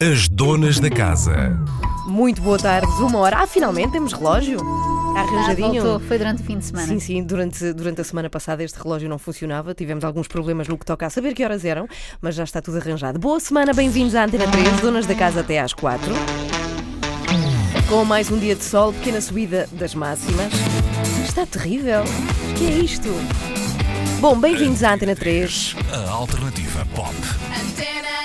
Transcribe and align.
As 0.00 0.28
donas 0.28 0.78
da 0.78 0.90
casa. 0.90 1.58
Muito 2.06 2.40
boa 2.42 2.58
tarde, 2.58 2.86
uma 3.02 3.18
hora. 3.18 3.38
Ah, 3.38 3.46
finalmente 3.46 3.92
temos 3.92 4.12
relógio. 4.12 4.56
Está 4.58 5.20
Ah, 5.20 5.22
arranjadinho. 5.22 5.82
voltou, 5.82 6.00
foi 6.00 6.18
durante 6.18 6.42
o 6.42 6.44
fim 6.44 6.58
de 6.58 6.64
semana. 6.66 6.86
Sim, 6.86 6.98
sim, 7.00 7.22
durante, 7.22 7.72
durante 7.72 8.00
a 8.00 8.04
semana 8.04 8.28
passada 8.28 8.62
este 8.62 8.78
relógio 8.78 9.08
não 9.08 9.18
funcionava, 9.18 9.74
tivemos 9.74 10.04
alguns 10.04 10.28
problemas 10.28 10.68
no 10.68 10.76
que 10.76 10.84
toca 10.84 11.06
a 11.06 11.10
saber 11.10 11.32
que 11.34 11.42
horas 11.44 11.64
eram, 11.64 11.88
mas 12.20 12.34
já 12.34 12.44
está 12.44 12.60
tudo 12.60 12.76
arranjado. 12.78 13.18
Boa 13.18 13.40
semana, 13.40 13.72
bem-vindos 13.72 14.14
à 14.14 14.24
Antena 14.24 14.46
3, 14.46 14.80
donas 14.80 15.06
da 15.06 15.14
casa 15.14 15.40
até 15.40 15.58
às 15.60 15.72
4. 15.72 16.12
Com 17.88 18.04
mais 18.04 18.30
um 18.30 18.38
dia 18.38 18.54
de 18.54 18.64
sol, 18.64 18.92
pequena 18.92 19.20
subida 19.20 19.66
das 19.72 19.94
máximas. 19.94 20.52
Está 21.24 21.46
terrível. 21.46 22.02
O 22.50 22.54
que 22.54 22.66
é 22.66 22.78
isto? 22.78 23.08
Bom, 24.20 24.38
bem-vindos 24.38 24.82
à 24.82 24.92
Antena 24.94 25.16
3. 25.16 25.76
A 25.92 26.10
alternativa 26.10 26.86
pop. 26.94 27.14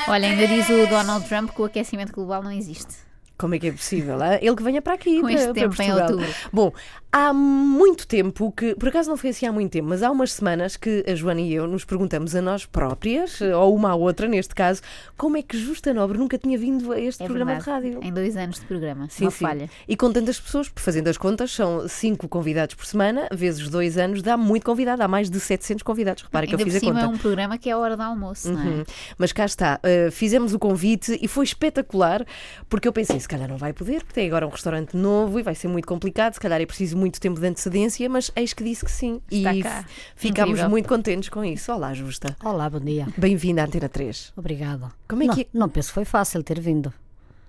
Olha, 0.07 0.27
ainda 0.27 0.47
diz 0.47 0.70
o 0.70 0.88
Donald 0.88 1.27
Trump 1.27 1.52
que 1.52 1.61
o 1.61 1.65
aquecimento 1.65 2.11
global 2.13 2.43
não 2.43 2.51
existe. 2.51 2.95
Como 3.38 3.55
é 3.55 3.60
que 3.60 3.68
é 3.68 3.71
possível? 3.71 4.18
Ele 4.39 4.55
que 4.55 4.61
venha 4.64 4.82
para 4.83 4.93
aqui, 4.93 5.15
Com 5.15 5.21
para, 5.24 5.33
este 5.33 5.46
para 5.46 5.54
tempo 5.55 5.74
em 5.82 5.87
Portugal. 5.87 6.10
outubro. 6.11 6.36
Bom, 6.54 6.71
há 7.11 7.33
muito 7.33 8.07
tempo 8.07 8.51
que, 8.51 8.74
por 8.75 8.89
acaso 8.89 9.10
não 9.10 9.18
foi 9.18 9.32
assim 9.32 9.46
há 9.46 9.52
muito 9.52 9.71
tempo, 9.71 9.89
mas 9.89 10.02
há 10.02 10.10
umas 10.10 10.32
semanas 10.32 10.78
que 10.78 11.04
a 11.07 11.14
Joana 11.14 11.42
e 11.42 11.54
eu 11.54 11.68
nos 11.68 11.83
perguntamos 11.83 12.33
a 12.36 12.42
nós 12.42 12.65
próprias, 12.65 13.42
ou 13.42 13.75
uma 13.75 13.92
à 13.92 13.96
outra 13.96 14.28
neste 14.28 14.56
caso, 14.56 14.82
como 15.18 15.36
é 15.38 15.42
que 15.42 15.57
Justa 15.57 15.93
Nobre 15.93 16.18
nunca 16.18 16.38
tinha 16.38 16.57
vindo 16.57 16.92
a 16.92 17.00
este 17.00 17.24
É 17.24 17.25
programa 17.25 17.55
verdade. 17.55 17.82
de 17.82 17.89
rádio. 17.96 18.07
Em 18.07 18.14
dois 18.14 18.38
anos 18.38 18.60
de 18.60 18.66
programa. 18.66 19.07
Sim, 19.10 19.25
uma 19.25 19.32
sim. 19.32 19.46
falha. 19.46 19.69
E 19.88 19.96
com 19.97 20.11
tantas 20.11 20.39
pessoas, 20.39 20.71
fazendo 20.75 21.07
as 21.10 21.18
contas, 21.18 21.52
são 21.52 21.88
cinco 21.88 22.28
convidados 22.28 22.75
por 22.75 22.86
semana, 22.86 23.28
vezes 23.32 23.68
dois 23.68 23.97
anos, 23.97 24.21
dá 24.21 24.38
muito 24.38 24.66
convidado, 24.66 25.04
há 25.04 25.07
mais 25.07 25.30
de 25.30 25.39
700 25.39 25.83
convidados. 25.83 26.24
Repara 26.24 26.47
que 26.47 26.54
Ainda 26.54 26.64
eu 26.64 26.66
fiz 26.66 26.74
por 26.75 26.78
a 26.78 26.80
cima 26.80 26.93
conta. 27.02 27.05
é 27.05 27.16
um 27.16 27.18
programa 27.18 27.57
que 27.57 27.69
é 27.69 27.74
a 27.74 27.78
hora 27.78 27.97
do 27.97 28.04
almoço, 28.04 28.52
não 28.52 28.61
é? 28.61 28.66
Uhum. 28.66 28.83
Mas 29.18 29.32
cá 29.33 29.46
está, 29.46 29.80
uh, 29.83 30.11
fizemos 30.11 30.54
o 30.54 30.60
convite 30.60 31.18
e 31.21 31.28
foi 31.28 31.43
espetacular, 31.43 32.25
porque 32.69 32.88
eu 32.88 32.94
pensei, 32.94 33.19
se 33.19 33.28
calhar 33.28 33.50
não 33.50 33.58
vai 33.58 33.73
poder, 33.73 34.00
porque 34.03 34.14
tem 34.14 34.28
agora 34.28 34.47
um 34.47 34.50
restaurante 34.50 34.95
novo 34.95 35.39
e 35.39 35.44
vai 35.44 35.55
ser 35.55 35.67
muito 35.67 35.88
complicado, 35.88 36.33
se 36.33 36.39
calhar 36.39 36.61
é 36.61 36.66
preciso 36.66 37.00
muito 37.02 37.19
tempo 37.19 37.39
de 37.39 37.47
antecedência, 37.47 38.07
mas 38.07 38.31
eis 38.35 38.53
que 38.53 38.63
disse 38.63 38.85
que 38.85 38.91
sim. 38.91 39.19
Está 39.30 39.53
e 39.53 39.63
cá. 39.63 39.83
ficámos 40.16 40.52
Incrível. 40.52 40.69
muito 40.69 40.88
contentes 40.88 41.27
com 41.30 41.44
isso. 41.44 41.71
Olá, 41.73 41.94
Justa. 41.94 42.35
Olá, 42.44 42.69
bom 42.69 42.80
dia. 42.80 43.07
Bem-vinda 43.17 43.63
à 43.63 43.66
Antena 43.66 43.89
3. 43.89 44.31
Obrigada. 44.38 44.91
Como 45.07 45.23
é 45.23 45.25
não, 45.25 45.35
que- 45.35 45.47
não 45.53 45.67
penso 45.67 45.89
que 45.89 45.94
foi 45.95 46.05
fácil 46.05 46.41
ter 46.44 46.59
vindo. 46.59 46.94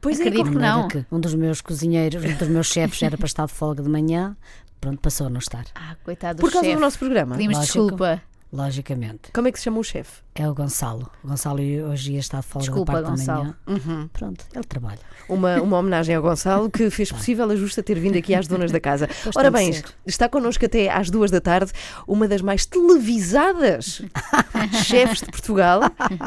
Pois 0.01 0.19
é, 0.19 0.23
Acredito 0.23 0.47
como- 0.47 0.57
que 0.57 0.63
não. 0.63 0.89
que 0.89 1.05
um 1.13 1.21
dos 1.21 1.35
meus 1.35 1.61
cozinheiros, 1.61 2.25
um 2.25 2.35
dos 2.37 2.49
meus 2.49 2.67
chefes 2.67 3.01
era 3.03 3.17
para 3.17 3.27
estar 3.27 3.47
de 3.47 3.53
folga 3.53 3.83
de 3.83 3.89
manhã, 3.89 4.37
pronto, 4.81 4.99
passou 5.01 5.29
a 5.29 5.31
não 5.31 5.39
estar. 5.39 5.65
Ah, 5.75 5.95
coitado 6.03 6.39
do 6.39 6.41
por 6.41 6.51
causa 6.51 6.65
chefe. 6.67 6.77
do 6.77 6.81
nosso 6.81 6.99
programa. 6.99 7.37
Pedimos 7.37 7.59
Lógico. 7.59 7.79
desculpa. 7.83 8.23
Logicamente. 8.53 9.33
Como 9.33 9.49
é 9.49 9.53
que 9.53 9.59
se 9.59 9.65
chama 9.65 9.79
o 9.79 9.83
chefe? 9.83 10.21
É 10.35 10.47
o 10.49 10.55
Gonçalo. 10.55 11.11
O 11.25 11.29
Gonçalo 11.29 11.61
hoje 11.91 12.13
ia 12.13 12.21
estar 12.21 12.41
de 12.41 12.47
folga 12.47 12.67
Desculpa, 12.67 12.93
da 12.93 13.03
parte 13.03 13.19
Gonçalo. 13.19 13.57
da 13.67 13.73
manhã. 13.73 14.11
Pronto, 14.13 14.45
ele 14.55 14.65
trabalha. 14.65 14.99
Uma, 15.27 15.63
uma 15.63 15.79
homenagem 15.79 16.15
ao 16.15 16.23
Gonçalo 16.23 16.71
que 16.71 16.91
fez 16.91 17.11
possível 17.11 17.51
a 17.51 17.57
Justa 17.57 17.83
ter 17.83 17.99
vindo 17.99 18.19
aqui 18.19 18.35
às 18.35 18.47
donas 18.47 18.71
da 18.71 18.79
casa. 18.79 19.09
Pois 19.23 19.37
Ora 19.37 19.51
bem, 19.51 19.71
está 20.07 20.29
connosco 20.29 20.65
até 20.67 20.91
às 20.91 21.09
duas 21.09 21.31
da 21.31 21.41
tarde 21.41 21.71
uma 22.07 22.27
das 22.27 22.43
mais 22.43 22.67
televisadas 22.67 24.03
chefes 24.85 25.21
de 25.21 25.27
Portugal. 25.27 25.81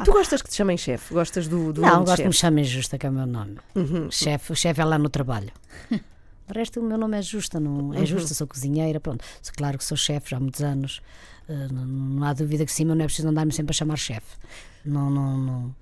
Tu 0.03 0.11
gostas 0.11 0.41
que 0.41 0.49
te 0.49 0.55
chamem 0.55 0.77
chefe? 0.77 1.13
Gostas 1.13 1.47
do, 1.47 1.73
do 1.73 1.81
não, 1.81 2.03
gosto 2.03 2.21
que 2.21 2.27
me 2.27 2.33
chamem 2.33 2.63
Justa, 2.63 2.97
que 2.97 3.05
é 3.05 3.09
o 3.09 3.13
meu 3.13 3.27
nome. 3.27 3.57
Uhum. 3.75 4.09
Chefe, 4.09 4.51
o 4.51 4.55
chefe 4.55 4.81
é 4.81 4.85
lá 4.85 4.97
no 4.97 5.09
trabalho. 5.09 5.51
O 6.49 6.53
resto, 6.53 6.79
o 6.79 6.83
meu 6.83 6.97
nome 6.97 7.17
é 7.17 7.21
Justa, 7.21 7.59
não 7.59 7.93
é 7.93 8.05
Justa, 8.05 8.33
sou 8.33 8.45
cozinheira, 8.47 8.99
pronto. 8.99 9.23
Sou- 9.41 9.53
Claro 9.55 9.77
que 9.77 9.83
sou 9.83 9.97
chefe 9.97 10.29
já 10.31 10.37
há 10.37 10.39
muitos 10.39 10.61
anos, 10.61 11.01
eh, 11.49 11.67
não, 11.71 11.85
não 11.85 12.23
há 12.27 12.33
dúvida 12.33 12.65
que 12.65 12.71
sim, 12.71 12.85
mas 12.85 12.95
não 12.97 13.03
é 13.03 13.07
preciso 13.07 13.27
andar-me 13.29 13.51
sempre 13.51 13.71
a 13.71 13.73
chamar 13.73 13.97
chefe. 13.97 14.37
Não, 14.85 15.09
não, 15.09 15.37
não, 15.37 15.75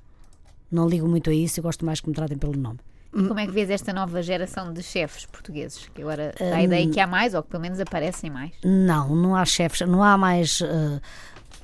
não 0.71 0.87
ligo 0.87 1.07
muito 1.07 1.29
a 1.29 1.33
isso, 1.33 1.59
eu 1.59 1.63
gosto 1.63 1.85
mais 1.85 1.99
que 1.99 2.07
me 2.07 2.15
tratem 2.15 2.37
pelo 2.37 2.55
nome. 2.55 2.79
E 3.15 3.27
como 3.27 3.39
é 3.39 3.45
que 3.45 3.51
vês 3.51 3.69
esta 3.69 3.93
nova 3.93 4.23
geração 4.23 4.73
de 4.73 4.81
chefes 4.81 5.25
portugueses? 5.27 5.87
Que 5.93 6.01
agora 6.01 6.33
dá 6.39 6.55
a 6.55 6.63
ideia 6.63 6.89
que 6.89 6.99
há 6.99 7.05
mais, 7.05 7.33
ou 7.35 7.43
que 7.43 7.49
pelo 7.49 7.61
menos 7.61 7.79
aparecem 7.79 8.29
mais. 8.31 8.53
Não, 8.63 9.15
não 9.15 9.35
há 9.35 9.45
chefes, 9.45 9.81
não 9.87 10.01
há 10.01 10.17
mais. 10.17 10.61
eh, 10.61 10.99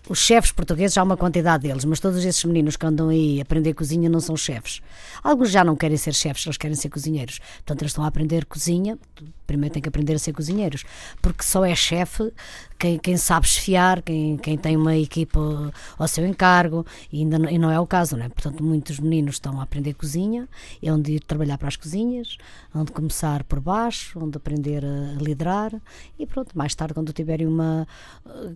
os 0.10 0.18
chefes 0.20 0.52
portugueses, 0.52 0.98
há 0.98 1.04
uma 1.04 1.16
quantidade 1.16 1.68
deles, 1.68 1.86
mas 1.86 2.00
todos 2.00 2.26
esses 2.26 2.44
meninos 2.44 2.76
que 2.76 2.86
andam 2.86 3.10
aí 3.10 3.40
a 3.40 3.44
aprender 3.44 3.76
cozinha 3.76 4.10
não 4.10 4.20
são 4.20 4.36
chefes. 4.36 4.82
Alguns 5.24 5.52
já 5.52 5.64
não 5.64 5.76
querem 5.76 5.98
ser 5.98 6.16
chefes, 6.16 6.46
eles 6.46 6.58
querem 6.58 6.76
ser 6.76 6.90
cozinheiros. 6.90 7.40
Portanto, 7.58 7.84
eles 7.84 7.92
estão 7.92 8.04
a 8.04 8.08
aprender 8.08 8.46
cozinha, 8.46 8.98
primeiro 9.46 9.72
têm 9.72 9.82
que 9.84 9.88
aprender 9.88 10.16
a 10.16 10.20
ser 10.20 10.34
cozinheiros, 10.34 10.84
porque 11.22 11.44
só 11.44 11.64
é 11.64 11.76
chefe 11.76 12.34
quem, 12.80 12.98
quem 12.98 13.18
sabe 13.18 13.46
esfiar, 13.46 14.02
quem, 14.02 14.38
quem 14.38 14.58
tem 14.58 14.78
uma 14.78 14.96
equipa 14.96 15.72
ao 15.98 16.08
seu 16.08 16.26
encargo, 16.26 16.86
e, 17.12 17.20
ainda 17.20 17.38
não, 17.38 17.50
e 17.50 17.58
não 17.60 17.70
é 17.70 17.78
o 17.78 17.86
caso, 17.86 18.16
não 18.16 18.26
é? 18.26 18.30
Portanto, 18.30 18.64
muitos 18.64 19.00
meninos 19.00 19.36
estão 19.36 19.60
a 19.60 19.64
aprender 19.64 19.94
cozinha, 19.94 20.48
é 20.82 20.92
onde 20.92 21.12
ir 21.12 21.20
trabalhar 21.20 21.58
para 21.58 21.68
as 21.68 21.76
cozinhas, 21.76 22.38
onde 22.74 22.94
começar 22.94 23.44
por 23.44 23.60
baixo, 23.60 24.18
onde 24.24 24.38
aprender 24.38 24.86
a 24.86 25.22
liderar, 25.22 25.74
e 26.18 26.26
pronto, 26.26 26.58
mais 26.58 26.74
tarde, 26.74 26.94
quando 26.94 27.12
tiverem 27.12 27.46
uma, 27.46 27.86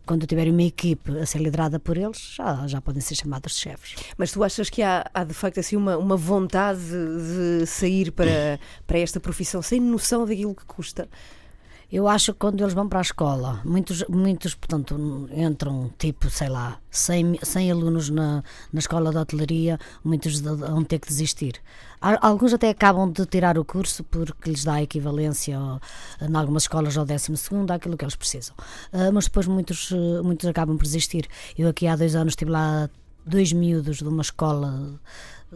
quando 0.05 0.25
tiverem 0.25 0.53
uma 0.53 0.63
equipe 0.63 1.19
a 1.19 1.25
ser 1.25 1.39
liderada 1.39 1.77
por 1.77 1.97
eles, 1.97 2.35
já, 2.35 2.65
já 2.65 2.79
podem 2.79 3.01
ser 3.01 3.15
chamados 3.15 3.53
de 3.53 3.59
chefes. 3.59 3.95
Mas 4.17 4.31
tu 4.31 4.41
achas 4.41 4.69
que 4.69 4.81
há, 4.81 5.05
há, 5.13 5.25
de 5.25 5.33
facto 5.33 5.59
assim 5.59 5.75
uma, 5.75 5.97
uma 5.97 6.15
vontade 6.15 6.79
de 6.79 7.65
sair 7.65 8.09
para, 8.11 8.57
para 8.87 8.99
esta 8.99 9.19
profissão 9.19 9.61
sem 9.61 9.81
noção 9.81 10.25
daquilo 10.25 10.55
que 10.55 10.65
custa? 10.65 11.09
Eu 11.95 12.07
acho 12.07 12.33
que 12.33 12.39
quando 12.39 12.59
eles 12.59 12.73
vão 12.73 12.89
para 12.89 12.97
a 12.97 13.03
escola, 13.03 13.61
muitos, 13.63 14.03
muitos 14.09 14.55
portanto, 14.55 15.29
entram 15.31 15.91
tipo, 15.99 16.27
sei 16.27 16.49
lá, 16.49 16.79
100, 16.89 17.23
mi- 17.23 17.39
100 17.43 17.71
alunos 17.71 18.09
na, 18.09 18.43
na 18.71 18.79
escola 18.79 19.11
de 19.11 19.17
hotelaria, 19.17 19.77
muitos 20.03 20.39
vão 20.41 20.83
ter 20.83 20.97
que 20.97 21.07
desistir. 21.07 21.53
Alguns 22.01 22.51
até 22.51 22.69
acabam 22.71 23.11
de 23.11 23.23
tirar 23.27 23.59
o 23.59 23.63
curso 23.63 24.03
porque 24.05 24.49
lhes 24.49 24.63
dá 24.63 24.81
equivalência, 24.81 25.55
em 26.19 26.35
algumas 26.35 26.63
escolas, 26.63 26.97
ao 26.97 27.05
12 27.05 27.31
àquilo 27.71 27.95
que 27.95 28.03
eles 28.03 28.15
precisam. 28.15 28.55
Ah, 28.91 29.11
mas 29.13 29.25
depois 29.25 29.45
muitos, 29.45 29.91
eh, 29.91 30.21
muitos 30.23 30.47
acabam 30.49 30.75
por 30.75 30.83
desistir. 30.83 31.27
Eu 31.55 31.69
aqui 31.69 31.85
há 31.85 31.95
dois 31.95 32.15
anos 32.15 32.31
estive 32.31 32.49
lá 32.49 32.89
dois 33.25 33.53
miúdos 33.53 33.97
de 33.97 34.07
uma 34.07 34.21
escola 34.23 34.99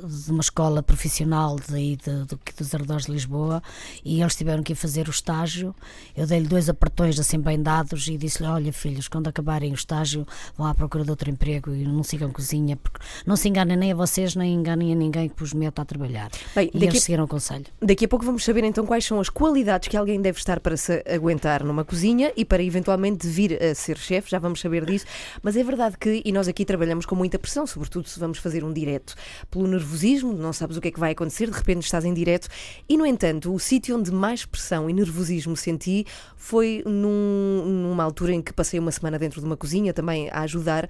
de 0.05 0.31
uma 0.31 0.41
escola 0.41 0.83
profissional 0.83 1.55
daí 1.69 1.95
de, 1.97 2.25
de, 2.25 2.37
dos 2.57 2.75
arredores 2.75 3.05
de 3.05 3.11
Lisboa 3.11 3.61
e 4.05 4.21
eles 4.21 4.35
tiveram 4.35 4.61
que 4.61 4.73
ir 4.73 4.75
fazer 4.75 5.07
o 5.07 5.11
estágio. 5.11 5.75
Eu 6.15 6.27
dei-lhe 6.27 6.47
dois 6.47 6.69
apertões 6.69 7.19
assim 7.19 7.39
bem 7.39 7.61
dados 7.61 8.07
e 8.07 8.17
disse-lhe: 8.17 8.47
Olha, 8.47 8.71
filhos, 8.71 9.07
quando 9.07 9.27
acabarem 9.27 9.71
o 9.71 9.75
estágio, 9.75 10.25
vão 10.55 10.67
à 10.67 10.75
procura 10.75 11.03
de 11.03 11.09
outro 11.09 11.29
emprego 11.29 11.73
e 11.73 11.83
não 11.85 12.03
sigam 12.03 12.29
cozinha, 12.31 12.75
porque 12.77 12.99
não 13.25 13.35
se 13.35 13.49
enganem 13.49 13.75
nem 13.77 13.91
a 13.91 13.95
vocês, 13.95 14.35
nem 14.35 14.53
enganem 14.53 14.91
a 14.93 14.95
ninguém 14.95 15.29
que 15.29 15.39
vos 15.39 15.53
meta 15.53 15.81
a 15.81 15.85
trabalhar. 15.85 16.29
Bem, 16.55 16.67
e 16.67 16.71
daqui- 16.73 16.85
eles 16.85 17.03
seguiram 17.03 17.23
o 17.23 17.27
conselho. 17.27 17.65
Daqui 17.81 18.05
a 18.05 18.07
pouco 18.07 18.25
vamos 18.25 18.43
saber 18.43 18.63
então 18.63 18.85
quais 18.85 19.05
são 19.05 19.19
as 19.19 19.29
qualidades 19.29 19.87
que 19.87 19.97
alguém 19.97 20.21
deve 20.21 20.37
estar 20.37 20.59
para 20.59 20.77
se 20.77 21.03
aguentar 21.11 21.63
numa 21.63 21.83
cozinha 21.83 22.31
e 22.35 22.45
para 22.45 22.61
eventualmente 22.61 23.27
vir 23.27 23.61
a 23.63 23.73
ser 23.73 23.97
chefe, 23.97 24.29
já 24.31 24.39
vamos 24.39 24.59
saber 24.59 24.85
disso. 24.85 25.05
Mas 25.41 25.55
é 25.55 25.63
verdade 25.63 25.97
que, 25.97 26.21
e 26.23 26.31
nós 26.31 26.47
aqui 26.47 26.65
trabalhamos 26.65 27.05
com 27.05 27.15
muita 27.15 27.39
pressão, 27.39 27.65
sobretudo 27.65 28.07
se 28.07 28.19
vamos 28.19 28.37
fazer 28.37 28.63
um 28.63 28.71
direto, 28.73 29.15
pelo 29.49 29.67
nervosismo, 29.91 30.33
não 30.33 30.51
sabes 30.51 30.75
o 30.77 30.81
que 30.81 30.89
é 30.89 30.91
que 30.91 30.99
vai 30.99 31.11
acontecer, 31.11 31.49
de 31.49 31.55
repente 31.57 31.83
estás 31.85 32.03
em 32.03 32.13
direto. 32.13 32.47
E, 32.89 32.97
no 32.97 33.05
entanto, 33.05 33.53
o 33.53 33.59
sítio 33.59 33.97
onde 33.97 34.11
mais 34.11 34.45
pressão 34.45 34.89
e 34.89 34.93
nervosismo 34.93 35.55
senti 35.55 36.05
foi 36.35 36.83
num- 36.85 37.63
numa 37.65 38.03
altura 38.03 38.33
em 38.33 38.41
que 38.41 38.51
passei 38.53 38.79
uma 38.79 38.91
semana 38.91 39.17
dentro 39.17 39.39
de 39.39 39.47
uma 39.47 39.55
cozinha 39.57 39.93
também 39.93 40.29
a 40.29 40.41
ajudar. 40.41 40.89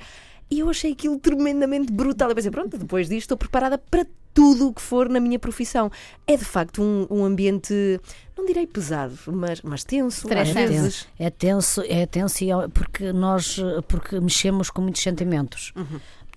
E 0.49 0.59
eu 0.59 0.69
achei 0.69 0.93
aquilo 0.93 1.19
tremendamente 1.19 1.91
brutal. 1.91 2.29
Eu 2.29 2.35
pensei, 2.35 2.49
pronto, 2.49 2.77
depois 2.77 3.07
disto 3.07 3.21
estou 3.23 3.37
preparada 3.37 3.77
para 3.77 4.07
tudo 4.33 4.69
o 4.69 4.73
que 4.73 4.81
for 4.81 5.09
na 5.09 5.19
minha 5.19 5.37
profissão. 5.37 5.91
É 6.25 6.37
de 6.37 6.45
facto 6.45 6.81
um, 6.81 7.05
um 7.09 7.25
ambiente, 7.25 7.73
não 8.37 8.45
direi 8.45 8.65
pesado, 8.65 9.17
mas, 9.27 9.61
mas 9.61 9.83
tenso, 9.83 10.25
às 10.41 10.47
vezes. 10.69 11.07
É 11.19 11.29
tenso, 11.29 11.81
é 11.85 12.05
tenso 12.05 12.43
e 12.45 12.51
é- 12.51 12.67
porque 12.69 13.11
nós 13.11 13.59
porque 13.89 14.19
mexemos 14.21 14.69
com 14.69 14.81
muitos 14.81 15.01
sentimentos. 15.01 15.73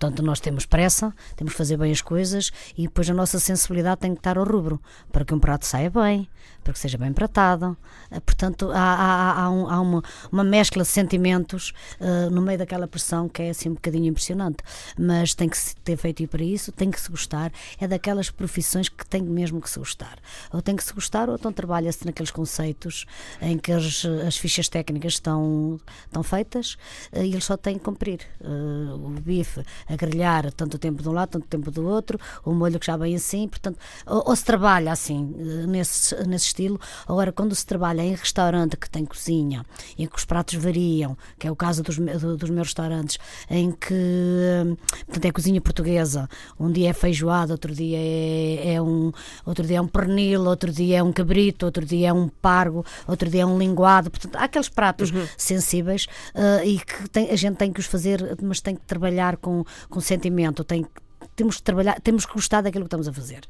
Portanto, 0.01 0.23
nós 0.23 0.39
temos 0.39 0.65
pressa, 0.65 1.13
temos 1.35 1.53
que 1.53 1.57
fazer 1.59 1.77
bem 1.77 1.91
as 1.91 2.01
coisas 2.01 2.51
e 2.75 2.83
depois 2.87 3.07
a 3.07 3.13
nossa 3.13 3.37
sensibilidade 3.39 4.01
tem 4.01 4.13
que 4.15 4.19
estar 4.19 4.35
ao 4.35 4.43
rubro 4.43 4.81
para 5.11 5.23
que 5.23 5.31
um 5.31 5.37
prato 5.39 5.63
saia 5.63 5.91
bem, 5.91 6.27
para 6.63 6.73
que 6.73 6.79
seja 6.79 6.97
bem 6.97 7.13
pratado. 7.13 7.77
Eh, 8.09 8.19
Portanto, 8.19 8.71
há, 8.73 8.79
há- 8.79 9.43
há 9.43 9.49
um- 9.51 9.69
há 9.69 9.79
uma, 9.79 10.01
uma 10.31 10.43
mescla 10.43 10.81
de 10.81 10.89
sentimentos 10.89 11.71
eh, 11.99 12.29
no 12.31 12.41
meio 12.41 12.57
daquela 12.57 12.87
pressão 12.87 13.29
que 13.29 13.43
é 13.43 13.49
assim 13.51 13.69
um 13.69 13.75
bocadinho 13.75 14.07
impressionante. 14.07 14.63
Mas 14.97 15.35
tem 15.35 15.47
que 15.47 15.55
se 15.55 15.75
ter 15.75 15.95
feito 15.97 16.27
para 16.27 16.43
isso, 16.43 16.71
tem 16.71 16.89
que 16.89 16.99
se 16.99 17.11
gostar. 17.11 17.51
É 17.79 17.87
daquelas 17.87 18.31
profissões 18.31 18.89
que 18.89 19.05
tem 19.05 19.21
mesmo 19.21 19.61
que 19.61 19.69
se 19.69 19.77
gostar. 19.77 20.17
Ou 20.51 20.63
tem 20.63 20.75
que 20.75 20.83
se 20.83 20.93
gostar, 20.93 21.29
ou 21.29 21.35
então 21.35 21.53
trabalha-se 21.53 22.03
naqueles 22.07 22.31
conceitos 22.31 23.05
em 23.39 23.55
que 23.59 23.71
as, 23.71 24.03
as 24.27 24.35
fichas 24.35 24.67
técnicas 24.67 25.13
estão, 25.13 25.79
estão 26.07 26.23
feitas 26.23 26.75
eh, 27.11 27.23
e 27.23 27.31
eles 27.33 27.45
só 27.45 27.55
têm 27.55 27.77
que 27.77 27.83
cumprir. 27.85 28.21
Eh, 28.43 28.47
o 28.95 29.09
bife, 29.21 29.63
a 29.91 29.95
grelhar 29.95 30.51
tanto 30.53 30.77
tempo 30.77 31.01
de 31.03 31.09
um 31.09 31.11
lado, 31.11 31.29
tanto 31.29 31.47
tempo 31.47 31.69
do 31.71 31.85
outro, 31.87 32.19
o 32.45 32.53
molho 32.53 32.79
que 32.79 32.85
já 32.85 32.95
vem 32.97 33.15
assim, 33.15 33.47
portanto, 33.47 33.77
ou, 34.05 34.23
ou 34.27 34.35
se 34.35 34.43
trabalha 34.45 34.91
assim, 34.91 35.33
eh, 35.37 35.67
nesse, 35.67 36.15
nesse 36.27 36.45
estilo. 36.47 36.79
Agora, 37.07 37.31
quando 37.31 37.53
se 37.55 37.65
trabalha 37.65 38.01
em 38.01 38.13
restaurante 38.15 38.77
que 38.77 38.89
tem 38.89 39.05
cozinha, 39.05 39.65
em 39.97 40.07
que 40.07 40.17
os 40.17 40.25
pratos 40.25 40.55
variam, 40.55 41.17
que 41.37 41.47
é 41.47 41.51
o 41.51 41.55
caso 41.55 41.83
dos, 41.83 41.97
dos 41.97 42.49
meus 42.49 42.67
restaurantes, 42.67 43.17
em 43.49 43.71
que 43.71 43.93
hum, 43.93 44.75
portanto, 45.05 45.25
é 45.25 45.31
cozinha 45.31 45.61
portuguesa, 45.61 46.29
um 46.59 46.71
dia 46.71 46.89
é 46.89 46.93
feijoada, 46.93 47.53
outro 47.53 47.73
dia 47.73 47.97
é, 47.97 48.73
é 48.75 48.81
um 48.81 49.11
outro 49.45 49.65
dia 49.65 49.77
é 49.77 49.81
um 49.81 49.87
pernil, 49.87 50.45
outro 50.45 50.71
dia 50.71 50.97
é 50.99 51.03
um 51.03 51.11
cabrito, 51.11 51.65
outro 51.65 51.85
dia 51.85 52.09
é 52.09 52.13
um 52.13 52.27
pargo, 52.29 52.85
outro 53.07 53.29
dia 53.29 53.41
é 53.41 53.45
um 53.45 53.57
linguado, 53.57 54.09
portanto, 54.09 54.35
há 54.35 54.43
aqueles 54.45 54.69
pratos 54.69 55.11
sensíveis 55.37 56.07
eh, 56.33 56.65
e 56.65 56.79
que 56.79 57.09
tem- 57.09 57.29
a 57.29 57.35
gente 57.35 57.57
tem 57.57 57.71
que 57.71 57.79
os 57.79 57.85
fazer, 57.85 58.37
mas 58.41 58.59
tem 58.61 58.75
que 58.75 58.81
trabalhar 58.85 59.37
com, 59.37 59.63
com 59.89 59.99
sentimento, 59.99 60.63
tem 60.63 60.83
que 60.83 61.01
temos 61.35 61.57
que 61.57 61.63
trabalhar, 61.63 61.99
temos 62.01 62.25
que 62.25 62.33
gostar 62.33 62.61
daquilo 62.61 62.85
que 62.85 62.87
estamos 62.87 63.07
a 63.07 63.13
fazer. 63.13 63.41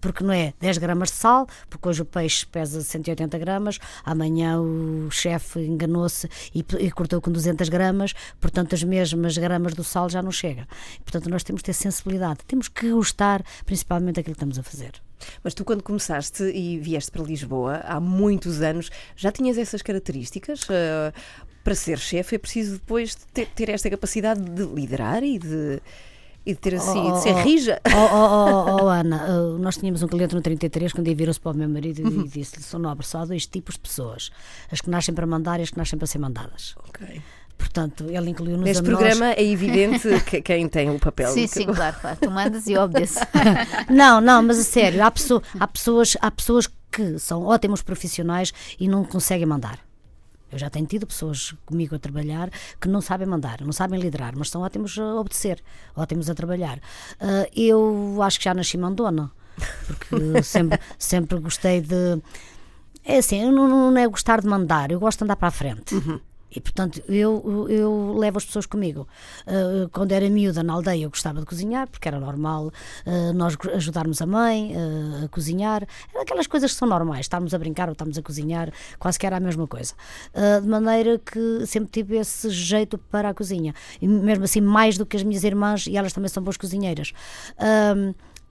Porque 0.00 0.22
não 0.22 0.32
é 0.32 0.54
10 0.60 0.78
gramas 0.78 1.10
de 1.10 1.16
sal, 1.16 1.46
porque 1.68 1.88
hoje 1.88 2.02
o 2.02 2.04
peixe 2.04 2.46
pesa 2.46 2.80
180 2.80 3.38
gramas, 3.38 3.78
amanhã 4.04 4.60
o 4.60 5.10
chefe 5.10 5.60
enganou-se 5.60 6.28
e, 6.54 6.64
e 6.78 6.90
cortou 6.90 7.20
com 7.20 7.30
200 7.30 7.68
gramas, 7.68 8.14
portanto 8.40 8.74
as 8.74 8.82
mesmas 8.82 9.36
gramas 9.36 9.74
do 9.74 9.84
sal 9.84 10.08
já 10.08 10.22
não 10.22 10.32
chega. 10.32 10.66
Portanto 11.02 11.28
nós 11.30 11.42
temos 11.42 11.62
que 11.62 11.66
ter 11.66 11.72
sensibilidade, 11.72 12.40
temos 12.46 12.68
que 12.68 12.90
gostar 12.90 13.42
principalmente 13.64 14.16
daquilo 14.16 14.34
que 14.34 14.38
estamos 14.38 14.58
a 14.58 14.62
fazer. 14.62 14.92
Mas 15.44 15.52
tu, 15.52 15.64
quando 15.64 15.82
começaste 15.82 16.42
e 16.44 16.78
vieste 16.78 17.10
para 17.10 17.22
Lisboa 17.22 17.82
há 17.84 18.00
muitos 18.00 18.62
anos, 18.62 18.90
já 19.14 19.30
tinhas 19.30 19.58
essas 19.58 19.82
características? 19.82 20.66
Para 21.62 21.74
ser 21.74 21.98
chefe 21.98 22.36
é 22.36 22.38
preciso 22.38 22.72
depois 22.74 23.14
ter, 23.34 23.46
ter 23.46 23.68
esta 23.68 23.90
capacidade 23.90 24.40
de 24.40 24.62
liderar 24.64 25.22
e 25.22 25.38
de, 25.38 25.80
e 26.46 26.54
de 26.54 26.58
ter 26.58 26.74
assim, 26.76 27.12
de 27.12 27.22
ser 27.22 27.34
Oh, 27.34 27.38
oh, 27.38 27.42
rija. 27.42 27.80
Oh, 27.86 27.98
oh, 27.98 28.76
oh, 28.80 28.84
oh, 28.84 28.88
Ana, 28.88 29.26
uh, 29.30 29.58
nós 29.58 29.76
tínhamos 29.76 30.02
um 30.02 30.08
cliente 30.08 30.34
no 30.34 30.40
33 30.40 30.92
quando 30.92 31.04
dia 31.06 31.14
virou-se 31.14 31.38
para 31.38 31.52
o 31.52 31.54
meu 31.54 31.68
marido 31.68 32.00
e 32.00 32.28
disse-lhe: 32.28 32.62
Sou 32.62 32.80
nobre, 32.80 33.06
só 33.06 33.18
há 33.18 33.24
dois 33.26 33.46
tipos 33.46 33.74
de 33.74 33.80
pessoas, 33.80 34.30
as 34.72 34.80
que 34.80 34.88
nascem 34.88 35.14
para 35.14 35.26
mandar 35.26 35.60
e 35.60 35.64
as 35.64 35.70
que 35.70 35.76
nascem 35.76 35.98
para 35.98 36.06
ser 36.06 36.18
mandadas. 36.18 36.74
Ok. 36.88 37.20
Portanto, 37.58 38.06
ele 38.08 38.30
incluiu-nos 38.30 38.64
Neste 38.64 38.80
a 38.82 38.90
nós. 38.90 38.96
programa 38.98 39.32
é 39.32 39.44
evidente 39.44 40.08
que 40.22 40.40
quem 40.40 40.66
tem 40.66 40.88
o 40.88 40.98
papel. 40.98 41.28
Sim, 41.34 41.46
sim, 41.46 41.66
claro, 41.66 41.94
claro. 42.00 42.16
Tu 42.18 42.30
mandas 42.30 42.66
e 42.66 42.74
obedeço. 42.78 43.18
Não, 43.90 44.18
não, 44.18 44.42
mas 44.42 44.58
a 44.58 44.62
sério, 44.64 45.04
há, 45.04 45.10
pessoa- 45.10 45.42
há 45.58 45.68
pessoas, 45.68 46.16
há 46.22 46.30
pessoas 46.30 46.66
que 46.90 47.18
são 47.18 47.44
ótimos 47.44 47.82
profissionais 47.82 48.50
e 48.80 48.88
não 48.88 49.04
conseguem 49.04 49.44
mandar. 49.46 49.78
Eu 50.52 50.58
já 50.58 50.68
tenho 50.68 50.86
tido 50.86 51.06
pessoas 51.06 51.54
comigo 51.64 51.94
a 51.94 51.98
trabalhar 51.98 52.50
que 52.80 52.88
não 52.88 53.00
sabem 53.00 53.26
mandar, 53.26 53.60
não 53.60 53.72
sabem 53.72 54.00
liderar, 54.00 54.32
mas 54.36 54.50
são 54.50 54.62
ótimos 54.62 54.98
a 54.98 55.14
obedecer, 55.14 55.62
ótimos 55.96 56.28
a 56.28 56.34
trabalhar. 56.34 56.80
Ah, 57.20 57.48
eu 57.54 58.18
acho 58.22 58.38
que 58.38 58.44
já 58.44 58.54
nasci 58.54 58.76
mandona, 58.76 59.30
porque 59.86 60.42
sempre, 60.42 60.78
sempre 60.98 61.38
gostei 61.38 61.80
de. 61.80 62.20
É 63.04 63.18
assim, 63.18 63.42
eu 63.42 63.52
não, 63.52 63.90
não 63.90 63.98
é 63.98 64.06
gostar 64.06 64.40
de 64.40 64.46
mandar, 64.46 64.90
eu 64.90 65.00
gosto 65.00 65.18
de 65.18 65.24
andar 65.24 65.36
para 65.36 65.48
a 65.48 65.52
frente. 65.52 65.94
E 66.54 66.60
portanto 66.60 67.02
eu, 67.08 67.66
eu 67.68 68.14
levo 68.16 68.38
as 68.38 68.44
pessoas 68.44 68.66
comigo. 68.66 69.06
Uh, 69.46 69.88
quando 69.90 70.12
era 70.12 70.28
miúda 70.28 70.62
na 70.62 70.72
aldeia 70.72 71.04
eu 71.04 71.10
gostava 71.10 71.40
de 71.40 71.46
cozinhar, 71.46 71.88
porque 71.88 72.08
era 72.08 72.18
normal 72.18 72.72
uh, 73.06 73.32
nós 73.34 73.56
ajudarmos 73.74 74.20
a 74.20 74.26
mãe 74.26 74.74
uh, 74.74 75.24
a 75.24 75.28
cozinhar. 75.28 75.86
Eram 76.10 76.22
aquelas 76.22 76.46
coisas 76.46 76.72
que 76.72 76.78
são 76.78 76.88
normais, 76.88 77.20
estarmos 77.20 77.54
a 77.54 77.58
brincar 77.58 77.88
ou 77.88 77.92
estarmos 77.92 78.18
a 78.18 78.22
cozinhar, 78.22 78.72
quase 78.98 79.18
que 79.18 79.26
era 79.26 79.36
a 79.36 79.40
mesma 79.40 79.66
coisa. 79.66 79.94
De 80.62 80.68
maneira 80.68 81.18
que 81.18 81.66
sempre 81.66 81.90
tive 81.90 82.16
esse 82.16 82.50
jeito 82.50 82.98
para 82.98 83.28
a 83.28 83.34
cozinha. 83.34 83.74
E 84.00 84.08
mesmo 84.08 84.44
assim, 84.44 84.60
mais 84.60 84.96
do 84.96 85.06
que 85.06 85.16
as 85.16 85.22
minhas 85.22 85.44
irmãs, 85.44 85.86
e 85.86 85.96
elas 85.96 86.12
também 86.12 86.28
são 86.28 86.42
boas 86.42 86.56
cozinheiras. 86.56 87.12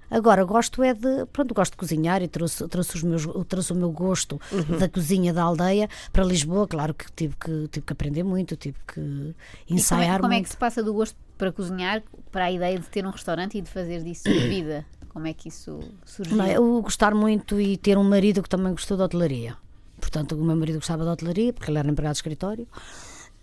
Agora, 0.09 0.43
gosto 0.43 0.83
é 0.83 0.93
de. 0.93 1.25
Pronto, 1.31 1.53
gosto 1.53 1.71
de 1.73 1.77
cozinhar 1.77 2.21
e 2.21 2.27
trouxe, 2.27 2.67
trouxe, 2.67 2.95
os 2.95 3.03
meus, 3.03 3.27
trouxe 3.47 3.71
o 3.73 3.75
meu 3.75 3.91
gosto 3.91 4.39
da 4.79 4.89
cozinha 4.89 5.33
da 5.33 5.43
aldeia 5.43 5.89
para 6.11 6.23
Lisboa. 6.23 6.67
Claro 6.67 6.93
que 6.93 7.11
tive 7.11 7.35
que, 7.35 7.67
tive 7.69 7.85
que 7.85 7.93
aprender 7.93 8.23
muito, 8.23 8.55
tive 8.55 8.77
que 8.87 8.99
E 8.99 9.33
como, 9.67 9.79
ensaiar 9.79 10.19
é, 10.19 10.21
como 10.21 10.33
é 10.33 10.41
que 10.41 10.49
se 10.49 10.57
passa 10.57 10.81
do 10.81 10.93
gosto 10.93 11.15
para 11.37 11.51
cozinhar 11.51 12.03
para 12.31 12.45
a 12.45 12.51
ideia 12.51 12.79
de 12.79 12.87
ter 12.87 13.05
um 13.05 13.11
restaurante 13.11 13.57
e 13.57 13.61
de 13.61 13.69
fazer 13.69 14.03
disso 14.03 14.29
vida? 14.29 14.85
Como 15.09 15.25
é 15.27 15.33
que 15.33 15.49
isso 15.49 15.79
surgiu? 16.05 16.37
Não, 16.37 16.45
eu 16.45 16.81
gostar 16.81 17.13
muito 17.15 17.59
e 17.59 17.77
ter 17.77 17.97
um 17.97 18.03
marido 18.03 18.43
que 18.43 18.49
também 18.49 18.71
gostou 18.71 18.95
de 18.95 19.03
hotelaria. 19.03 19.55
Portanto, 19.99 20.35
o 20.35 20.43
meu 20.43 20.55
marido 20.55 20.75
gostava 20.75 21.03
de 21.03 21.09
hotelaria, 21.09 21.51
porque 21.51 21.69
ele 21.69 21.79
era 21.79 21.89
empregado 21.89 22.13
de 22.13 22.17
escritório. 22.17 22.67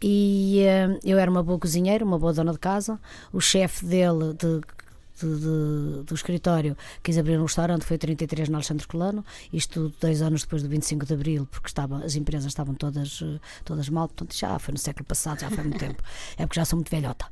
E 0.01 0.61
eh, 0.61 0.99
eu 1.05 1.19
era 1.19 1.31
uma 1.31 1.43
boa 1.43 1.59
cozinheira, 1.59 2.05
uma 2.05 2.19
boa 2.19 2.33
dona 2.33 2.53
de 2.53 2.59
casa. 2.59 3.01
O 3.33 3.41
chefe 3.41 3.85
dele, 3.87 4.35
de, 4.35 4.61
de- 5.25 6.03
do 6.05 6.15
escritório, 6.15 6.77
quis 7.03 7.17
abrir 7.17 7.39
um 7.39 7.43
restaurante, 7.45 7.85
foi 7.85 7.97
33 7.97 8.49
na 8.49 8.59
Alexandre 8.59 8.87
Colano. 8.87 9.25
Isto 9.53 9.93
dois 10.01 10.21
anos 10.21 10.43
depois 10.43 10.63
do 10.63 10.69
25 10.69 11.07
de 11.07 11.15
Abril, 11.15 11.47
porque 11.51 11.69
estava, 11.69 12.05
as 12.05 12.15
empresas 12.17 12.49
estavam 12.49 12.75
todas, 12.75 13.21
eh, 13.23 13.39
todas 13.65 13.89
mal. 13.89 14.09
Portanto, 14.09 14.35
já 14.37 14.59
foi 14.59 14.73
no 14.73 14.79
século 14.79 15.05
passado, 15.07 15.41
já 15.41 15.51
foi 15.51 15.65
muito 15.65 15.79
tempo. 15.79 16.03
É 16.37 16.45
porque 16.47 16.59
já 16.61 16.65
sou 16.65 16.77
muito 16.77 16.91
velhota. 16.91 17.27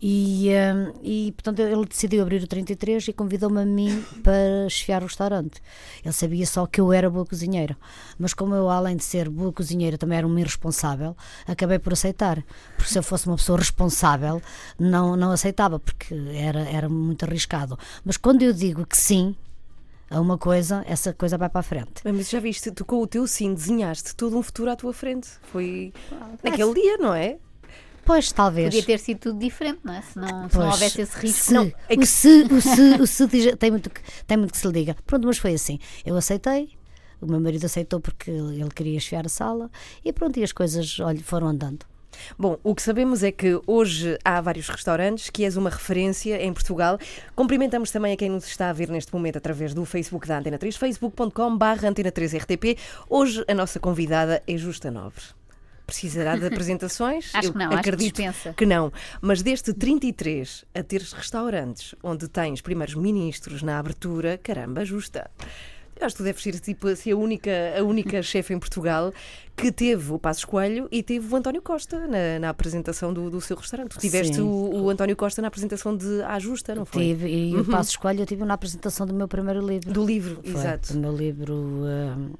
E, 0.00 0.48
eh, 0.48 0.92
e 1.02 1.32
portanto, 1.32 1.60
ele 1.60 1.84
decidiu 1.84 2.22
abrir 2.22 2.42
o 2.42 2.46
33 2.46 3.06
e 3.08 3.12
convidou-me 3.12 3.60
a 3.60 3.64
mim 3.66 4.04
para 4.22 4.68
chefiar 4.68 5.02
o 5.02 5.06
restaurante. 5.06 5.60
Ele 6.04 6.12
sabia 6.12 6.46
só 6.46 6.66
que 6.66 6.80
eu 6.80 6.92
era 6.92 7.10
boa 7.10 7.26
cozinheira, 7.26 7.76
mas 8.18 8.32
como 8.34 8.54
eu, 8.54 8.68
além 8.70 8.96
de 8.96 9.04
ser 9.04 9.28
boa 9.28 9.52
cozinheira, 9.52 9.98
também 9.98 10.18
era 10.18 10.26
uma 10.26 10.40
irresponsável, 10.40 11.16
acabei 11.46 11.78
por 11.78 11.92
aceitar. 11.92 12.42
Porque 12.76 12.90
se 12.90 12.98
eu 12.98 13.02
fosse 13.02 13.26
uma 13.26 13.36
pessoa 13.36 13.58
responsável, 13.58 14.40
não, 14.78 15.16
não 15.16 15.30
aceitava, 15.32 15.78
porque 15.78 16.14
era, 16.34 16.60
era 16.68 16.88
muito 16.88 17.19
arriscado. 17.24 17.78
Mas 18.04 18.16
quando 18.16 18.42
eu 18.42 18.52
digo 18.52 18.86
que 18.86 18.96
sim 18.96 19.34
a 20.10 20.20
uma 20.20 20.36
coisa, 20.36 20.82
essa 20.88 21.12
coisa 21.12 21.38
vai 21.38 21.48
para 21.48 21.60
a 21.60 21.62
frente. 21.62 22.02
Mas 22.04 22.28
já 22.28 22.40
viste, 22.40 22.70
tu 22.72 22.84
com 22.84 23.00
o 23.00 23.06
teu 23.06 23.26
sim 23.26 23.54
desenhaste 23.54 24.14
todo 24.16 24.36
um 24.36 24.42
futuro 24.42 24.70
à 24.70 24.76
tua 24.76 24.92
frente. 24.92 25.28
Foi 25.42 25.92
naquele 26.42 26.74
dia, 26.74 26.96
não 26.98 27.14
é? 27.14 27.38
Pois, 28.04 28.32
talvez. 28.32 28.66
Podia 28.66 28.82
ter 28.82 28.98
sido 28.98 29.18
tudo 29.18 29.38
diferente, 29.38 29.80
não 29.84 29.94
é? 29.94 30.02
Se 30.02 30.16
não, 30.18 30.26
se 30.26 30.32
não 30.34 30.48
Pois, 30.48 30.72
houvesse 30.72 31.00
esse 31.02 31.16
risco. 31.18 31.38
Se, 31.44 31.52
Não, 31.54 31.72
é 31.88 31.96
que- 31.96 32.02
o 32.02 32.06
se, 32.06 32.42
o 32.50 32.60
se, 32.60 32.80
o 33.02 33.06
se 33.06 33.26
diz- 33.28 33.54
tem, 33.56 33.70
muito, 33.70 33.88
que- 33.90 34.00
tem 34.26 34.36
muito 34.36 34.52
que 34.52 34.58
se 34.58 34.66
lhe 34.66 34.72
diga. 34.72 34.96
Pronto, 35.06 35.26
mas 35.26 35.38
foi 35.38 35.52
assim. 35.54 35.78
Eu 36.04 36.16
aceitei, 36.16 36.70
o 37.20 37.26
meu 37.26 37.38
marido 37.38 37.66
aceitou 37.66 38.00
porque 38.00 38.30
ele 38.30 38.60
ele 38.60 38.70
queria 38.70 38.96
esfiar 38.96 39.26
a 39.26 39.28
sala 39.28 39.70
e 40.04 40.12
pronto, 40.12 40.40
e 40.40 40.42
as 40.42 40.50
coisas 40.50 40.98
olha, 40.98 41.20
foram 41.22 41.46
andando. 41.48 41.84
Bom, 42.38 42.58
o 42.62 42.74
que 42.74 42.82
sabemos 42.82 43.22
é 43.22 43.32
que 43.32 43.60
hoje 43.66 44.18
há 44.24 44.40
vários 44.40 44.68
restaurantes, 44.68 45.30
que 45.30 45.44
és 45.44 45.56
uma 45.56 45.70
referência 45.70 46.42
em 46.42 46.52
Portugal. 46.52 46.98
Cumprimentamos 47.34 47.90
também 47.90 48.12
a 48.12 48.16
quem 48.16 48.30
nos 48.30 48.46
está 48.46 48.70
a 48.70 48.72
ver 48.72 48.88
neste 48.88 49.12
momento 49.12 49.38
através 49.38 49.74
do 49.74 49.84
Facebook 49.84 50.26
da 50.26 50.38
Antena 50.38 50.58
3, 50.58 50.76
facebook.com.br 50.76 51.86
Antena 51.86 52.10
3 52.10 52.34
RTP. 52.34 52.78
Hoje 53.08 53.44
a 53.48 53.54
nossa 53.54 53.78
convidada 53.78 54.42
é 54.46 54.56
Justa 54.56 54.90
Nobre. 54.90 55.22
Precisará 55.86 56.36
de 56.36 56.46
apresentações? 56.46 57.34
Acho 57.34 57.52
que 57.52 57.58
não, 57.58 57.66
acho 57.66 57.82
que 57.82 57.88
acredito 57.88 58.22
que 58.56 58.66
não. 58.66 58.92
Mas 59.20 59.42
desde 59.42 59.72
33 59.72 60.64
a 60.74 60.82
teres 60.82 61.12
restaurantes 61.12 61.94
onde 62.02 62.28
tens 62.28 62.60
primeiros 62.60 62.94
ministros 62.94 63.62
na 63.62 63.78
abertura, 63.78 64.38
caramba, 64.38 64.84
Justa. 64.84 65.30
Eu 66.00 66.06
acho 66.06 66.16
que 66.16 66.22
tu 66.22 66.24
deves 66.24 66.42
ser 66.42 66.58
tipo 66.58 66.88
assim, 66.88 67.12
a 67.12 67.16
única, 67.16 67.50
a 67.78 67.82
única 67.82 68.22
chefe 68.24 68.54
em 68.54 68.58
Portugal 68.58 69.12
que 69.54 69.70
teve 69.70 70.12
o 70.12 70.18
Passos 70.18 70.44
Coelho 70.44 70.88
e 70.90 71.02
teve 71.02 71.32
o 71.32 71.36
António 71.36 71.60
Costa 71.60 72.06
na, 72.06 72.38
na 72.40 72.48
apresentação 72.48 73.12
do, 73.12 73.28
do 73.28 73.40
seu 73.40 73.56
restaurante. 73.56 73.90
Tu 73.90 74.00
tiveste 74.00 74.40
o, 74.40 74.46
o 74.46 74.88
António 74.88 75.14
Costa 75.14 75.42
na 75.42 75.48
apresentação 75.48 75.94
de 75.94 76.22
A 76.22 76.38
Justa, 76.38 76.74
não 76.74 76.86
foi? 76.86 77.02
Tive, 77.02 77.28
e 77.28 77.56
o 77.56 77.64
Passo 77.66 77.90
Escolha 77.90 78.22
eu 78.22 78.26
tive 78.26 78.44
na 78.44 78.54
apresentação 78.54 79.06
do 79.06 79.12
meu 79.12 79.28
primeiro 79.28 79.60
livro. 79.60 79.92
Do 79.92 80.04
livro, 80.04 80.40
Foi, 80.42 80.52
exato. 80.52 80.94
Do 80.94 80.98
meu 80.98 81.14
livro 81.14 81.54
hum, 81.54 82.32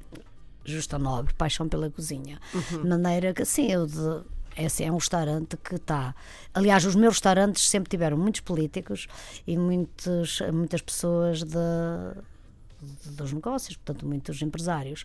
Justa 0.65 0.99
Nobre, 0.99 1.35
Paixão 1.35 1.69
pela 1.69 1.91
Cozinha. 1.91 2.41
Uhum. 2.55 2.83
De 2.83 2.89
maneira 2.89 3.35
que, 3.35 3.43
assim, 3.43 3.71
eu 3.71 3.87
de, 3.87 4.23
é, 4.57 4.67
assim, 4.67 4.85
é 4.85 4.93
um 4.93 4.97
restaurante 4.97 5.57
que 5.57 5.75
está. 5.77 6.15
Aliás, 6.55 6.85
os 6.85 6.95
meus 6.95 7.15
restaurantes 7.15 7.69
sempre 7.69 7.91
tiveram 7.91 8.17
muitos 8.17 8.41
políticos 8.41 9.07
e 9.47 9.57
muitos, 9.57 10.41
muitas 10.53 10.81
pessoas 10.81 11.43
da 11.43 12.15
dos 13.05 13.33
negócios, 13.33 13.77
portanto, 13.77 14.07
muitos 14.07 14.41
empresários. 14.43 15.05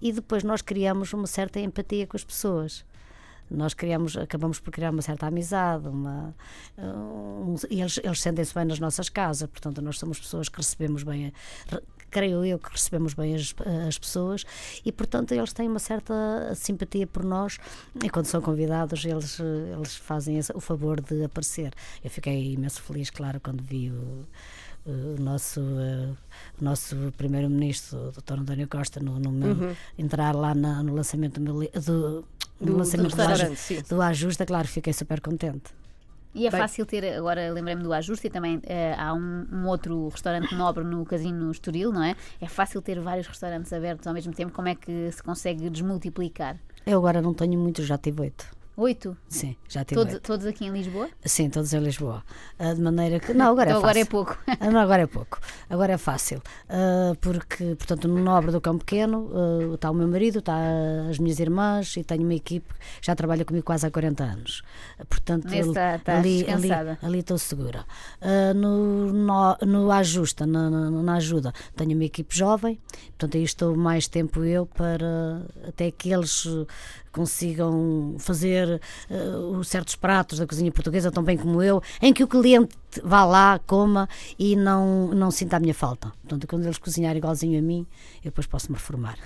E 0.00 0.12
depois 0.12 0.42
nós 0.42 0.62
criamos 0.62 1.12
uma 1.12 1.26
certa 1.26 1.60
empatia 1.60 2.06
com 2.06 2.16
as 2.16 2.24
pessoas. 2.24 2.84
Nós 3.50 3.74
criamos, 3.74 4.16
acabamos 4.16 4.58
por 4.58 4.70
criar 4.70 4.90
uma 4.90 5.02
certa 5.02 5.26
amizade, 5.26 5.86
uma, 5.86 6.34
um, 6.78 7.54
e 7.70 7.80
eles, 7.80 8.00
eles 8.02 8.20
sentem-se 8.20 8.54
bem 8.54 8.64
nas 8.64 8.78
nossas 8.78 9.10
casas, 9.10 9.48
portanto, 9.48 9.82
nós 9.82 9.98
somos 9.98 10.18
pessoas 10.18 10.48
que 10.48 10.56
recebemos 10.56 11.02
bem, 11.02 11.30
creio 12.14 12.44
eu 12.44 12.60
que 12.60 12.70
recebemos 12.70 13.12
bem 13.12 13.34
as, 13.34 13.52
as 13.88 13.98
pessoas 13.98 14.44
e, 14.84 14.92
portanto, 14.92 15.32
eles 15.32 15.52
têm 15.52 15.68
uma 15.68 15.80
certa 15.80 16.14
simpatia 16.54 17.08
por 17.08 17.24
nós 17.24 17.58
e 18.02 18.08
quando 18.08 18.26
são 18.26 18.40
convidados, 18.40 19.04
eles, 19.04 19.40
eles 19.40 19.96
fazem 19.96 20.38
o 20.54 20.60
favor 20.60 21.00
de 21.00 21.24
aparecer. 21.24 21.74
Eu 22.04 22.10
fiquei 22.10 22.52
imenso 22.52 22.80
feliz, 22.80 23.10
claro, 23.10 23.40
quando 23.40 23.62
vi 23.64 23.90
o 23.90 24.24
o 24.86 25.20
nosso, 25.20 25.60
eh, 25.60 26.08
o 26.60 26.64
nosso 26.64 26.94
primeiro-ministro, 27.16 28.08
o 28.08 28.12
Dr. 28.12 28.40
António 28.40 28.68
Costa, 28.68 29.00
no, 29.00 29.18
no 29.18 29.30
meu- 29.32 29.76
entrar 29.98 30.34
lá 30.34 30.54
na- 30.54 30.82
no 30.82 30.94
lançamento 30.94 31.40
do, 31.40 31.52
do, 31.54 31.68
Do- 31.70 32.24
do 32.60 32.76
lançamento 32.76 33.16
do, 33.16 33.56
sim. 33.56 33.82
do 33.88 34.00
Ajusta, 34.02 34.44
claro, 34.46 34.68
fiquei 34.68 34.92
super 34.92 35.20
contente. 35.20 35.72
E 36.34 36.48
é 36.48 36.50
Bem. 36.50 36.60
fácil 36.60 36.84
ter, 36.84 37.14
agora 37.16 37.52
lembrei-me 37.52 37.82
do 37.84 37.92
ajuste 37.92 38.26
e 38.26 38.30
também 38.30 38.60
eh, 38.64 38.92
há 38.98 39.14
um, 39.14 39.46
um 39.52 39.66
outro 39.68 40.08
restaurante 40.08 40.52
nobre 40.54 40.82
no 40.82 41.04
Casino 41.04 41.48
Estoril, 41.50 41.92
não 41.92 42.02
é? 42.02 42.16
É 42.40 42.48
fácil 42.48 42.82
ter 42.82 42.98
vários 43.00 43.28
restaurantes 43.28 43.72
abertos 43.72 44.04
ao 44.06 44.12
mesmo 44.12 44.32
tempo, 44.34 44.52
como 44.52 44.66
é 44.66 44.74
que 44.74 45.12
se 45.12 45.22
consegue 45.22 45.70
desmultiplicar? 45.70 46.56
Eu 46.84 46.98
agora 46.98 47.22
não 47.22 47.32
tenho 47.32 47.56
muitos, 47.58 47.86
já 47.86 47.96
tive 47.96 48.22
oito. 48.22 48.46
Oito? 48.76 49.16
Sim, 49.28 49.54
já 49.68 49.84
tive 49.84 50.00
Todos, 50.00 50.14
oito. 50.14 50.26
todos 50.26 50.46
aqui 50.46 50.64
em 50.66 50.70
Lisboa? 50.72 51.08
Sim, 51.24 51.48
todos 51.48 51.72
em 51.72 51.78
Lisboa. 51.78 52.24
Ah, 52.58 52.74
de 52.74 52.80
maneira 52.80 53.20
que. 53.20 53.32
Não, 53.32 53.52
agora 53.52 53.70
então 53.70 53.76
é 53.76 53.78
agora 53.84 53.98
é 54.00 54.04
fácil. 54.04 54.10
pouco. 54.10 54.38
Ah, 54.60 54.70
Não, 54.70 54.80
agora 54.80 55.02
é 55.02 55.06
pouco. 55.06 55.38
Agora 55.70 55.92
é 55.92 55.98
fácil. 55.98 56.42
Ah, 56.68 57.12
porque, 57.20 57.76
portanto, 57.76 58.08
no 58.08 58.18
Nobre 58.18 58.50
do 58.50 58.60
Campo 58.60 58.84
Pequeno 58.84 59.30
está 59.74 59.90
o 59.90 59.94
meu 59.94 60.08
marido, 60.08 60.40
está 60.40 60.56
as 61.08 61.18
minhas 61.20 61.38
irmãs 61.38 61.96
e 61.96 62.02
tenho 62.02 62.22
uma 62.22 62.34
equipe 62.34 62.66
que 63.00 63.06
já 63.06 63.14
trabalha 63.14 63.44
comigo 63.44 63.64
quase 63.64 63.86
há 63.86 63.90
40 63.92 64.24
anos. 64.24 64.62
Portanto, 65.08 65.46
Nesse 65.48 65.72
tá- 65.72 65.98
tá 65.98 66.18
ali, 66.18 66.44
ali, 66.50 66.68
ali 67.00 67.18
estou 67.20 67.38
segura. 67.38 67.84
No, 68.56 69.12
no, 69.12 69.56
no 69.64 69.90
Ajusta, 69.92 70.46
na, 70.46 70.68
na, 70.68 70.90
na 70.90 71.14
ajuda, 71.14 71.52
tenho 71.76 71.92
uma 71.92 72.04
equipe 72.04 72.36
jovem, 72.36 72.78
portanto, 73.10 73.36
aí 73.36 73.44
estou 73.44 73.76
mais 73.76 74.08
tempo 74.08 74.42
eu 74.44 74.66
para 74.66 75.42
até 75.68 75.90
que 75.92 76.12
eles 76.12 76.44
consigam 77.12 78.16
fazer 78.18 78.63
eh, 78.64 79.36
os 79.58 79.68
certos 79.68 79.96
pratos 79.96 80.38
da 80.38 80.46
cozinha 80.46 80.70
portuguesa 80.72 81.10
tão 81.10 81.22
bem 81.22 81.36
como 81.36 81.62
eu, 81.62 81.82
em 82.00 82.12
que 82.12 82.22
o 82.24 82.28
cliente 82.28 82.74
vá 83.02 83.24
lá, 83.24 83.60
coma 83.66 84.08
e 84.38 84.56
não, 84.56 85.08
não 85.08 85.30
sinta 85.30 85.56
a 85.56 85.60
minha 85.60 85.74
falta. 85.74 86.12
Portanto, 86.22 86.46
quando 86.46 86.64
eles 86.64 86.78
cozinharem 86.78 87.18
igualzinho 87.18 87.58
a 87.58 87.62
mim, 87.62 87.86
eu 88.18 88.30
depois 88.30 88.46
posso 88.46 88.70
me 88.70 88.76
reformar. 88.76 89.16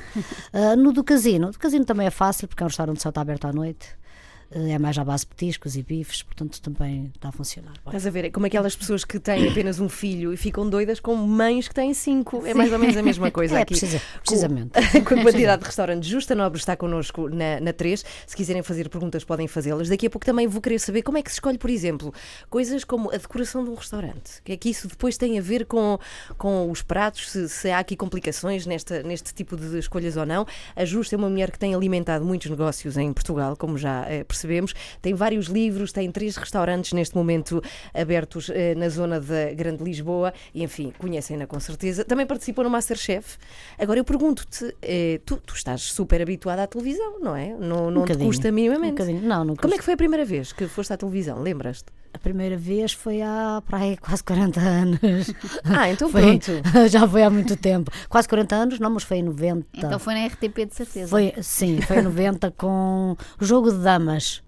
Ah, 0.53 0.75
no 0.77 0.93
do 0.93 1.05
casino, 1.05 1.51
do 1.51 1.59
casino 1.59 1.85
também 1.85 2.07
é 2.07 2.11
fácil, 2.11 2.49
porque 2.49 2.63
é 2.63 2.67
um 2.67 2.69
restaurante 2.69 2.97
que 2.97 3.03
só 3.03 3.09
está 3.11 3.21
aberto 3.21 3.47
à 3.47 3.53
noite. 3.53 3.99
Eh, 4.51 4.71
É 4.73 4.79
mais 4.79 4.97
à 4.99 5.05
base 5.05 5.25
de 5.25 5.29
petiscos 5.29 5.77
e 5.77 5.83
bifes, 5.83 6.23
portanto 6.23 6.61
também 6.61 7.11
está 7.15 7.29
a 7.29 7.33
funcionar. 7.33 7.73
bem. 7.73 7.83
Estás 7.87 8.07
a 8.07 8.11
ver? 8.11 8.25
É 8.27 8.31
como 8.31 8.47
aquelas 8.47 8.75
pessoas 8.75 9.05
que 9.05 9.19
têm 9.19 9.49
apenas 9.49 9.79
um 9.81 9.89
filho 9.89 10.33
e 10.33 10.37
ficam 10.37 10.69
doidas 10.69 11.01
com 11.01 11.15
mães 11.17 11.69
que 11.69 11.75
têm 11.75 11.93
cinco. 11.93 12.47
É 12.47 12.55
mais 12.55 12.73
ou 12.73 12.79
menos 12.79 12.97
a 12.97 13.03
mesma 13.03 13.31
coisa 13.31 13.59
É, 13.59 13.63
aqui. 13.63 13.75
precisa- 13.79 14.01
precisamente. 14.23 14.71
Com, 14.93 15.05
com 15.05 15.21
a 15.21 15.23
quantidade 15.23 15.61
de 15.63 15.67
restaurantes 15.67 16.09
justa, 16.09 16.35
Nobre 16.35 16.59
está 16.59 16.77
connosco 16.77 17.29
na, 17.29 17.61
na 17.61 17.73
3. 17.73 18.05
Se 18.27 18.37
quiserem 18.37 18.63
fazer 18.63 18.89
perguntas, 18.89 19.23
podem 19.25 19.47
fazê-las. 19.47 19.89
Daqui 19.89 20.07
a 20.07 20.11
pouco 20.11 20.25
também 20.25 20.47
vou 20.47 20.61
querer 20.63 20.79
saber 20.79 21.03
como 21.03 21.19
é 21.19 21.23
que 21.23 21.31
se 21.31 21.35
escolhe, 21.37 21.59
por 21.59 21.69
exemplo, 21.71 22.13
coisas 22.49 22.85
como 22.85 23.11
a 23.11 23.17
decoração 23.17 23.63
de 23.65 23.71
um 23.71 23.75
restaurante. 23.75 24.41
Que 24.45 24.53
é 24.53 24.57
que 24.57 24.71
isso 24.71 24.89
depois 24.89 25.17
tem 25.19 25.39
a 25.39 25.43
ver 25.43 25.67
com, 25.67 25.99
com 26.39 26.71
os 26.71 26.81
pratos, 26.83 27.31
se, 27.31 27.49
se 27.49 27.71
há 27.71 27.79
aqui 27.79 27.97
complicações 27.97 28.65
nesta, 28.67 29.03
neste 29.03 29.35
tipo 29.35 29.57
de 29.57 29.79
escolhas 29.79 30.17
ou 30.17 30.25
não. 30.25 30.47
A 30.75 30.85
Justa 30.85 31.15
é 31.15 31.19
uma 31.19 31.29
mulher 31.29 31.51
que 31.51 31.59
tem 31.59 31.75
alimentado 31.75 32.25
muitos 32.25 32.49
negócios 32.51 32.97
em 32.97 33.13
Portugal, 33.13 33.55
como 33.57 33.77
já 33.77 34.03
percebemos. 34.27 34.38
Tem 35.03 35.15
vários 35.15 35.47
livros, 35.47 35.93
tem 35.93 36.11
três 36.11 36.37
restaurantes 36.37 36.93
neste 36.93 37.15
momento 37.17 37.63
abertos 37.95 38.51
eh, 38.51 38.75
na 38.75 38.89
zona 38.89 39.21
da 39.21 39.53
Grande 39.55 39.83
Lisboa 39.83 40.33
e, 40.55 40.63
enfim, 40.63 40.93
conhecem-na 40.99 41.47
com 41.47 41.59
certeza. 41.61 42.05
Também 42.05 42.27
participou 42.27 42.65
no 42.65 42.71
Masterchef. 42.71 43.37
Agora 43.79 43.99
eu 43.99 44.05
pergunto-te, 44.05 44.75
eh, 44.83 45.21
tu, 45.25 45.37
tu 45.39 45.55
estás 45.55 45.83
super 45.83 46.21
habituada 46.23 46.63
à 46.63 46.67
televisão, 46.67 47.19
não 47.21 47.35
é? 47.35 47.49
Não, 47.59 47.91
não 47.91 48.03
te 48.03 48.09
bocadinho, 48.09 48.27
custa 48.29 48.49
Um 48.49 48.53
minimamente. 48.53 48.93
bocadinho. 48.93 49.23
Não, 49.23 49.45
não 49.45 49.57
Como 49.57 49.59
é 49.75 49.77
custa. 49.77 49.79
que 49.79 49.85
foi 49.85 49.95
a 49.95 49.97
primeira 49.97 50.25
vez 50.25 50.53
que 50.53 50.67
foste 50.69 50.93
à 50.93 50.97
televisão? 50.97 51.41
Lembras-te? 51.43 51.87
A 52.13 52.19
primeira 52.19 52.57
vez 52.57 52.93
foi 52.93 53.21
há 53.23 53.63
para 53.69 53.79
aí 53.79 53.97
quase 53.97 54.25
40 54.25 54.61
anos. 54.61 54.99
Ah, 55.65 55.91
então 55.91 56.09
Foi- 56.11 56.23
pronto. 56.23 56.51
Já 56.89 57.07
foi 57.07 57.23
há 57.23 57.31
muito 57.31 57.55
tempo. 57.57 57.91
Quase 58.09 58.29
40 58.29 58.55
anos, 58.57 58.79
não, 58.81 58.91
mas 58.91 59.03
foi 59.05 59.19
em 59.19 59.23
90. 59.23 59.67
Então 59.75 59.99
foi 59.99 60.15
na 60.15 60.27
RTP 60.27 60.67
de 60.67 60.75
certeza. 60.75 61.09
Foi, 61.09 61.35
sim, 61.43 61.81
foi 61.83 61.99
em 61.99 62.03
90 62.03 62.51
com 62.53 63.17
o 63.41 63.45
jogo 63.45 63.71
de 63.71 63.79
damas. 63.79 64.43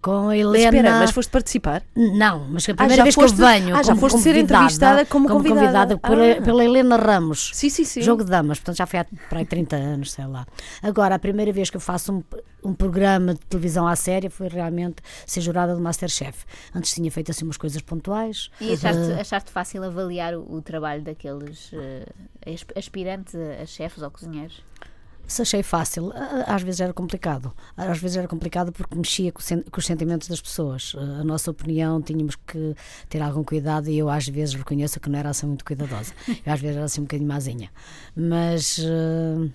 Com 0.00 0.28
a 0.28 0.36
Helena. 0.36 0.52
Mas 0.66 0.74
espera, 0.74 0.98
mas 1.00 1.10
foste 1.10 1.30
participar? 1.30 1.82
Não, 1.96 2.46
mas 2.50 2.68
a 2.68 2.72
Ah, 2.72 2.74
primeira 2.76 2.96
já 2.98 3.02
vez 3.02 3.14
foste- 3.16 3.36
que 3.36 3.42
eu 3.42 3.46
venho. 3.48 3.74
ah, 3.74 3.82
já 3.82 3.88
como 3.88 4.00
foste 4.00 4.18
ser 4.20 4.28
convidada, 4.34 4.54
entrevistada 4.62 5.04
como 5.06 5.28
convidada. 5.28 5.98
pela, 5.98 6.32
Ah. 6.38 6.40
pela 6.42 6.64
Helena 6.64 6.96
Ramos. 6.96 7.50
Sim, 7.52 7.68
sim, 7.68 7.84
sim. 7.84 8.00
Jogo 8.00 8.22
de 8.22 8.30
damas, 8.30 8.58
portanto 8.60 8.76
já 8.76 8.86
foi 8.86 9.00
há 9.00 9.06
para 9.28 9.40
aí 9.40 9.44
30 9.44 9.74
anos, 9.74 10.12
sei 10.12 10.24
lá. 10.24 10.46
Agora, 10.80 11.16
a 11.16 11.18
primeira 11.18 11.52
vez 11.52 11.68
que 11.68 11.76
eu 11.76 11.80
faço 11.80 12.12
um, 12.12 12.22
um 12.64 12.74
programa 12.74 13.34
de 13.34 13.40
televisão 13.40 13.86
à 13.86 13.94
séria 13.96 14.28
foi 14.30 14.48
realmente 14.48 14.96
ser 15.26 15.40
jurada 15.40 15.74
do 15.74 15.80
Masterchef. 15.80 16.44
Antes 16.74 16.92
tinha 16.92 17.10
feito 17.10 17.30
assim 17.30 17.44
umas 17.44 17.56
coisas 17.56 17.80
pontuais. 17.82 18.50
E 18.60 18.72
achaste, 18.72 19.12
Eh, 19.12 19.20
achaste 19.20 19.50
fácil 19.50 19.82
avaliar 19.84 20.34
o, 20.34 20.54
o 20.56 20.60
trabalho 20.62 21.02
daqueles 21.02 21.70
eh, 21.72 22.06
asp- 22.52 22.72
aspirantes 22.76 23.34
a, 23.34 23.62
a 23.62 23.66
chefes 23.66 24.02
ou 24.02 24.10
cozinheiros? 24.10 24.62
Se 25.26 25.42
achei 25.42 25.62
fácil, 25.62 26.10
às 26.46 26.62
vezes 26.62 26.80
era 26.80 26.94
complicado. 26.94 27.52
Às 27.76 27.98
vezes 27.98 28.16
era 28.16 28.26
complicado 28.26 28.72
porque 28.72 28.96
mexia 28.96 29.30
com, 29.30 29.40
os 29.76 29.84
sentimentos 29.86 30.26
das 30.26 30.40
pessoas. 30.40 30.94
A 31.20 31.22
nossa 31.22 31.50
opinião 31.50 32.00
tínhamos 32.00 32.34
que 32.34 32.74
ter 33.10 33.20
algum 33.20 33.44
cuidado 33.44 33.90
e 33.90 33.98
eu 33.98 34.08
às 34.08 34.26
vezes 34.26 34.54
reconheço 34.54 34.98
que 34.98 35.10
não 35.10 35.18
era 35.18 35.28
assim 35.28 35.46
muito 35.46 35.66
cuidadosa. 35.66 36.14
Eu 36.46 36.50
às 36.54 36.58
vezes 36.60 36.76
era 36.76 36.86
assim 36.86 37.02
um 37.02 37.04
bocadinho 37.04 37.28
mazinha. 37.28 37.70
Mas, 38.16 38.78
eh, 38.82 39.50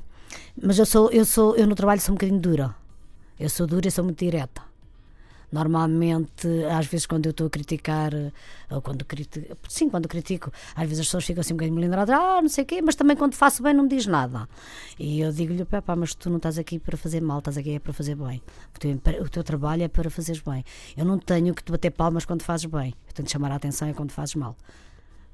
mas 0.61 0.77
eu 0.77 0.85
sou, 0.85 1.09
eu 1.11 1.25
sou, 1.25 1.55
eu 1.55 1.65
no 1.65 1.73
trabalho 1.73 1.99
sou 2.01 2.13
um 2.13 2.17
bocadinho 2.17 2.39
dura. 2.39 2.75
Eu 3.43 3.49
sou 3.49 3.67
dura 3.67 3.91
sou 3.91 4.05
muito 4.05 4.19
direta. 4.23 4.61
Normalmente, 5.51 6.47
às 6.71 6.85
vezes, 6.87 7.05
quando 7.05 7.25
eu 7.25 7.31
estou 7.31 7.47
a 7.47 7.49
criticar, 7.49 8.13
ou 8.71 8.81
quando 8.81 9.03
critico, 9.03 9.57
sim, 9.67 9.89
quando 9.89 10.07
critico, 10.07 10.49
às 10.73 10.83
vezes 10.87 11.01
as 11.01 11.07
pessoas 11.07 11.25
ficam 11.25 11.41
assim 11.41 11.53
um 11.53 11.57
bocadinho 11.57 11.75
melindradas, 11.75 12.15
ah, 12.17 12.41
não 12.41 12.47
sei 12.47 12.63
o 12.63 12.67
quê, 12.67 12.81
mas 12.81 12.95
também 12.95 13.17
quando 13.17 13.35
faço 13.35 13.61
bem 13.61 13.73
não 13.73 13.83
me 13.83 13.89
diz 13.89 14.07
nada. 14.07 14.47
E 14.97 15.19
eu 15.19 15.33
digo-lhe, 15.33 15.65
pá, 15.65 15.93
mas 15.93 16.15
tu 16.15 16.29
não 16.29 16.37
estás 16.37 16.57
aqui 16.57 16.79
para 16.79 16.95
fazer 16.95 17.21
mal, 17.21 17.39
estás 17.39 17.57
aqui 17.57 17.71
é 17.71 17.79
para 17.79 17.91
fazer 17.91 18.15
bem. 18.15 18.41
O 18.73 18.79
teu, 18.79 19.01
o 19.25 19.29
teu 19.29 19.43
trabalho 19.43 19.83
é 19.83 19.89
para 19.89 20.09
fazeres 20.09 20.41
bem. 20.41 20.63
Eu 20.95 21.03
não 21.03 21.19
tenho 21.19 21.53
que 21.53 21.65
te 21.65 21.69
bater 21.69 21.91
palmas 21.91 22.23
quando 22.23 22.43
fazes 22.43 22.65
bem, 22.65 22.95
eu 23.07 23.13
tenho 23.13 23.29
chamar 23.29 23.51
a 23.51 23.55
atenção 23.55 23.89
é 23.89 23.93
quando 23.93 24.11
fazes 24.11 24.35
mal 24.35 24.55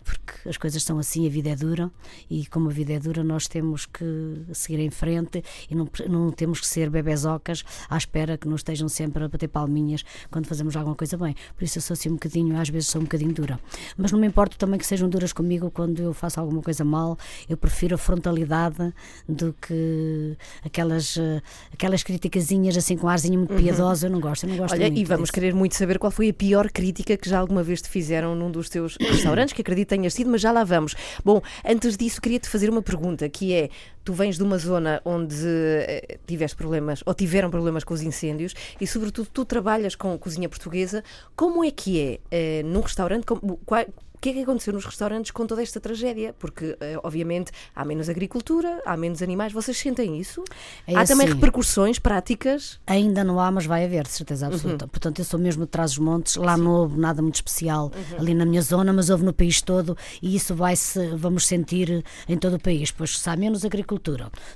porque 0.03 0.49
as 0.49 0.57
coisas 0.57 0.83
são 0.83 0.97
assim, 0.97 1.27
a 1.27 1.29
vida 1.29 1.49
é 1.49 1.55
dura 1.55 1.91
e 2.29 2.45
como 2.47 2.69
a 2.69 2.73
vida 2.73 2.93
é 2.93 2.99
dura 2.99 3.23
nós 3.23 3.47
temos 3.47 3.85
que 3.85 4.05
seguir 4.53 4.79
em 4.79 4.89
frente 4.89 5.43
e 5.69 5.75
não, 5.75 5.87
não 6.07 6.31
temos 6.31 6.59
que 6.59 6.67
ser 6.67 6.89
bebezocas 6.89 7.63
à 7.89 7.97
espera 7.97 8.37
que 8.37 8.47
nos 8.47 8.61
estejam 8.61 8.87
sempre 8.87 9.23
a 9.23 9.27
bater 9.27 9.47
palminhas 9.47 10.03
quando 10.31 10.47
fazemos 10.47 10.75
alguma 10.75 10.95
coisa 10.95 11.17
bem. 11.17 11.35
Por 11.55 11.63
isso 11.63 11.77
eu 11.77 11.81
sou 11.81 11.93
assim 11.93 12.09
um 12.09 12.13
bocadinho, 12.13 12.57
às 12.59 12.69
vezes 12.69 12.89
sou 12.89 13.01
um 13.01 13.05
bocadinho 13.05 13.33
dura. 13.33 13.59
Mas 13.97 14.11
não 14.11 14.19
me 14.19 14.27
importo 14.27 14.57
também 14.57 14.79
que 14.79 14.85
sejam 14.85 15.09
duras 15.09 15.33
comigo 15.33 15.69
quando 15.71 16.01
eu 16.01 16.13
faço 16.13 16.39
alguma 16.39 16.61
coisa 16.61 16.83
mal. 16.83 17.17
Eu 17.47 17.57
prefiro 17.57 17.95
a 17.95 17.97
frontalidade 17.97 18.93
do 19.27 19.53
que 19.53 20.37
aquelas, 20.63 21.17
eh, 21.17 21.41
aquelas 21.73 22.03
criticazinhas 22.03 22.77
assim 22.77 22.97
com 22.97 23.07
arzinho 23.07 23.39
muito 23.39 23.53
piedoso. 23.55 24.05
Eu 24.05 24.11
não 24.11 24.19
gosto, 24.19 24.43
eu 24.43 24.49
não 24.49 24.57
gosto 24.57 24.73
Olha, 24.73 24.87
e 24.87 25.03
vamos 25.03 25.23
disso. 25.23 25.33
querer 25.33 25.53
muito 25.53 25.75
saber 25.75 25.99
qual 25.99 26.11
foi 26.11 26.29
a 26.29 26.33
pior 26.33 26.69
crítica 26.71 27.17
que 27.17 27.29
já 27.29 27.39
alguma 27.39 27.63
vez 27.63 27.81
te 27.81 27.89
fizeram 27.89 28.35
num 28.35 28.51
dos 28.51 28.69
teus 28.69 28.97
restaurantes, 28.99 29.53
que 29.53 29.61
acredito 29.61 29.88
tenhas 29.89 30.13
sido, 30.13 30.29
mas 30.29 30.41
já 30.41 30.51
lá 30.51 30.63
vamos. 30.63 30.95
Bom, 31.23 31.41
antes 31.65 31.97
disso, 31.97 32.21
queria-te 32.21 32.47
fazer 32.47 32.69
uma 32.69 32.81
pergunta, 32.81 33.27
que 33.27 33.53
é, 33.53 33.69
tu 34.09 34.13
vens 34.13 34.37
de 34.37 34.43
uma 34.43 34.57
zona 34.57 34.99
onde 35.05 35.35
eh, 35.45 36.17
tiveste 36.25 36.57
problemas, 36.57 37.03
ou 37.05 37.13
tiveram 37.13 37.51
problemas 37.51 37.83
com 37.83 37.93
os 37.93 38.01
incêndios, 38.01 38.55
e 38.81 38.87
sobretudo 38.87 39.29
tu 39.31 39.45
trabalhas 39.45 39.93
com 39.93 40.17
cozinha 40.17 40.49
portuguesa, 40.49 41.03
como 41.35 41.63
é 41.63 41.69
que 41.69 42.01
é 42.01 42.19
eh, 42.31 42.63
num 42.63 42.81
restaurante, 42.81 43.23
como- 43.23 43.59
qual- 43.67 43.85
o 43.85 44.21
que 44.21 44.31
é 44.31 44.33
que 44.33 44.41
aconteceu 44.41 44.73
nos 44.73 44.83
restaurantes 44.83 45.31
com 45.31 45.47
toda 45.47 45.63
esta 45.63 45.79
tragédia? 45.79 46.35
Porque, 46.37 46.75
eh, 46.81 46.99
obviamente, 47.03 47.53
há 47.73 47.85
menos 47.85 48.09
agricultura, 48.09 48.81
há 48.85 48.97
menos 48.97 49.21
animais. 49.21 49.53
Vocês 49.53 49.77
sentem 49.77 50.19
isso? 50.19 50.43
É 50.85 50.93
há 50.93 51.05
também 51.05 51.25
assim. 51.25 51.35
repercussões 51.35 51.99
práticas? 51.99 52.81
Ainda 52.85 53.23
não 53.23 53.39
há, 53.39 53.49
mas 53.49 53.65
vai 53.65 53.85
haver, 53.85 54.03
de 54.03 54.09
certeza 54.09 54.47
absoluta. 54.47 54.89
Portanto, 54.89 55.19
eu 55.19 55.23
sou 55.23 55.39
mesmo 55.39 55.63
de 55.63 55.71
trás 55.71 55.91
dos 55.91 55.99
montes, 55.99 56.35
lá 56.35 56.57
não 56.57 56.69
houve 56.69 56.99
nada 56.99 57.21
muito 57.21 57.35
especial 57.35 57.93
ali 58.17 58.33
na 58.33 58.45
minha 58.45 58.61
zona, 58.61 58.91
mas 58.91 59.09
houve 59.09 59.23
no 59.23 59.31
país 59.31 59.61
todo 59.61 59.95
e 60.21 60.35
isso 60.35 60.53
vai 60.53 60.75
-se, 60.75 61.15
vamos 61.15 61.47
sentir 61.47 62.03
em 62.27 62.37
todo 62.37 62.55
o 62.57 62.59
país, 62.59 62.91
pois 62.91 63.17
se 63.17 63.29
há 63.29 63.37
menos 63.37 63.63
agricultura, 63.63 63.89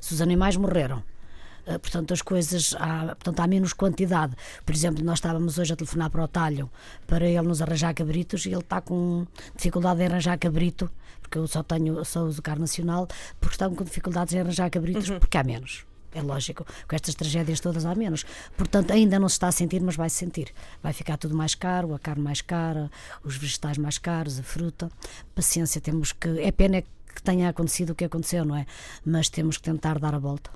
se 0.02 0.14
os 0.14 0.22
animais 0.22 0.56
morreram. 0.58 1.04
eh, 1.66 1.78
Portanto, 1.78 2.14
as 2.14 2.22
coisas, 2.22 2.76
há, 2.78 3.08
portanto, 3.16 3.40
há 3.40 3.48
menos 3.48 3.74
quantidade. 3.74 4.36
Por 4.66 4.74
exemplo, 4.74 5.04
nós 5.04 5.18
estávamos 5.20 5.58
hoje 5.58 5.74
a 5.74 5.76
telefonar 5.76 6.10
para 6.10 6.24
o 6.24 6.28
talho 6.28 6.70
para 7.08 7.26
ele 7.28 7.42
nos 7.48 7.62
arranjar 7.62 7.94
cabritos 7.94 8.46
e 8.46 8.50
ele 8.50 8.60
está 8.60 8.82
com 8.82 9.26
dificuldade 9.56 10.02
em 10.02 10.06
arranjar 10.08 10.38
cabrito, 10.38 10.90
porque 11.22 11.38
eu 11.38 11.48
só 11.48 11.64
tenho, 11.64 12.04
só 12.06 12.24
uso 12.24 12.42
carne 12.42 12.62
nacional, 12.62 13.08
porque 13.40 13.56
estão 13.56 13.74
com 13.74 13.84
dificuldades 13.84 14.34
em 14.34 14.40
arranjar 14.40 14.70
cabritos, 14.70 15.10
porque 15.20 15.38
há 15.38 15.44
menos. 15.44 15.86
É 16.16 16.22
lógico, 16.22 16.64
com 16.88 16.96
estas 16.96 17.16
tragédias 17.16 17.60
todas 17.60 17.86
há 17.86 17.96
menos. 17.96 18.24
Portanto, 18.56 18.92
ainda 18.92 19.18
não 19.18 19.28
se 19.28 19.34
está 19.34 19.48
a 19.48 19.52
sentir, 19.52 19.82
mas 19.82 19.96
vai 19.96 20.12
se 20.12 20.18
sentir. 20.18 20.54
Vai 20.84 20.94
ficar 20.94 21.18
tudo 21.18 21.36
mais 21.36 21.56
caro, 21.56 21.92
a 21.96 21.98
carne 21.98 22.22
mais 22.22 22.40
cara, 22.40 22.92
os 23.24 23.36
vegetais 23.36 23.80
mais 23.80 23.98
caros, 23.98 24.38
a 24.38 24.44
fruta. 24.44 24.92
Paciência, 25.34 25.82
temos 25.82 26.12
que. 26.12 26.28
É 26.40 26.52
pena 26.52 26.84
que 26.84 26.88
tenha 27.22 27.50
acontecido 27.50 27.92
o 27.92 27.96
que 27.96 28.06
aconteceu, 28.06 28.46
não 28.46 28.56
é? 28.56 28.66
Mas 29.06 29.30
temos 29.30 29.58
que 29.58 29.64
tentar 29.64 30.00
dar 30.00 30.16
a 30.16 30.20
volta. 30.20 30.50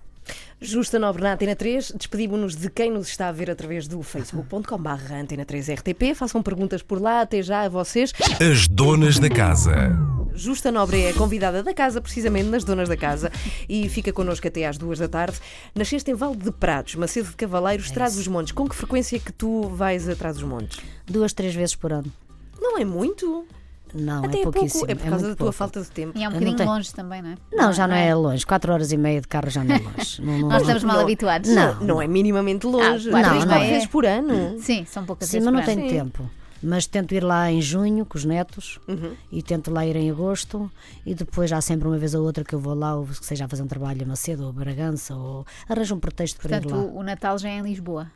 Justa 0.60 0.98
Nobre 0.98 1.24
na 1.24 1.34
Antena 1.34 1.56
3, 1.56 1.94
despedimos-nos 1.96 2.56
de 2.56 2.70
quem 2.70 2.92
nos 2.92 3.08
está 3.08 3.28
a 3.28 3.32
ver 3.32 3.50
através 3.50 3.88
do 3.88 4.02
facebook.com.br 4.02 5.14
Antena 5.14 5.46
3 5.46 5.70
RTP. 5.70 6.16
Façam 6.16 6.42
perguntas 6.42 6.82
por 6.82 7.00
lá, 7.00 7.22
até 7.22 7.42
já 7.42 7.62
a 7.62 7.70
vocês. 7.70 8.12
As 8.42 8.68
donas 8.68 9.20
da 9.20 9.30
casa. 9.30 9.96
Justa 10.34 10.72
Nobre 10.72 11.02
é 11.02 11.10
a 11.10 11.14
convidada 11.14 11.64
da 11.64 11.74
casa, 11.74 12.02
precisamente 12.02 12.50
nas 12.50 12.64
donas 12.64 12.88
da 12.88 12.98
casa, 12.98 13.32
e 13.68 13.90
fica 13.90 14.14
connosco 14.14 14.48
até 14.48 14.68
às 14.68 14.78
duas 14.78 15.00
da 15.00 15.08
tarde. 15.08 15.38
Nasceste 15.74 16.12
em 16.12 16.14
Valde 16.14 16.44
de 16.44 16.52
Prados, 16.52 16.96
Macedo 16.96 17.30
de 17.30 17.36
Cavaleiros, 17.36 17.90
Trás 17.90 18.18
os 18.18 18.28
Montes. 18.28 18.52
Com 18.52 18.68
que 18.68 18.76
frequência 18.76 19.16
é 19.16 19.20
que 19.20 19.32
tu 19.32 19.64
vais 19.70 20.08
a 20.08 20.16
Trás 20.16 20.38
os 20.38 20.44
Montes? 20.44 20.80
Duas, 21.06 21.34
três 21.34 21.56
vezes 21.56 21.76
por 21.76 21.92
ano. 21.92 22.12
Não 22.60 22.78
é 22.78 22.86
muito? 22.86 23.48
Não, 23.94 24.24
Até 24.26 24.38
é 24.38 24.40
é 24.40 24.44
pouquíssimo. 24.44 24.80
pouco. 24.88 24.92
É 24.92 24.96
por 24.96 25.08
é 25.08 25.10
causa 25.10 25.26
muito 25.26 25.36
da 25.36 25.36
tua 25.38 25.46
pouco. 25.46 25.52
falta 25.58 25.82
de 25.82 25.92
tempo. 25.92 26.18
E 26.18 26.24
é 26.24 26.28
um 26.28 26.32
não 26.32 26.40
bocadinho 26.40 26.58
tenho- 26.58 26.70
longe 26.70 26.94
também, 26.94 27.22
não 27.22 27.30
é? 27.32 27.36
Não, 27.54 27.74
já 27.74 27.88
não 27.88 27.96
é 27.96 28.14
longe. 28.16 28.46
Quatro 28.46 28.74
horas 28.74 28.92
e 28.92 28.98
meia 28.98 29.22
de 29.22 29.28
carro 29.28 29.50
já 29.50 29.64
não 29.64 29.76
é 29.76 29.80
longe. 29.98 30.22
Não, 30.22 30.40
não- 30.40 30.50
Nós 30.50 30.62
estamos 30.62 30.84
mal 30.84 30.96
Não. 30.98 31.04
habituados. 31.04 31.50
Não. 31.50 31.80
Não 31.84 32.02
é 32.02 32.08
minimamente 32.08 32.66
longe. 32.68 33.10
Ah, 33.10 33.12
quatro 33.12 33.30
Três, 33.30 33.44
e 33.44 33.48
quatro 33.48 33.60
meia. 33.64 33.74
vezes 33.74 33.88
por 33.88 34.06
ano. 34.06 34.60
Sim, 34.60 34.86
são 34.86 35.06
poucas 35.06 35.28
Sim, 35.30 35.38
vezes 35.40 35.52
mas 35.52 35.56
não 35.60 35.74
tenho 35.76 35.90
Sim. 35.90 35.96
tempo. 35.96 36.30
Mas 36.62 36.88
tento 36.88 37.14
ir 37.14 37.24
lá 37.24 37.52
em 37.52 37.62
junho 37.62 38.04
com 38.04 38.18
os 38.18 38.26
netos 38.26 38.80
Uhum. 38.88 39.12
e 39.32 39.44
tento 39.44 39.70
lá 39.70 39.86
ir 39.86 39.96
em 39.96 40.10
agosto 40.10 40.72
e 41.06 41.14
depois 41.14 41.54
há 41.54 41.62
sempre 41.62 41.88
uma 41.88 42.00
vez 42.00 42.16
ou 42.16 42.26
outra 42.26 42.44
que 42.44 42.56
eu 42.56 42.60
vou 42.60 42.74
lá, 42.74 42.96
ou 42.96 43.06
que 43.06 43.24
seja 43.24 43.46
a 43.46 43.48
fazer 43.48 43.62
um 43.62 43.68
trabalho 43.68 44.02
a 44.02 44.06
Macedo 44.08 44.42
ou 44.44 44.50
a 44.50 44.54
Bragança, 44.54 45.14
ou 45.16 45.46
arranjo 45.70 45.94
um 45.94 46.00
pretexto 46.00 46.40
para 46.42 46.58
ir 46.58 46.62
Portanto, 46.64 46.76
lá. 46.88 46.92
o, 46.92 46.98
o 46.98 47.04
Natal 47.04 47.38
já 47.38 47.50
é 47.50 47.60
em 47.60 47.62
Lisboa. 47.62 48.08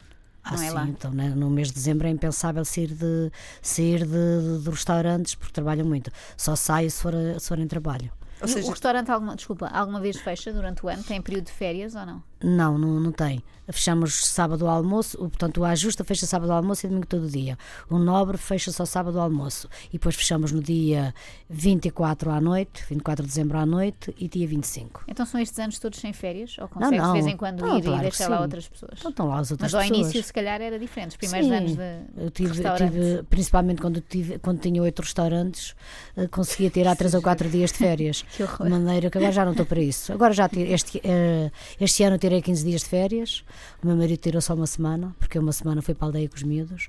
Ah, 0.43 0.55
não 0.55 0.63
é 0.63 0.67
sim, 0.69 0.74
lá. 0.75 0.88
então 0.88 1.12
né, 1.12 1.29
no 1.29 1.50
mês 1.50 1.67
de 1.69 1.75
dezembro 1.75 2.07
é 2.07 2.10
impensável 2.10 2.65
sair 2.65 2.88
de, 2.93 3.31
sair 3.62 4.05
de, 4.05 4.60
de 4.63 4.69
restaurantes 4.69 5.36
porque 5.36 5.53
trabalham 5.53 5.86
muito. 5.86 6.12
Só 6.36 6.55
saio 6.55 6.89
se 6.89 7.01
for, 7.01 7.13
a- 7.15 7.39
se 7.39 7.48
for 7.48 7.60
em 7.60 7.67
trabalho. 7.67 8.12
Ou 8.39 8.45
o 8.45 8.48
seja, 8.48 8.69
restaurante, 8.71 9.12
alguma, 9.12 9.36
desculpa, 9.36 9.67
alguma 9.67 10.00
vez 10.01 10.17
fecha 10.17 10.51
durante 10.51 10.83
o 10.86 10.89
ano? 10.89 11.03
Tem 11.03 11.21
período 11.21 11.45
de 11.45 11.51
férias 11.51 11.93
ou 11.95 12.05
não? 12.05 12.24
Não, 12.43 12.77
não, 12.77 13.00
não 13.00 13.12
tem. 13.12 13.43
Fechamos 13.71 14.25
sábado 14.25 14.67
ao 14.67 14.75
almoço, 14.75 15.17
portanto 15.17 15.62
o 15.62 15.63
Ajusta 15.63 16.03
fecha 16.03 16.25
sábado 16.25 16.51
ao 16.51 16.57
almoço 16.57 16.86
e 16.86 16.89
domingo 16.89 17.07
todo 17.07 17.24
o 17.25 17.29
dia. 17.29 17.57
O 17.89 17.98
Nobre 17.98 18.38
fecha 18.38 18.69
só 18.71 18.83
sábado 18.83 19.17
ao 19.17 19.24
almoço. 19.25 19.69
E 19.89 19.93
depois 19.93 20.15
fechamos 20.15 20.51
no 20.51 20.62
dia 20.62 21.13
24 21.50 22.31
à 22.31 22.41
noite, 22.41 22.83
24 22.89 23.24
de 23.24 23.29
dezembro 23.29 23.57
à 23.57 23.65
noite 23.65 24.13
e 24.17 24.27
dia 24.27 24.48
25. 24.48 25.03
Então 25.07 25.25
são 25.25 25.39
estes 25.39 25.57
anos 25.60 25.79
todos 25.79 26.00
sem 26.00 26.12
férias? 26.12 26.57
Ou 26.60 26.67
consegues 26.67 26.98
não. 26.98 27.13
de 27.13 27.21
vez 27.21 27.33
em 27.33 27.38
quando 27.38 27.62
Não, 27.62 27.77
ir 27.77 27.83
claro 27.83 27.98
e 28.00 28.01
deixar 28.01 28.29
lá 28.29 28.41
outras 28.41 28.67
pessoas? 28.67 28.93
Então 28.98 29.12
estão 29.12 29.27
lá 29.27 29.39
as 29.39 29.51
outras 29.51 29.71
Mas 29.71 29.75
ao 29.81 29.88
pessoas. 29.89 30.05
início, 30.07 30.24
se 30.24 30.33
calhar, 30.33 30.60
era 30.62 30.77
diferente. 30.79 31.12
Os 31.12 31.17
primeiros 31.17 31.48
Sim, 31.50 31.55
anos 31.55 31.75
de 31.75 32.24
eu 32.24 32.31
tive, 32.31 32.63
tive- 32.75 33.24
principalmente 33.29 33.81
quando, 33.81 34.01
tive, 34.01 34.39
quando 34.39 34.60
tinha 34.60 34.81
oito 34.81 35.01
restaurantes, 35.01 35.75
eh, 36.17 36.27
conseguia 36.27 36.69
tirar 36.69 36.95
três 36.98 37.13
ou 37.13 37.21
quatro 37.21 37.50
dias 37.50 37.71
de 37.71 37.77
férias. 37.77 38.25
Que 38.36 38.43
horror. 38.43 38.63
De 38.65 38.69
maneira 38.69 39.10
que 39.10 39.17
agora 39.17 39.31
já 39.31 39.43
não 39.45 39.51
estou 39.51 39.65
para 39.65 39.79
isso. 39.81 40.12
Agora 40.12 40.33
já 40.33 40.50
este, 40.55 41.00
eh, 41.03 41.51
este 41.79 42.03
ano 42.03 42.17
tirei 42.17 42.30
15 42.39 42.63
dias 42.63 42.81
de 42.81 42.88
férias, 42.88 43.43
o 43.83 43.88
meu 43.88 43.95
marido 43.97 44.19
tirou 44.19 44.39
só 44.39 44.53
uma 44.53 44.67
semana, 44.67 45.15
porque 45.17 45.39
uma 45.39 45.51
semana 45.51 45.81
foi 45.81 45.95
para 45.95 46.05
a 46.05 46.07
aldeia 46.09 46.29
com 46.29 46.35
os 46.35 46.43
miúdos, 46.43 46.88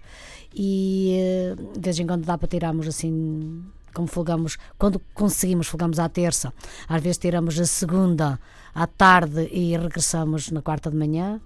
e 0.54 1.16
eh, 1.18 1.54
de 1.75 1.80
vez 1.80 1.99
em 1.99 2.06
quando 2.06 2.26
dá 2.26 2.37
para 2.37 2.49
tirarmos 2.49 2.87
assim. 2.87 3.64
Como 3.94 4.06
folgamos, 4.08 4.56
quando 4.78 4.99
conseguimos, 5.12 5.66
folgamos 5.66 5.99
à 5.99 6.08
terça, 6.08 6.50
às 6.88 7.02
vezes 7.02 7.18
tiramos 7.18 7.58
a 7.61 7.66
segunda 7.66 8.38
à 8.75 8.87
tarde 8.87 9.49
e 9.52 9.76
regressamos 9.76 10.50
na 10.50 10.62
quarta 10.62 10.90
de 10.90 10.96
manhã. 10.96 11.38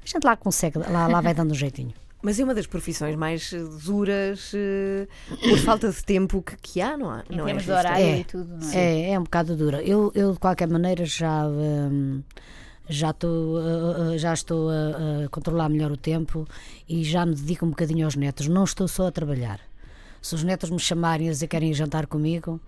A 0.00 0.06
gente 0.06 0.22
lá 0.24 0.36
consegue, 0.36 0.78
lá, 0.78 1.08
lá 1.08 1.20
vai 1.20 1.34
dando 1.34 1.50
um 1.50 1.54
jeitinho. 1.54 1.92
mas 2.22 2.38
é 2.38 2.44
uma 2.44 2.54
das 2.54 2.68
profissões 2.68 3.16
mais 3.16 3.52
duras 3.84 4.52
eh, 4.54 5.08
por 5.48 5.58
falta 5.58 5.90
de 5.90 6.04
tempo 6.04 6.40
que, 6.40 6.56
que 6.56 6.80
há, 6.80 6.96
não 6.96 7.10
há? 7.10 7.24
em 7.28 7.34
não 7.36 7.46
termos 7.46 7.64
é 7.64 7.66
de 7.66 7.72
horário 7.72 8.04
É. 8.04 8.18
e 8.20 8.24
tudo, 8.24 8.56
não 8.58 8.70
é? 8.70 8.76
É, 8.76 9.10
é 9.14 9.18
um 9.18 9.24
bocado 9.24 9.56
dura. 9.56 9.82
Eu, 9.82 10.12
eu 10.14 10.32
de 10.34 10.38
qualquer 10.38 10.68
maneira 10.68 11.04
já 11.04 11.48
hum, 11.48 12.22
já 12.88 13.10
estou 13.10 13.58
uh, 13.58 14.12
uh, 14.12 14.18
já 14.18 14.32
estou 14.32 14.68
a, 14.70 15.24
a 15.24 15.28
controlar 15.28 15.68
melhor 15.68 15.90
o 15.90 15.96
tempo 15.96 16.46
e 16.88 17.04
já 17.04 17.24
me 17.24 17.34
dedico 17.34 17.64
um 17.64 17.70
bocadinho 17.70 18.04
aos 18.04 18.16
netos. 18.16 18.48
Não 18.48 18.64
estou 18.64 18.88
só 18.88 19.06
a 19.06 19.12
trabalhar. 19.12 19.60
Se 20.20 20.34
os 20.34 20.44
netos 20.44 20.70
me 20.70 20.78
chamarem 20.78 21.26
e 21.26 21.30
dizer 21.30 21.48
querem 21.48 21.72
jantar 21.74 22.06
comigo, 22.06 22.60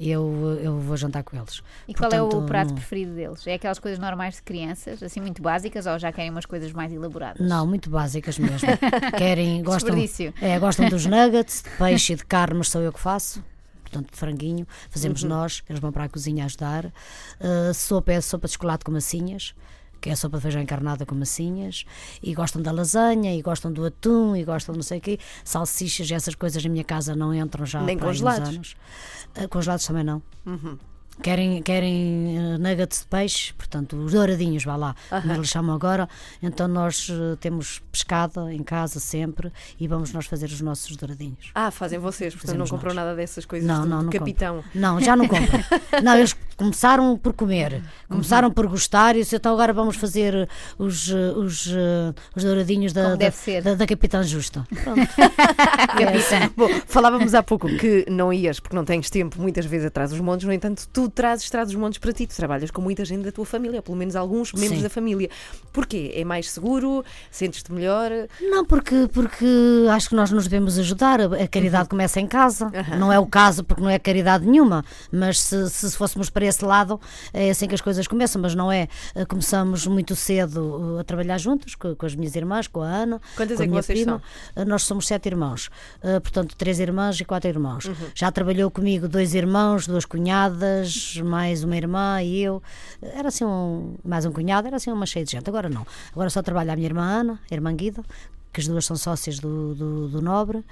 eu, 0.00 0.58
eu 0.62 0.78
vou 0.78 0.96
jantar 0.96 1.22
com 1.22 1.36
eles. 1.36 1.62
E 1.86 1.94
qual 1.94 2.10
é 2.10 2.20
o 2.20 2.28
Portanto, 2.28 2.48
prato 2.48 2.74
preferido 2.74 3.14
deles? 3.14 3.46
É 3.46 3.54
aquelas 3.54 3.78
coisas 3.78 3.98
normais 3.98 4.36
de 4.36 4.42
crianças, 4.42 5.02
assim 5.02 5.20
muito 5.20 5.42
básicas, 5.42 5.86
ou 5.86 5.98
já 5.98 6.10
querem 6.10 6.30
umas 6.30 6.46
coisas 6.46 6.72
mais 6.72 6.92
elaboradas? 6.92 7.46
Não, 7.46 7.66
muito 7.66 7.90
básicas 7.90 8.38
mesmo. 8.38 8.68
Querem, 9.16 9.62
gostam, 9.62 9.94
é, 10.40 10.58
gostam 10.58 10.88
dos 10.88 11.06
nuggets, 11.06 11.62
de 11.62 11.70
peixe 11.76 12.14
e 12.14 12.16
de 12.16 12.24
carne, 12.24 12.58
mas 12.58 12.68
sou 12.68 12.80
eu 12.80 12.92
que 12.92 13.00
faço. 13.00 13.44
Portanto, 13.92 14.10
de 14.10 14.18
franguinho, 14.18 14.66
fazemos 14.88 15.22
nós, 15.22 15.62
eles 15.68 15.80
vão 15.80 15.92
para 15.92 16.04
a 16.04 16.08
cozinha 16.08 16.46
ajudar. 16.46 16.86
Uh, 16.86 17.74
sopa 17.74 18.12
é 18.12 18.20
sopa 18.22 18.46
de 18.46 18.54
chocolate 18.54 18.84
com 18.86 18.90
massinhas, 18.90 19.54
que 20.00 20.08
é 20.08 20.12
a 20.14 20.16
sopa 20.16 20.38
de 20.38 20.42
feijão 20.44 20.62
encarnada 20.62 21.04
com 21.04 21.14
massinhas. 21.14 21.84
E 22.22 22.32
gostam 22.32 22.62
da 22.62 22.72
lasanha, 22.72 23.36
e 23.36 23.42
gostam 23.42 23.70
do 23.70 23.84
atum, 23.84 24.34
e 24.34 24.44
gostam 24.44 24.74
não 24.74 24.82
sei 24.82 24.96
o 24.96 25.00
quê. 25.02 25.18
Salsichas, 25.44 26.10
essas 26.10 26.34
coisas 26.34 26.64
na 26.64 26.70
minha 26.70 26.84
casa 26.84 27.14
não 27.14 27.34
entram 27.34 27.66
já 27.66 27.82
Nem 27.82 27.98
uns 27.98 28.00
congelados? 28.00 28.48
anos. 28.48 28.76
Uh, 29.36 29.48
congelados 29.48 29.86
também 29.86 30.04
não. 30.04 30.22
Querem, 31.22 31.62
querem 31.62 32.36
eh, 32.36 32.58
nuggets 32.58 33.00
de 33.00 33.06
peixe, 33.06 33.52
portanto, 33.54 33.96
os 33.96 34.12
douradinhos, 34.12 34.64
vá 34.64 34.74
lá, 34.76 34.94
como 35.08 35.32
eles 35.32 35.48
chamam 35.48 35.74
agora. 35.74 36.08
Então, 36.42 36.66
nós 36.66 37.08
eh, 37.10 37.36
temos 37.40 37.80
pescada 37.92 38.52
em 38.52 38.62
casa 38.62 38.98
sempre 38.98 39.52
e 39.78 39.86
vamos 39.86 40.12
nós 40.12 40.26
fazer 40.26 40.46
os 40.46 40.60
nossos 40.60 40.96
douradinhos. 40.96 41.50
Ah, 41.54 41.70
fazem 41.70 41.98
vocês, 41.98 42.34
portanto 42.34 42.56
não 42.58 42.66
Fazemos 42.66 42.70
compram 42.70 42.94
nós. 42.94 43.04
nada 43.04 43.14
dessas 43.16 43.44
coisas 43.44 43.68
Não, 43.68 43.82
do, 43.82 43.88
não, 43.88 44.02
não 44.02 44.10
capitão. 44.10 44.56
compro. 44.56 44.70
Não, 44.74 45.00
já 45.00 45.14
não 45.16 45.28
compram. 45.28 45.60
não, 46.02 46.16
eles 46.16 46.34
começaram 46.56 47.16
por 47.16 47.32
comer, 47.32 47.82
começaram 48.08 48.50
por 48.50 48.66
gostar 48.66 49.16
e 49.16 49.20
disse, 49.20 49.36
então 49.36 49.52
agora 49.52 49.72
vamos 49.72 49.96
fazer 49.96 50.48
os, 50.78 51.08
eh, 51.10 51.14
os, 51.36 51.66
os 52.36 52.44
douradinhos 52.44 52.92
da, 52.92 53.14
da, 53.14 53.28
da, 53.62 53.74
da 53.74 53.86
Capitã 53.86 54.22
Justa. 54.22 54.66
Pronto. 54.82 55.00
Capitã. 55.98 56.50
Bom, 56.56 56.68
falávamos 56.86 57.34
há 57.34 57.42
pouco 57.42 57.68
que 57.76 58.04
não 58.08 58.32
ias 58.32 58.58
porque 58.60 58.74
não 58.76 58.84
tens 58.84 59.08
tempo 59.10 59.40
muitas 59.40 59.64
vezes 59.66 59.86
atrás 59.86 60.10
dos 60.10 60.20
montes, 60.20 60.46
no 60.46 60.52
entanto, 60.52 60.86
tu 60.92 61.08
trazes 61.12 61.48
traz 61.50 61.68
os 61.68 61.74
montes 61.74 61.98
para 61.98 62.12
ti, 62.12 62.26
tu 62.26 62.34
trabalhas 62.34 62.70
com 62.70 62.80
muita 62.80 63.04
gente 63.04 63.24
da 63.24 63.32
tua 63.32 63.44
família, 63.44 63.82
pelo 63.82 63.96
menos 63.96 64.16
alguns 64.16 64.52
membros 64.52 64.78
Sim. 64.78 64.82
da 64.82 64.90
família. 64.90 65.28
Porquê? 65.72 66.12
É 66.14 66.24
mais 66.24 66.50
seguro? 66.50 67.04
Sentes-te 67.30 67.72
melhor? 67.72 68.10
Não, 68.40 68.64
porque, 68.64 69.08
porque 69.12 69.46
acho 69.90 70.08
que 70.08 70.14
nós 70.14 70.30
nos 70.30 70.44
devemos 70.44 70.78
ajudar. 70.78 71.20
A 71.20 71.48
caridade 71.48 71.88
começa 71.88 72.20
em 72.20 72.26
casa. 72.26 72.70
Não 72.98 73.12
é 73.12 73.18
o 73.18 73.26
caso, 73.26 73.64
porque 73.64 73.82
não 73.82 73.90
é 73.90 73.98
caridade 73.98 74.46
nenhuma. 74.46 74.84
Mas 75.10 75.40
se, 75.40 75.70
se 75.70 75.90
fôssemos 75.96 76.30
para 76.30 76.44
esse 76.46 76.64
lado, 76.64 77.00
é 77.32 77.50
assim 77.50 77.66
que 77.66 77.74
as 77.74 77.80
coisas 77.80 78.06
começam. 78.06 78.40
Mas 78.40 78.54
não 78.54 78.70
é. 78.70 78.88
Eh, 79.14 79.24
Começamos 79.24 79.86
muito 79.86 80.14
cedo 80.14 80.96
uh, 80.96 80.98
a 80.98 81.04
trabalhar 81.04 81.38
juntos, 81.38 81.74
com, 81.74 81.94
com 81.94 82.06
as 82.06 82.14
minhas 82.14 82.34
irmãs, 82.34 82.66
com 82.66 82.82
a 82.82 82.86
Ana. 82.86 83.20
Quantas 83.36 83.56
com 83.56 83.62
a 83.62 83.64
é 83.64 83.68
que 83.68 83.74
vocês 83.74 84.00
prima. 84.00 84.22
Uh, 84.56 84.64
Nós 84.64 84.82
somos 84.82 85.06
sete 85.06 85.26
irmãos. 85.26 85.70
Portanto, 86.22 86.54
três 86.56 86.80
irmãs 86.80 87.18
e 87.20 87.24
quatro 87.24 87.48
irmãos. 87.48 87.88
Já 88.14 88.30
trabalhou 88.30 88.70
comigo 88.70 89.08
dois 89.08 89.34
irmãos, 89.34 89.86
duas 89.86 90.04
cunhadas, 90.04 90.91
mais 91.24 91.62
uma 91.64 91.76
irmã 91.76 92.22
e 92.22 92.40
eu. 92.42 92.62
Era 93.00 93.28
assim 93.28 93.44
um, 93.44 93.94
mais 94.04 94.24
um 94.26 94.32
cunhado, 94.32 94.66
era 94.66 94.76
assim 94.76 94.90
uma 94.90 95.06
cheia 95.06 95.24
de 95.24 95.32
gente. 95.32 95.48
Agora 95.48 95.68
não. 95.68 95.86
Agora 96.12 96.30
só 96.30 96.42
trabalha 96.42 96.72
a 96.72 96.76
minha 96.76 96.88
irmã 96.88 97.02
Ana, 97.02 97.40
a 97.50 97.54
irmã 97.54 97.74
Guida, 97.74 98.02
que 98.52 98.60
as 98.60 98.66
duas 98.66 98.84
são 98.84 98.96
sócias 98.96 99.38
do, 99.38 99.74
do, 99.74 100.08
do 100.08 100.20
Nobre, 100.20 100.62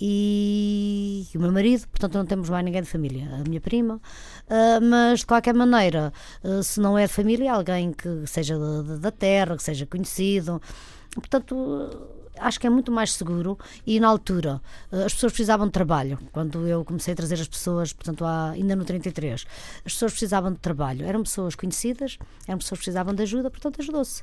e, 0.00 1.26
o 1.34 1.38
meu 1.40 1.50
marido, 1.50 1.86
portanto 1.88 2.14
não 2.14 2.24
temos 2.24 2.48
mais 2.48 2.64
ninguém 2.64 2.80
de 2.82 2.88
família, 2.88 3.28
a 3.34 3.48
minha 3.48 3.60
prima, 3.60 4.00
Ah, 4.48 4.78
mas 4.80 5.20
de 5.20 5.26
qualquer 5.26 5.52
maneira, 5.54 6.12
ah, 6.44 6.62
se 6.62 6.78
não 6.80 6.96
é 6.96 7.06
de 7.06 7.12
família, 7.12 7.52
alguém 7.52 7.92
que 7.92 8.24
seja 8.26 8.56
da- 8.58 8.96
da 8.98 9.10
terra, 9.10 9.56
que 9.56 9.62
seja 9.64 9.84
conhecido, 9.84 10.62
portanto 11.14 11.54
acho 12.38 12.60
que 12.60 12.66
é 12.66 12.70
muito 12.70 12.90
mais 12.90 13.12
seguro. 13.12 13.58
E 13.86 13.98
na 14.00 14.08
altura 14.08 14.60
eh, 14.92 15.04
as 15.04 15.14
pessoas 15.14 15.32
precisavam 15.32 15.66
de 15.66 15.72
trabalho. 15.72 16.18
Quando 16.32 16.66
eu 16.66 16.84
comecei 16.84 17.12
a 17.12 17.16
trazer 17.16 17.34
as 17.34 17.48
pessoas 17.48 17.92
portanto 17.92 18.24
há, 18.24 18.50
ainda 18.50 18.76
no 18.76 18.84
33 18.84 19.46
as 19.84 19.92
pessoas 19.92 20.12
precisavam 20.12 20.52
de 20.52 20.58
trabalho. 20.58 21.04
Eram 21.06 21.22
pessoas 21.22 21.54
conhecidas 21.54 22.18
eram 22.46 22.58
pessoas 22.58 22.78
que 22.78 22.84
precisavam 22.84 23.14
de 23.14 23.22
ajuda 23.22 23.50
portanto 23.50 23.80
ajudou-se 23.80 24.22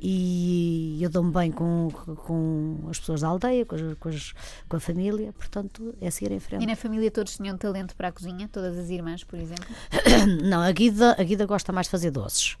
e 0.00 0.98
eu 1.02 1.08
dou-me 1.10 1.32
bem 1.32 1.50
com, 1.50 1.88
com 2.26 2.78
as 2.90 2.98
pessoas 2.98 3.22
da 3.22 3.28
aldeia 3.28 3.64
com, 3.64 3.74
as- 3.76 3.94
com, 3.98 4.08
as- 4.08 4.32
com 4.68 4.76
a 4.76 4.80
família 4.80 5.32
portanto 5.32 5.94
é 6.00 6.10
seguir 6.10 6.32
em 6.32 6.38
frente 6.40 6.62
E 6.62 6.66
na 6.66 6.76
família 6.76 7.10
todos 7.10 7.36
tinham 7.36 7.56
talento 7.56 7.96
para 7.96 8.08
a 8.08 8.12
cozinha? 8.12 8.48
Todas 8.52 8.78
as 8.78 8.90
irmãs, 8.90 9.24
por 9.24 9.38
exemplo? 9.38 9.64
Não, 10.44 10.60
a 10.60 10.70
Guida, 10.72 11.16
a 11.18 11.22
Guida 11.22 11.46
gosta 11.46 11.72
mais 11.72 11.86
de 11.86 11.90
fazer 11.90 12.10
doces, 12.10 12.56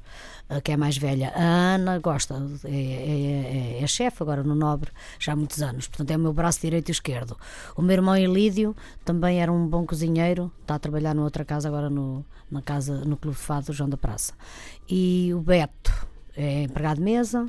a 0.48 0.60
que 0.60 0.72
é 0.72 0.76
mais 0.76 0.96
velha. 0.96 1.30
A 1.34 1.74
Ana 1.74 1.98
gosta, 1.98 2.34
é, 2.64 2.70
é, 2.70 3.78
é, 3.80 3.82
é 3.82 3.86
chefe 3.86 4.22
agora 4.22 4.42
no 4.42 4.54
Nobre, 4.54 4.90
já 5.18 5.32
há 5.32 5.36
muitos 5.36 5.60
anos, 5.62 5.88
portanto 5.88 6.10
é 6.10 6.16
o 6.16 6.20
meu 6.20 6.32
braço 6.32 6.60
direito 6.60 6.88
e 6.88 6.92
esquerdo. 6.92 7.36
O 7.76 7.82
meu 7.82 7.92
irmão 7.94 8.16
Elídio 8.16 8.74
também 9.04 9.40
era 9.40 9.52
um 9.52 9.66
bom 9.66 9.84
cozinheiro, 9.86 10.50
está 10.62 10.76
a 10.76 10.78
trabalhar 10.78 11.14
numa 11.14 11.24
outra 11.24 11.44
casa 11.44 11.68
agora 11.68 11.90
no, 11.90 12.24
na 12.50 12.62
casa, 12.62 13.04
no 13.04 13.16
Clube 13.16 13.36
Fado 13.36 13.72
João 13.72 13.88
da 13.90 13.96
Praça. 13.96 14.32
E 14.88 15.32
o 15.34 15.40
Beto 15.40 16.06
é 16.36 16.62
empregado 16.62 16.98
de 16.98 17.02
mesa, 17.02 17.46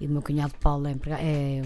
e 0.00 0.06
o 0.06 0.10
meu 0.10 0.22
cunhado 0.22 0.54
Paulo 0.60 0.86
é 0.86 0.92
empregado. 0.92 1.22
É, 1.22 1.62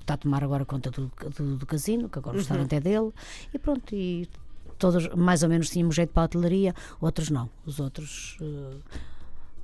Está 0.00 0.14
a 0.14 0.16
tomar 0.16 0.42
agora 0.42 0.64
conta 0.64 0.90
do, 0.90 1.12
do, 1.36 1.56
do 1.56 1.66
casino, 1.66 2.08
que 2.08 2.18
agora 2.18 2.34
o 2.34 2.40
restaurante 2.40 2.74
é 2.74 2.80
dele, 2.80 3.12
e 3.54 3.58
pronto, 3.60 3.94
e 3.94 4.28
todos 4.76 5.08
mais 5.14 5.44
ou 5.44 5.48
menos 5.48 5.70
tínhamos 5.70 5.94
jeito 5.94 6.12
para 6.12 6.22
a 6.22 6.24
hotelaria, 6.24 6.74
outros 7.00 7.30
não. 7.30 7.48
Os 7.64 7.78
outros, 7.78 8.36
eh, 8.40 8.76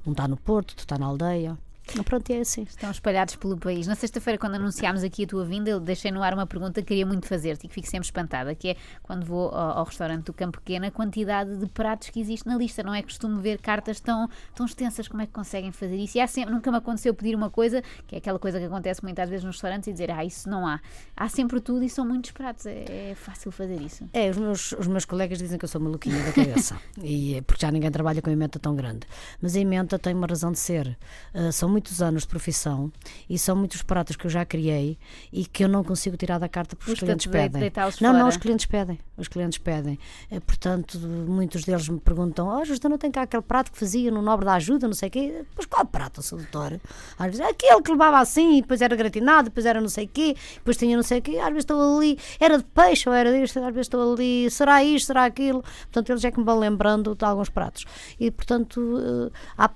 um 0.07 0.13
está 0.13 0.29
no 0.29 0.37
Porto, 0.37 0.71
outro 0.71 0.85
está 0.85 0.99
na 0.99 1.07
aldeia. 1.07 1.59
Pronto, 2.05 2.31
é 2.31 2.41
assim. 2.41 2.63
Estão 2.63 2.91
espalhados 2.91 3.37
pelo 3.37 3.57
país. 3.57 3.87
Na 3.87 3.95
sexta-feira, 3.95 4.39
quando 4.39 4.55
anunciámos 4.57 5.05
aqui 5.05 5.25
a 5.25 5.27
tua 5.27 5.45
vinda, 5.45 5.71
eu 5.71 5.81
deixei 5.81 6.11
no 6.11 6.23
ar 6.23 6.35
uma 6.35 6.47
pergunta 6.47 6.81
que 6.83 6.89
queria 6.89 7.07
muito 7.07 7.27
fazer-te 7.27 7.65
e 7.67 7.69
que 7.69 7.75
fico 7.75 7.87
sempre 7.87 8.07
espantada, 8.07 8.55
que 8.55 8.71
é 8.71 8.77
quando 9.03 9.25
vou 9.25 9.49
ao, 9.49 9.79
ao 9.79 9.85
restaurante 9.85 10.25
do 10.25 10.33
Campo 10.33 10.59
Pequeno, 10.61 10.87
a 10.87 10.91
quantidade 10.91 11.57
de 11.57 11.67
pratos 11.67 12.11
que 12.11 12.21
existe 12.21 12.47
na 12.47 12.57
lista. 12.57 12.83
Não 12.83 12.95
é 12.95 13.03
costume 13.03 13.41
ver 13.41 13.61
cartas 13.61 14.01
tão, 14.01 14.29
tão 14.55 14.67
extensas, 14.67 15.07
como 15.09 15.23
é 15.23 15.27
que 15.27 15.33
conseguem 15.33 15.71
fazer 15.73 15.97
isso? 15.97 16.19
E 16.19 16.21
há 16.21 16.27
sempre, 16.27 16.53
nunca 16.53 16.71
me 16.71 16.79
aconteceu 16.79 17.15
pedir 17.15 17.35
uma 17.35 17.51
coisa, 17.51 17.83
que 18.07 18.17
é 18.17 18.19
aquela 18.19 18.39
coisa 18.39 18.59
que 18.59 18.65
acontece 18.65 19.03
muitas 19.03 19.29
vezes 19.31 19.45
nos 19.45 19.55
restaurantes, 19.55 19.89
e 19.89 19.93
dizer, 19.93 20.11
ah, 20.11 20.25
isso 20.25 20.49
não 20.49 20.67
há. 20.67 20.81
Há 21.17 21.29
sempre 21.29 21.61
tudo 21.61 21.85
e 21.85 21.89
são 21.89 22.05
muitos 22.05 22.33
pratos. 22.33 22.67
É, 22.67 23.11
é 23.11 23.15
fácil 23.15 23.51
fazer 23.53 23.81
isso. 23.81 24.09
É, 24.13 24.29
os 24.29 24.37
meus, 24.37 24.73
os 24.73 24.87
meus 24.87 25.05
colegas 25.05 25.39
dizem 25.39 25.59
que 25.59 25.65
eu 25.65 25.69
sou 25.69 25.81
maluquinha 25.81 26.23
da 26.23 26.33
cabeça, 26.33 26.77
e, 27.03 27.41
porque 27.47 27.65
já 27.65 27.71
ninguém 27.71 27.91
trabalha 27.91 28.21
com 28.21 28.31
emenda 28.31 28.59
tão 28.59 28.75
grande. 28.75 29.07
Mas 29.41 29.55
a 29.55 29.61
emenda 29.61 29.99
tem 29.99 30.15
uma 30.15 30.27
razão 30.27 30.51
de 30.51 30.59
ser. 30.59 30.99
Uh, 31.35 31.53
são 31.53 31.76
muitos 31.77 32.01
anos 32.01 32.23
de 32.23 32.29
profissão 32.29 32.91
e 33.29 33.39
são 33.39 33.55
muitos 33.55 33.83
pratos 33.83 34.17
que 34.17 34.27
eu 34.27 34.31
já 34.31 34.47
criei 34.47 34.99
e 35.31 35.45
que 35.45 35.63
eu 35.63 35.69
não 35.69 35.85
consigo 35.85 36.17
tirar 36.17 36.39
da 36.39 36.49
carta 36.49 36.75
porque 36.75 36.93
os 36.93 36.99
clientes 36.99 37.27
pedem. 37.27 37.61
Não, 38.01 38.13
não, 38.15 38.29
os 38.29 38.39
clientes 38.39 38.65
pedem. 38.65 38.99
Os 39.19 39.29
clientes 39.29 39.59
pedem. 39.59 39.99
Uh, 40.31 40.41
portanto, 40.41 40.99
muitos 40.99 41.65
deles 41.65 41.87
me 41.89 42.01
perguntam: 42.01 42.49
Oh, 42.49 42.65
Justa, 42.65 42.89
não 42.89 42.97
tem 42.97 43.11
cá 43.11 43.23
aquele 43.23 43.43
prato 43.43 43.73
que 43.73 43.79
fazia 43.79 44.11
no 44.11 44.23
Nobre 44.23 44.47
da 44.47 44.55
Ajuda, 44.55 44.87
não 44.87 44.95
sei 44.95 45.09
o 45.09 45.13
quê. 45.13 45.45
Pois 45.55 45.67
qual 45.67 45.85
prato, 45.85 46.23
Sr. 46.23 46.37
Doutor? 46.37 46.81
Às 47.19 47.27
vezes, 47.27 47.41
aquele 47.41 47.83
que 47.83 47.91
levava 47.91 48.21
assim, 48.21 48.59
e 48.59 48.63
depois 48.63 48.81
era 48.81 48.97
gratinado, 48.97 49.51
depois 49.51 49.67
era 49.67 49.79
não 49.79 49.89
sei 49.89 50.07
o 50.07 50.09
quê, 50.09 50.35
depois 50.55 50.79
tinha 50.79 50.97
não 50.97 51.03
sei 51.03 51.19
o 51.19 51.23
quê. 51.23 51.39
Às 51.39 51.49
vezes 51.49 51.65
estou 51.65 51.99
ali, 51.99 52.19
era 52.41 52.57
de 52.57 52.65
peixe 52.65 53.07
ou 53.09 53.15
era 53.15 53.31
disto, 53.33 53.59
às 53.59 53.67
vezes 53.67 53.87
estou 53.87 54.15
ali, 54.15 54.51
será 54.51 54.83
isto, 54.83 55.07
será 55.09 55.27
aquilo. 55.27 55.63
Portanto, 55.63 56.11
eles 56.11 56.25
é 56.25 56.31
que 56.31 56.39
me 56.39 56.45
vão 56.45 56.59
lembrando 56.59 57.15
de 57.15 57.25
alguns 57.25 57.51
pratos. 57.51 57.85
E, 58.19 58.31
portanto, 58.31 59.31
há, 59.57 59.71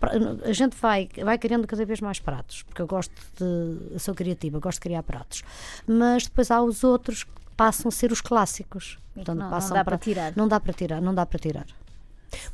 a 0.45 0.53
gente 0.53 0.77
vai, 0.77 1.09
vai 1.23 1.39
criando 1.39 1.67
cada 1.67 1.85
vez 1.85 1.90
mais 1.99 2.21
pratos, 2.21 2.63
porque 2.63 2.83
eu 2.83 2.87
gosto 2.87 3.13
de. 3.39 3.95
Eu 3.95 3.99
sou 3.99 4.15
criativa, 4.15 4.61
gosto 4.61 4.77
de 4.77 4.83
criar 4.83 5.03
pratos. 5.03 5.43
Mas 5.87 6.25
depois 6.25 6.51
há 6.51 6.63
os 6.63 6.85
outros 6.85 7.25
que 7.25 7.31
passam 7.57 7.89
a 7.89 7.93
ser 7.93 8.13
os 8.13 8.21
clássicos. 8.21 8.99
Portanto, 9.15 9.39
não, 9.39 9.51
não 9.51 9.59
dá 9.59 9.67
para, 9.69 9.85
para 9.85 9.99
tirar. 9.99 10.33
Não 10.37 10.47
dá 10.47 10.61
para 10.61 10.73
tirar, 10.73 11.01
não 11.01 11.15
dá 11.15 11.27
para 11.27 11.39
tirar. 11.39 11.67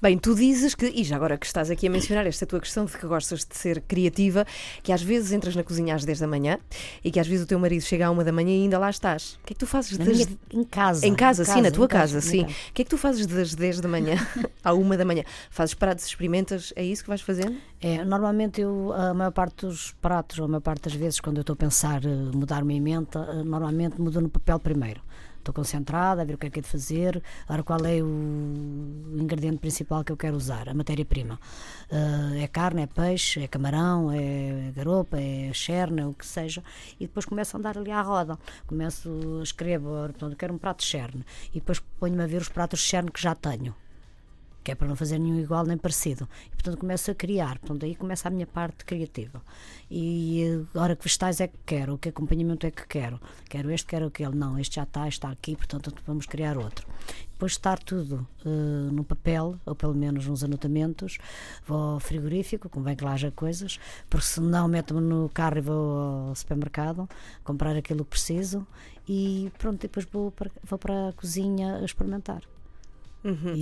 Bem, 0.01 0.19
tu 0.19 0.35
dizes 0.35 0.75
que, 0.75 0.87
e 0.87 1.05
já 1.05 1.17
agora 1.17 1.37
que 1.37 1.47
estás 1.47 1.71
aqui 1.71 1.87
a 1.87 1.91
mencionar 1.91 2.27
esta 2.27 2.47
tua 2.47 2.61
questão 2.61 2.85
de 2.85 2.97
que 2.97 3.07
gostas 3.07 3.45
de 3.45 3.57
ser 3.57 3.81
criativa, 3.83 4.47
que 4.83 4.93
às 4.93 5.03
vezes 5.03 5.33
entras 5.33 5.55
na 5.55 5.63
cozinha 5.63 5.95
às 5.95 6.05
10 6.05 6.21
da 6.21 6.27
manhã 6.27 6.59
e 7.05 7.11
que 7.11 7.21
às 7.21 7.27
vezes 7.27 7.45
o 7.45 7.49
teu 7.49 7.59
marido 7.59 7.83
chega 7.83 8.07
à 8.07 8.11
1 8.11 8.25
da 8.25 8.33
manhã 8.33 8.51
e 8.51 8.63
ainda 8.63 8.79
lá 8.79 8.91
estás. 8.91 9.39
O 9.43 9.47
que 9.47 9.53
é 9.53 9.55
que 9.55 9.61
tu 9.61 9.67
fazes 9.67 9.97
das... 9.97 10.07
minha, 10.09 10.27
em 10.53 10.65
casa? 10.65 11.07
Em 11.07 11.15
casa, 11.15 11.45
sim, 11.45 11.61
na 11.61 11.71
tua 11.71 11.89
casa, 11.89 12.21
sim. 12.21 12.43
O 12.43 12.73
que 12.73 12.83
é 12.83 12.85
que 12.85 12.91
tu 12.91 12.99
fazes 12.99 13.27
das 13.27 13.55
10 13.55 13.81
da 13.81 13.89
manhã 13.89 14.17
à 14.65 14.73
1 14.73 14.89
da 14.97 15.05
manhã? 15.05 15.23
Fazes 15.51 15.75
pratos, 15.75 16.07
experimentas, 16.07 16.73
é 16.77 16.85
isso 16.85 17.03
que 17.03 17.09
vais 17.09 17.21
fazendo? 17.21 17.57
É, 17.81 18.05
normalmente 18.05 18.61
eu, 18.61 18.93
a 18.93 19.13
maior 19.13 19.33
parte 19.33 19.67
dos 19.67 19.93
pratos, 20.01 20.39
ou 20.39 20.47
a 20.47 20.49
maior 20.49 20.61
parte 20.61 20.85
das 20.85 20.95
vezes, 20.95 21.21
quando 21.21 21.39
eu 21.39 21.43
estou 21.43 21.55
a 21.55 21.57
pensar 21.57 22.05
eh, 22.05 22.09
mudar 22.35 22.63
uma 22.63 22.73
emenda, 22.73 23.29
eh, 23.31 23.43
normalmente 23.45 24.01
mudo 24.01 24.21
no 24.21 24.29
papel 24.29 24.59
primeiro 24.59 25.01
estou 25.47 25.55
concentrada 25.55 26.23
a 26.23 26.25
ver 26.25 26.35
o 26.35 26.39
que 26.39 26.47
é 26.47 26.51
que 26.51 26.59
é 26.59 26.63
de 26.63 26.69
fazer, 26.69 27.23
agora 27.45 27.63
qual 27.63 27.85
é 27.87 28.03
o 28.03 29.17
ingrediente 29.17 29.59
principal 29.59 30.03
que 30.03 30.11
eu 30.11 30.17
quero 30.17 30.37
usar, 30.37 30.69
a 30.69 30.75
matéria-prima. 30.75 31.39
Uh, 31.91 32.37
é 32.43 32.49
carne, 32.49 32.83
é 32.83 32.87
peixe, 32.87 33.43
é 33.43 33.49
camarão, 33.49 34.11
é 34.13 34.73
garopa, 34.75 35.19
é 35.19 35.53
cherna, 35.53 36.09
o 36.09 36.15
que 36.15 36.27
seja, 36.27 36.63
e 36.99 37.07
depois 37.07 37.25
começo 37.25 37.57
a 37.57 37.59
andar 37.59 37.79
ali 37.79 37.91
à 37.91 38.03
roda. 38.03 38.39
Começo, 38.67 39.41
escrevo, 39.43 39.89
portanto, 39.89 40.37
quero 40.37 40.55
um 40.55 40.59
prato 40.59 40.81
de 40.81 40.87
cherne, 40.87 41.25
e 41.51 41.61
depois 41.61 41.79
ponho-me 42.01 42.23
a 42.23 42.27
ver 42.27 42.43
os 42.43 42.49
pratos 42.49 42.81
de 42.81 42.87
cherne 42.87 43.11
que 43.11 43.21
já 43.21 43.35
tenho 43.35 43.75
que 44.67 44.73
é 44.73 44.75
para 44.75 44.89
não 44.89 44.97
fazer 44.97 45.21
nenhum 45.21 45.39
igual 45.39 45.65
nem 45.65 45.79
parecido. 45.79 46.29
E, 46.49 46.51
portanto, 46.51 46.79
começo 46.79 47.09
a 47.09 47.15
criar. 47.15 47.57
Portanto, 47.61 47.85
aí 47.85 47.95
começa 47.95 48.27
a 48.27 48.31
minha 48.33 48.49
parte 48.49 48.85
criativa. 48.85 49.41
E 49.89 50.43
agora 50.75 50.97
que 50.97 51.05
vegetais 51.05 51.41
é 51.41 51.47
que 51.47 51.57
quero, 51.65 51.97
que 51.97 52.09
acompanhamento 52.09 52.67
é 52.67 52.73
que 52.73 52.85
quero. 52.85 53.21
Quero 53.49 53.71
este, 53.71 53.87
quero 53.87 54.07
aquele. 54.07 54.35
Não, 54.35 54.59
este 54.59 54.75
já 54.75 54.83
está, 54.83 55.07
está 55.07 55.31
aqui, 55.31 55.55
portanto, 55.55 55.95
vamos 56.05 56.27
criar 56.27 56.59
outro. 56.59 56.85
Depois 57.31 57.53
de 57.53 57.59
estar 57.59 57.79
tudo 57.79 58.27
uh, 58.45 58.91
no 58.91 59.05
papel, 59.05 59.55
ou 59.65 59.77
pelo 59.77 59.95
menos 59.95 60.27
nos 60.27 60.43
anotamentos, 60.43 61.19
vou 61.65 61.93
ao 61.93 62.01
frigorífico, 62.01 62.69
convém 62.69 62.97
que 62.97 63.05
lá 63.05 63.13
haja 63.13 63.31
coisas, 63.31 63.79
porque 64.11 64.27
senão 64.27 64.67
meto-me 64.67 65.01
no 65.01 65.29
carro 65.29 65.59
e 65.59 65.61
vou 65.61 66.29
ao 66.29 66.35
supermercado 66.35 67.09
comprar 67.45 67.77
aquilo 67.77 68.05
que 68.05 68.11
preciso 68.11 68.67
e 69.09 69.53
pronto, 69.59 69.83
depois 69.83 70.05
vou 70.07 70.33
para, 70.33 70.51
vou 70.65 70.79
para 70.79 71.11
a 71.11 71.13
cozinha 71.13 71.85
experimentar. 71.85 72.43
Uhum. 73.27 73.55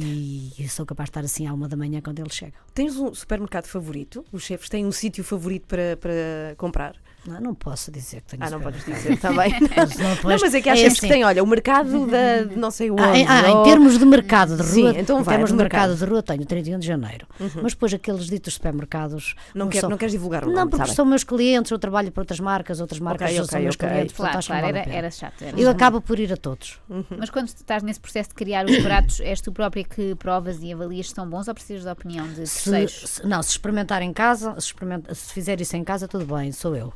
E 0.59 0.69
sou 0.69 0.85
capaz 0.85 1.07
de 1.07 1.11
estar 1.11 1.25
assim 1.25 1.47
à 1.47 1.55
uma 1.55 1.67
da 1.67 1.77
manhã 1.77 2.03
quando 2.03 2.19
ele 2.21 2.31
chega. 2.31 2.53
Tens 2.75 2.97
um 2.97 3.15
supermercado 3.15 3.67
favorito? 3.67 4.23
Os 4.31 4.43
chefes 4.43 4.69
têm 4.69 4.85
um 4.85 4.93
sítio 4.93 5.25
favorito 5.25 5.67
para, 5.67 5.97
para 5.97 6.55
comprar? 6.59 6.95
Não, 7.27 7.41
não 7.41 7.55
posso 7.55 7.91
dizer 7.91 8.21
que 8.21 8.37
tenho 8.37 8.45
Ah, 8.45 8.51
não 8.51 8.61
podes 8.61 8.85
dizer, 8.85 9.13
está 9.13 9.33
bem. 9.33 9.53
não, 9.61 10.31
não, 10.31 10.39
mas 10.41 10.55
é 10.55 10.61
que 10.61 10.69
há 10.69 10.77
é 10.77 10.87
assim. 10.87 11.01
que 11.01 11.09
têm, 11.09 11.25
olha, 11.25 11.43
o 11.43 11.47
mercado 11.47 12.07
da 12.07 12.43
de 12.45 12.57
não 12.57 12.71
sei 12.71 12.91
onde. 12.91 13.03
Ah, 13.03 13.13
ah, 13.29 13.51
em 13.51 13.63
termos 13.65 13.99
de 13.99 14.05
mercado 14.05 14.57
de 14.57 14.63
rua, 14.63 14.93
Sim, 14.93 14.99
então 14.99 15.23
vai, 15.23 15.35
em 15.35 15.39
termos 15.39 15.51
de 15.51 15.57
mercado. 15.57 15.89
mercado 15.91 15.99
de 15.99 16.05
rua 16.05 16.23
tenho 16.23 16.45
31 16.45 16.79
de 16.79 16.87
janeiro. 16.87 17.27
Uhum. 17.41 17.51
Mas 17.63 17.73
depois 17.73 17.95
aqueles 17.95 18.27
ditos 18.27 18.55
supermercados. 18.55 19.35
Não, 19.55 19.69
quer, 19.69 19.81
são, 19.81 19.91
não 19.91 19.97
queres 19.97 20.13
divulgar 20.13 20.45
o 20.45 20.53
Não, 20.53 20.69
porque 20.69 20.89
são 20.89 21.05
meus 21.05 21.25
clientes, 21.25 21.71
eu 21.71 21.79
trabalho 21.79 22.13
para 22.13 22.23
outras 22.23 22.41
marcas, 22.41 22.81
outras 22.81 23.01
marcas 23.01 23.31
okay, 23.31 23.41
okay, 23.41 23.51
são 23.51 23.61
meus 23.61 23.75
okay. 23.75 23.89
clientes. 23.89 24.17
Claro, 24.17 24.39
claro, 24.45 24.67
era, 24.67 24.79
era 24.91 25.11
chato. 25.11 25.43
Era 25.43 25.59
eu 25.59 25.71
acabo 25.71 26.01
por 26.01 26.19
ir 26.19 26.33
a 26.33 26.37
todos. 26.37 26.79
Uhum. 26.89 27.05
Mas 27.19 27.31
quando 27.31 27.49
estás 27.49 27.83
nesse 27.83 28.01
processo 28.01 28.31
de 28.31 28.35
criar 28.35 28.67
os 28.67 28.77
pratos, 28.79 29.21
és 29.21 29.41
tu 29.41 29.51
própria 29.51 29.85
que 29.85 30.15
provas 30.17 30.59
e 30.63 30.73
avalias 30.73 31.09
se 31.09 31.15
são 31.15 31.29
bons 31.29 31.49
ou 31.49 31.55
precisas 31.55 31.85
da 31.85 31.93
opinião 31.93 32.27
de 32.29 32.37
terceiros? 32.37 33.03
Se, 33.07 33.27
não, 33.27 33.43
se 33.43 33.51
experimentar 33.51 34.03
em 34.03 34.13
casa, 34.13 34.55
se, 34.61 34.75
se 35.15 35.33
fizer 35.33 35.61
isso 35.61 35.77
em 35.77 35.85
casa, 35.85 36.07
tudo 36.07 36.27
bem, 36.27 36.53
sou 36.53 36.77
eu. 36.77 36.93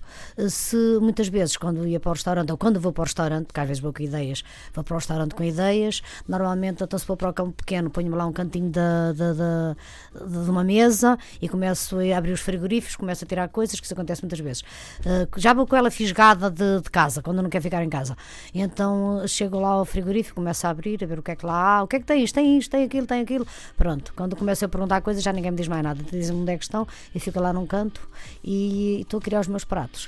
Se 0.49 0.77
muitas 1.01 1.29
vezes, 1.29 1.57
quando 1.57 1.87
ia 1.87 2.01
para 2.01 2.11
o 2.11 2.13
restaurante, 2.13 2.51
ou 2.51 2.59
quando 2.59 2.81
vou 2.81 2.93
para 2.93 3.03
o 3.03 3.05
restaurante, 3.05 3.47
porque 3.47 3.61
às 3.61 3.67
vezes 3.67 3.83
vou 3.83 3.93
com 3.93 4.03
ideias, 4.03 4.45
vou 4.75 4.85
para 4.85 4.95
o 4.95 4.99
restaurante 4.99 5.35
com 5.35 5.43
ideias, 5.43 6.03
normalmente, 6.27 6.83
então 6.83 6.99
se 6.99 7.07
vou 7.07 7.17
para 7.17 7.31
o 7.31 7.33
campo 7.33 7.53
pequeno, 7.53 7.91
ponho-me 7.91 8.17
lá 8.17 8.27
um 8.27 8.33
cantinho 8.33 8.71
de, 8.71 8.81
de, 9.15 9.35
de, 9.35 10.45
de, 10.45 10.51
uma 10.51 10.65
mesa 10.65 11.19
e 11.41 11.49
começo 11.49 11.97
a 11.99 12.19
abrir 12.19 12.33
os 12.33 12.41
frigoríficos, 12.41 12.97
começo 12.97 13.25
a 13.25 13.27
tirar 13.27 13.49
coisas, 13.49 13.79
que 13.79 13.85
isso 13.85 13.95
acontece 13.95 14.23
muitas 14.23 14.41
vezes. 14.41 14.63
Uh, 15.01 15.29
já 15.37 15.53
vou 15.53 15.67
com 15.67 15.77
ela 15.77 15.91
fisgada 15.91 16.51
de, 16.51 16.81
de 16.81 16.91
casa, 16.91 17.23
quando 17.23 17.43
não 17.43 17.51
quer 17.51 17.61
ficar 17.61 17.83
em 17.83 17.89
casa. 17.89 18.17
Então 18.55 19.27
chego 19.27 19.59
lá 19.61 19.71
ao 19.71 19.85
frigorífico, 19.85 20.37
começo 20.37 20.67
a 20.67 20.71
abrir, 20.71 21.03
a 21.03 21.07
ver 21.07 21.19
o 21.19 21.23
que 21.23 21.31
é 21.31 21.37
que 21.37 21.47
lá 21.47 21.79
há, 21.79 21.83
o 21.83 21.89
que 21.89 21.97
é 21.97 22.01
que 22.01 22.07
tem 22.07 22.23
isto, 22.23 22.35
tem 22.35 22.59
isto, 22.59 22.71
tem 22.71 22.85
aquilo, 22.85 23.07
tem 23.07 23.21
aquilo. 23.21 23.47
Pronto, 23.77 24.13
quando 24.15 24.37
começo 24.37 24.65
a 24.65 24.69
perguntar 24.69 25.01
coisas, 25.01 25.23
já 25.23 25.33
ninguém 25.33 25.51
me 25.51 25.57
diz 25.57 25.69
mais 25.69 25.83
nada. 25.83 26.03
Dizem-me 26.03 26.43
onde 26.43 26.53
é 26.53 26.59
que 26.59 26.65
estão 26.65 26.87
e 27.15 27.21
fico 27.21 27.41
lá 27.41 27.53
num 27.53 27.67
canto 27.67 28.01
e 28.43 29.01
estou 29.01 29.19
a 29.19 29.21
criar 29.21 29.41
os 29.41 29.49
meus 29.49 29.65
pratos. 29.65 30.08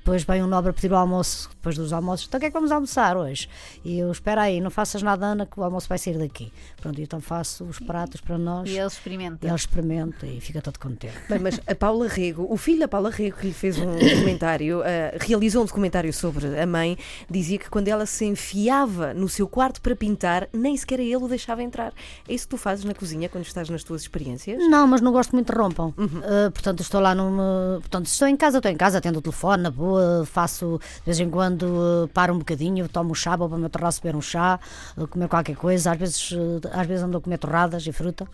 Depois 0.00 0.24
vem 0.24 0.42
um 0.42 0.46
nobre 0.46 0.72
pedir 0.72 0.90
o 0.92 0.96
almoço, 0.96 1.50
depois 1.50 1.76
dos 1.76 1.92
almoços, 1.92 2.26
então 2.26 2.38
o 2.38 2.40
que 2.40 2.46
é 2.46 2.48
que 2.48 2.54
vamos 2.54 2.72
almoçar 2.72 3.18
hoje? 3.18 3.48
E 3.84 3.98
eu, 3.98 4.10
espera 4.10 4.42
aí, 4.42 4.58
não 4.58 4.70
faças 4.70 5.02
nada, 5.02 5.26
Ana, 5.26 5.44
que 5.44 5.60
o 5.60 5.62
almoço 5.62 5.86
vai 5.86 5.98
sair 5.98 6.16
daqui. 6.16 6.50
Pronto, 6.80 6.98
então 7.00 7.20
faço 7.20 7.64
os 7.64 7.78
pratos 7.78 8.20
para 8.22 8.38
nós. 8.38 8.68
E 8.68 8.78
ele 8.78 8.86
experimenta. 8.86 9.46
E 9.46 9.48
ele 9.50 9.56
experimenta 9.56 10.26
e 10.26 10.40
fica 10.40 10.62
todo 10.62 10.78
contente. 10.78 11.14
Bem, 11.28 11.38
mas 11.38 11.60
a 11.66 11.74
Paula 11.74 12.08
Rego, 12.08 12.46
o 12.50 12.56
filho 12.56 12.80
da 12.80 12.88
Paula 12.88 13.10
Rego, 13.10 13.36
que 13.36 13.48
lhe 13.48 13.52
fez 13.52 13.78
um 13.78 13.92
documentário, 14.00 14.80
uh, 14.80 14.82
realizou 15.20 15.62
um 15.62 15.66
documentário 15.66 16.12
sobre 16.14 16.58
a 16.58 16.66
mãe, 16.66 16.96
dizia 17.28 17.58
que 17.58 17.68
quando 17.68 17.88
ela 17.88 18.06
se 18.06 18.24
enfiava 18.24 19.12
no 19.12 19.28
seu 19.28 19.46
quarto 19.46 19.82
para 19.82 19.94
pintar, 19.94 20.48
nem 20.50 20.74
sequer 20.78 21.00
ele 21.00 21.16
o 21.16 21.28
deixava 21.28 21.62
entrar. 21.62 21.92
É 22.26 22.32
isso 22.32 22.46
que 22.46 22.50
tu 22.50 22.56
fazes 22.56 22.86
na 22.86 22.94
cozinha 22.94 23.28
quando 23.28 23.44
estás 23.44 23.68
nas 23.68 23.84
tuas 23.84 24.00
experiências? 24.00 24.66
Não, 24.66 24.86
mas 24.86 25.02
não 25.02 25.12
gosto 25.12 25.32
muito 25.32 25.52
de 25.52 25.58
rompam. 25.58 25.92
Uhum. 25.98 26.06
Uh, 26.06 26.50
portanto, 26.50 26.80
estou 26.80 27.00
lá 27.02 27.14
numa. 27.14 27.78
Portanto, 27.80 28.06
estou 28.06 28.26
em 28.26 28.36
casa, 28.36 28.58
estou 28.58 28.72
em 28.72 28.76
casa, 28.76 28.96
atendo 28.96 29.18
o 29.18 29.22
telefone, 29.22 29.64
na 29.64 29.70
boa 29.70 29.89
faço 30.26 30.80
de 30.98 31.04
vez 31.04 31.20
em 31.20 31.30
quando, 31.30 32.08
paro 32.12 32.34
um 32.34 32.38
bocadinho, 32.38 32.88
tomo 32.88 33.12
um 33.12 33.14
chá, 33.14 33.36
vou 33.36 33.48
para 33.48 33.56
o 33.56 33.60
meu 33.60 33.70
terraço 33.70 34.00
beber 34.02 34.16
um 34.16 34.20
chá, 34.20 34.58
comer 35.10 35.28
qualquer 35.28 35.56
coisa, 35.56 35.92
às 35.92 35.98
vezes, 35.98 36.30
às 36.72 36.86
vezes 36.86 37.04
ando 37.04 37.18
a 37.18 37.20
comer 37.20 37.38
torradas 37.38 37.86
e 37.86 37.92
fruta, 37.92 38.26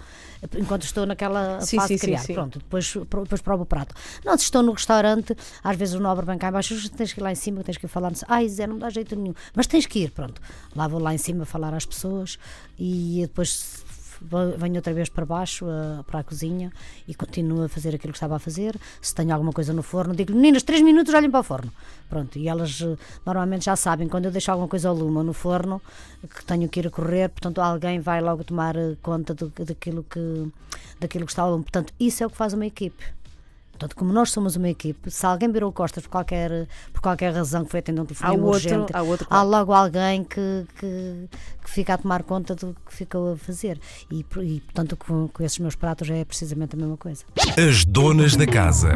enquanto 0.57 0.85
estou 0.85 1.07
naquela 1.07 1.61
sim, 1.61 1.77
fase 1.77 1.89
sim, 1.89 1.95
de 1.95 2.01
criar. 2.01 2.19
Sim, 2.19 2.35
Pronto, 2.35 2.59
depois, 2.59 2.95
depois 2.95 3.41
provo 3.41 3.63
o 3.63 3.67
prato. 3.67 3.95
Não, 4.25 4.37
se 4.37 4.45
estou 4.45 4.63
no 4.63 4.73
restaurante, 4.73 5.37
às 5.63 5.77
vezes 5.77 5.95
o 5.95 6.01
nobre 6.01 6.25
vem 6.27 6.39
cá 6.39 6.49
embaixo, 6.49 6.91
tens 6.91 7.13
que 7.13 7.21
ir 7.21 7.23
lá 7.23 7.33
em 7.33 7.37
cima, 7.37 7.63
tens 7.63 7.77
que 7.77 7.87
ir 7.87 7.89
falar, 7.89 8.13
ai 8.29 8.49
Zé, 8.49 8.67
não 8.67 8.79
dá 8.79 8.91
jeito 8.91 9.15
nenhum, 9.17 9.35
mas 9.55 9.67
tens 9.67 9.87
que 9.87 10.01
ir, 10.01 10.11
pronto. 10.11 10.41
Lá 10.75 10.89
vou 10.89 11.01
lá 11.01 11.15
em 11.15 11.19
cima 11.19 11.45
falar 11.45 11.75
às 11.75 11.87
pessoas 11.87 12.39
e 12.79 13.21
depois 13.23 13.85
venho 14.59 14.77
outra 14.77 14.93
vez 14.93 15.09
para 15.09 15.25
baixo, 15.25 15.67
para 16.07 16.21
a 16.21 16.25
cozinha 16.25 16.73
e 17.07 17.15
continuo 17.15 17.65
a 17.65 17.69
fazer 17.69 17.95
aquilo 17.95 18.13
que 18.13 18.17
estava 18.17 18.37
a 18.37 18.39
fazer. 18.39 18.79
Se 19.01 19.15
tenho 19.15 19.33
alguma 19.33 19.53
coisa 19.53 19.73
no 19.73 19.83
forno, 19.83 20.15
digo 20.15 20.33
meninas, 20.33 20.63
três 20.63 20.83
minutos, 20.83 21.13
olhem 21.15 21.31
para 21.31 21.41
o 21.41 21.43
forno. 21.43 21.73
Pronto, 22.09 22.39
e 22.39 22.49
elas 22.49 22.81
uh, 22.81 22.99
normalmente 23.25 23.65
já 23.65 23.75
sabem, 23.75 24.09
quando 24.09 24.27
eu 24.27 24.31
deixo 24.31 24.51
alguma 24.51 24.69
coisa 24.69 24.89
ao 24.89 24.95
lume 24.95 25.25
no 25.25 25.33
forno, 25.33 25.83
que 26.35 26.45
tenho 26.45 26.69
que 26.69 26.81
ir 26.81 26.87
a 26.87 26.91
correr, 26.91 27.29
portanto 27.29 27.61
alguém 27.61 28.01
vai 28.01 28.21
logo 28.21 28.45
tomar 28.45 28.77
uh, 28.77 28.97
conta 29.03 29.35
do, 29.35 29.53
daquilo, 29.59 30.05
que, 30.05 30.49
daquilo 31.01 31.27
que 31.27 31.33
está 31.33 31.43
ao 31.43 31.51
lume. 31.51 31.65
Portanto, 31.65 31.93
isso 31.99 32.23
é 32.23 32.27
o 32.27 32.31
que 32.31 32.37
faz 32.37 32.53
uma 32.53 32.67
equipe. 32.67 33.05
Portanto, 33.77 33.95
como 33.95 34.11
nós 34.13 34.31
somos 34.31 34.57
uma 34.57 34.71
equipe, 34.71 35.11
se 35.11 35.27
alguém 35.27 35.53
virou 35.53 35.71
costas 35.71 36.03
por 36.05 36.09
qualquer, 36.11 36.67
por 36.95 37.03
qualquer 37.03 37.33
razão 37.35 37.63
que 37.65 37.71
foi 37.71 37.81
atender 37.81 38.01
um 38.01 38.05
Há 38.05 38.07
telefone 38.07 38.31
outro, 38.41 38.49
urgente, 38.49 38.93
há 38.97 39.03
outro. 39.03 39.27
há 39.29 39.43
logo 39.43 39.73
alguém 39.73 40.25
que, 40.25 40.65
que, 40.81 41.29
que 41.63 41.71
fica 41.71 41.93
a 41.95 41.99
tomar 41.99 42.23
conta 42.23 42.55
do 42.55 42.75
que 42.87 42.95
ficou 42.95 43.35
a 43.35 43.37
fazer. 43.37 43.79
E, 44.11 44.25
e, 44.41 44.61
portanto, 44.63 44.97
com, 44.97 45.29
com 45.29 45.43
esses 45.45 45.59
meus 45.59 45.75
pratos 45.75 46.09
é 46.09 46.25
precisamente 46.25 46.75
a 46.75 46.79
mesma 46.79 46.97
coisa. 46.97 47.23
As 47.69 47.85
donas 47.85 48.35
da 48.35 48.47
casa. 48.47 48.89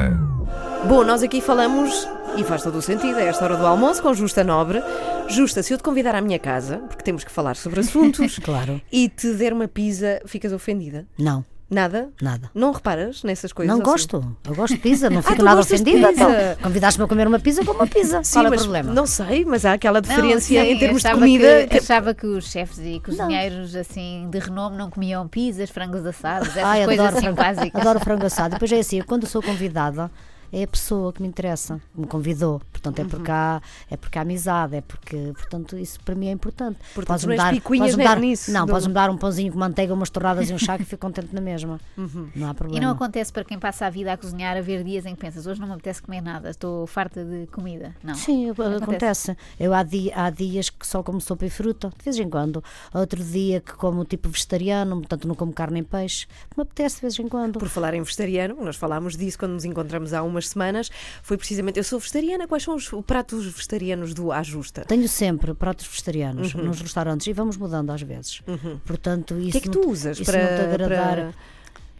Bom, 0.88 1.04
nós 1.04 1.22
aqui 1.22 1.42
falamos, 1.42 2.08
e 2.38 2.42
faz 2.44 2.62
todo 2.62 2.78
o 2.78 2.82
sentido, 2.82 3.18
é 3.18 3.26
esta 3.26 3.44
hora 3.44 3.56
do 3.58 3.66
almoço 3.66 4.00
com 4.02 4.14
Justa 4.14 4.42
Nobre. 4.42 4.82
Justa, 5.28 5.62
se 5.62 5.74
eu 5.74 5.76
te 5.76 5.82
convidar 5.84 6.14
à 6.14 6.22
minha 6.22 6.38
casa, 6.38 6.78
porque 6.88 7.04
temos 7.04 7.22
que 7.22 7.30
falar 7.30 7.54
sobre 7.54 7.80
assuntos, 7.80 8.38
Claro. 8.42 8.80
e 8.90 9.08
te 9.10 9.34
der 9.34 9.52
uma 9.52 9.68
pizza, 9.68 10.22
ficas 10.24 10.52
ofendida? 10.52 11.06
Não, 11.18 11.44
Nada? 11.70 12.10
nada. 12.20 12.50
Não 12.52 12.72
reparas 12.72 13.22
nessas 13.22 13.52
coisas? 13.52 13.72
Não 13.72 13.80
assim? 13.80 13.90
gosto. 13.92 14.36
Eu 14.44 14.54
gosto 14.56 14.74
de 14.74 14.80
pizza, 14.80 15.08
não 15.08 15.22
fico 15.22 15.36
tu 15.36 15.44
nada 15.44 15.60
ofendida. 15.60 16.10
Então, 16.10 16.28
Convidaste-me 16.62 17.04
a 17.04 17.08
comer 17.08 17.28
uma 17.28 17.38
pizza 17.38 17.64
com 17.64 17.70
uma 17.72 17.86
pizza. 17.86 18.24
Sim, 18.24 18.40
Qual 18.40 18.46
é 18.46 18.56
o 18.56 18.58
problema? 18.58 18.92
Não 18.92 19.06
sei, 19.06 19.44
mas 19.44 19.64
há 19.64 19.74
aquela 19.74 20.00
Não, 20.00 20.08
diferença 20.08 20.46
sim, 20.46 20.58
em 20.58 20.78
termos 20.78 21.02
de 21.02 21.10
comida. 21.10 21.66
Que, 21.68 21.78
achava 21.78 22.12
que 22.12 22.26
os 22.26 22.50
chefes 22.50 22.78
e 22.80 22.98
cozinheiros 23.00 23.76
assim 23.76 24.28
de 24.30 24.38
renome 24.40 24.76
não 24.76 24.90
comiam 24.90 25.28
pizzas, 25.28 25.70
frangos 25.70 26.04
assados, 26.04 26.48
essas 26.48 26.64
Ai, 26.64 26.84
coisas 26.84 27.06
adoro, 27.06 27.16
assim 27.18 27.34
frango, 27.34 27.36
básicas. 27.56 27.80
adoro 27.80 28.00
frango 28.00 28.26
assado. 28.26 28.50
Depois 28.54 28.72
é 28.72 28.78
assim, 28.80 28.98
eu 28.98 29.04
quando 29.04 29.26
sou 29.26 29.40
convidada, 29.40 30.10
é 30.52 30.62
a 30.62 30.66
pessoa 30.66 31.12
que 31.12 31.22
me 31.22 31.28
interessa, 31.28 31.80
que 31.94 32.00
me 32.00 32.06
convidou. 32.06 32.60
Portanto, 32.72 32.98
é 32.98 33.02
Uhum. 33.02 33.08
porque 33.08 33.30
há, 33.30 33.60
é 33.90 33.96
porque 33.96 34.18
há 34.18 34.22
amizade, 34.22 34.76
é 34.76 34.80
porque, 34.80 35.16
portanto, 35.34 35.76
isso 35.76 36.00
para 36.00 36.14
mim 36.14 36.28
é 36.28 36.32
importante. 36.32 36.78
Portanto, 36.94 37.08
Podes-me 37.08 37.36
não 37.36 37.44
podes-me 37.60 37.96
nem 37.96 38.06
dar, 38.06 38.18
nisso, 38.18 38.50
Não, 38.50 38.64
do- 38.66 38.70
podes-me 38.72 38.94
dar 38.94 39.10
um 39.10 39.16
pãozinho 39.18 39.52
com 39.52 39.58
manteiga, 39.58 39.92
umas 39.92 40.08
torradas 40.10 40.48
e 40.48 40.54
um 40.54 40.58
chá 40.58 40.78
que 40.78 40.84
fico 40.84 41.00
contente 41.00 41.34
na 41.34 41.40
mesma. 41.40 41.78
Uhum. 41.96 42.28
Não 42.34 42.48
há 42.48 42.50
E 42.52 42.54
problema. 42.54 42.86
não 42.86 42.92
acontece 42.92 43.30
para 43.32 43.44
quem 43.44 43.58
passa 43.58 43.86
a 43.86 43.90
vida 43.90 44.12
a 44.12 44.16
cozinhar, 44.16 44.56
a 44.56 44.60
ver 44.62 44.82
dias 44.82 45.04
em 45.04 45.14
que 45.14 45.20
pensas, 45.20 45.46
hoje 45.46 45.60
não 45.60 45.66
me 45.68 45.74
apetece 45.74 46.00
comer 46.02 46.20
nada, 46.22 46.48
estou 46.50 46.86
farta 46.86 47.22
de 47.24 47.46
comida. 47.48 47.94
Não. 48.02 48.14
Sim, 48.14 48.46
eu- 48.46 48.54
acontece. 48.76 49.36
Eu 49.58 49.74
há, 49.74 49.82
di- 49.82 50.10
há 50.14 50.30
dias 50.30 50.70
que 50.70 50.86
só 50.86 51.02
como 51.02 51.20
sopa 51.20 51.44
e 51.44 51.50
fruta, 51.50 51.90
de 51.98 52.04
vez 52.04 52.18
em 52.18 52.28
quando. 52.30 52.64
Outro 52.94 53.22
dia 53.22 53.60
que 53.60 53.72
como 53.74 54.04
tipo 54.04 54.28
vegetariano, 54.30 54.96
portanto 54.96 55.28
não 55.28 55.34
como 55.34 55.52
carne 55.52 55.74
nem 55.74 55.84
peixe. 55.84 56.26
Me 56.56 56.62
apetece 56.62 56.96
de 56.96 57.02
vez 57.02 57.18
em 57.18 57.28
quando. 57.28 57.58
Por 57.58 57.68
falar 57.68 57.92
em 57.94 58.02
vegetariano, 58.02 58.56
nós 58.64 58.76
falámos 58.76 59.16
disso 59.16 59.38
quando 59.38 59.52
nos 59.52 59.64
encontramos 59.64 60.12
há 60.14 60.22
umas 60.22 60.39
semanas, 60.48 60.90
foi 61.22 61.36
precisamente, 61.36 61.76
eu 61.78 61.84
sou 61.84 61.98
vegetariana, 61.98 62.46
quais 62.48 62.62
são 62.62 62.74
os 62.74 62.88
pratos 63.06 63.44
vegetarianos 63.46 64.14
do 64.14 64.30
À 64.32 64.42
Justa? 64.42 64.84
Tenho 64.84 65.08
sempre 65.08 65.54
pratos 65.54 65.86
vegetarianos 65.86 66.54
nos 66.54 66.80
restaurantes 66.80 67.26
e 67.26 67.32
vamos 67.32 67.56
mudando 67.56 67.90
às 67.90 68.02
vezes. 68.02 68.42
Portanto, 68.84 69.34
isso 69.38 69.48
O 69.48 69.52
que 69.52 69.58
é 69.58 69.60
que 69.60 69.68
tu 69.70 69.88
usas 69.88 70.20
para, 70.20 70.38
não 70.40 70.46
te 70.48 70.62
agradar. 70.74 71.08
para- 71.16 71.34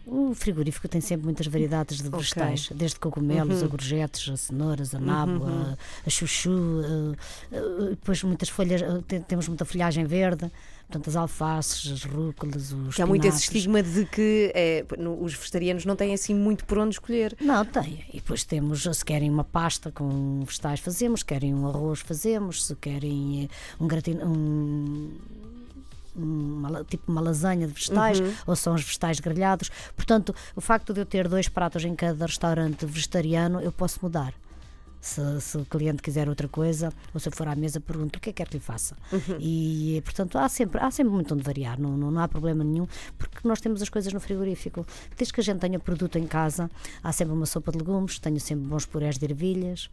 O 0.05 0.33
frigorífico 0.33 0.87
tem 0.87 0.99
sempre 0.99 1.25
muitas 1.25 1.45
variedades 1.47 2.01
de 2.01 2.09
vegetais, 2.09 2.69
desde 2.73 2.99
cogumelos, 2.99 3.61
a 3.61 3.67
gorjetes, 3.67 4.29
a 4.29 4.35
cenouras, 4.37 4.95
a 4.95 4.99
nabo, 4.99 5.45
a, 5.45 5.77
a 6.05 6.09
chuchu, 6.09 6.49
a- 7.51 7.55
a- 7.57 7.89
depois 7.91 8.23
muitas 8.23 8.49
folhas, 8.49 8.81
a- 8.81 9.01
te- 9.07 9.19
temos 9.21 9.47
muita 9.47 9.63
folhagem 9.63 10.03
verde, 10.05 10.51
portanto 10.87 11.07
as 11.07 11.15
alfaces, 11.15 11.91
as 11.91 12.03
rúculas, 12.03 12.71
os 12.73 12.95
Que 12.95 13.01
há 13.03 13.05
muito 13.05 13.25
esse 13.27 13.41
estigma 13.43 13.83
de 13.83 14.05
que 14.05 14.51
é, 14.55 14.83
os 15.21 15.35
vegetarianos 15.35 15.85
não 15.85 15.95
têm 15.95 16.13
assim 16.13 16.33
muito 16.33 16.65
por 16.65 16.79
onde 16.79 16.95
escolher. 16.95 17.37
Não, 17.39 17.63
tem. 17.63 18.03
E 18.11 18.17
depois 18.17 18.43
temos, 18.43 18.83
se 18.83 19.05
querem 19.05 19.29
uma 19.29 19.43
pasta 19.43 19.91
com 19.91 20.43
vegetais, 20.43 20.79
fazemos, 20.79 21.19
se 21.19 21.25
querem 21.27 21.53
um 21.53 21.67
arroz, 21.67 21.99
fazemos, 21.99 22.65
se 22.65 22.75
querem 22.75 23.43
eh, 23.43 23.47
um 23.79 23.87
gratin... 23.87 24.17
Um, 24.17 25.11
uma 26.15 26.83
tipo 26.83 27.11
uma 27.11 27.21
lasanha 27.21 27.67
de 27.67 27.73
vegetais 27.73 28.19
ou 28.45 28.55
são 28.55 28.73
os 28.75 28.83
vegetais 28.83 29.19
grelhados. 29.19 29.69
Portanto, 29.95 30.35
o 30.55 30.61
facto 30.61 30.93
de 30.93 31.01
eu 31.01 31.05
ter 31.05 31.27
dois 31.27 31.47
pratos 31.47 31.83
em 31.85 31.95
cada 31.95 32.25
restaurante 32.25 32.85
vegetariano, 32.85 33.59
eu 33.59 33.71
posso 33.71 33.99
mudar. 34.01 34.33
Se, 34.99 35.41
se 35.41 35.57
o 35.57 35.65
cliente 35.65 35.99
quiser 35.99 36.29
outra 36.29 36.47
coisa, 36.47 36.93
ou 37.11 37.19
se 37.19 37.27
eu 37.27 37.31
for 37.31 37.47
à 37.47 37.55
mesa, 37.55 37.79
pergunto 37.79 38.19
o 38.19 38.21
que 38.21 38.29
é 38.29 38.33
que 38.33 38.37
quer 38.37 38.47
que 38.47 38.57
lhe 38.57 38.63
faça. 38.63 38.95
E, 39.39 39.97
eh, 39.97 40.01
portanto, 40.01 40.37
há 40.37 40.47
sempre, 40.47 40.79
há 40.79 40.91
sempre 40.91 41.11
muito 41.11 41.33
onde 41.33 41.41
variar, 41.41 41.81
não, 41.81 41.97
não, 41.97 42.11
não 42.11 42.21
há 42.21 42.27
problema 42.27 42.63
nenhum, 42.63 42.87
porque 43.17 43.47
nós 43.47 43.59
temos 43.59 43.81
as 43.81 43.89
coisas 43.89 44.13
no 44.13 44.19
frigorífico. 44.19 44.85
Desde 45.17 45.33
que 45.33 45.41
a 45.41 45.43
gente 45.43 45.59
tenha 45.59 45.79
produto 45.79 46.19
em 46.19 46.27
casa, 46.27 46.69
há 47.03 47.11
sempre 47.11 47.33
uma 47.33 47.47
sopa 47.47 47.71
de 47.71 47.79
legumes, 47.79 48.19
tenho 48.19 48.39
sempre 48.39 48.67
bons 48.67 48.85
purés 48.85 49.17
de 49.17 49.25
ervilhas. 49.25 49.89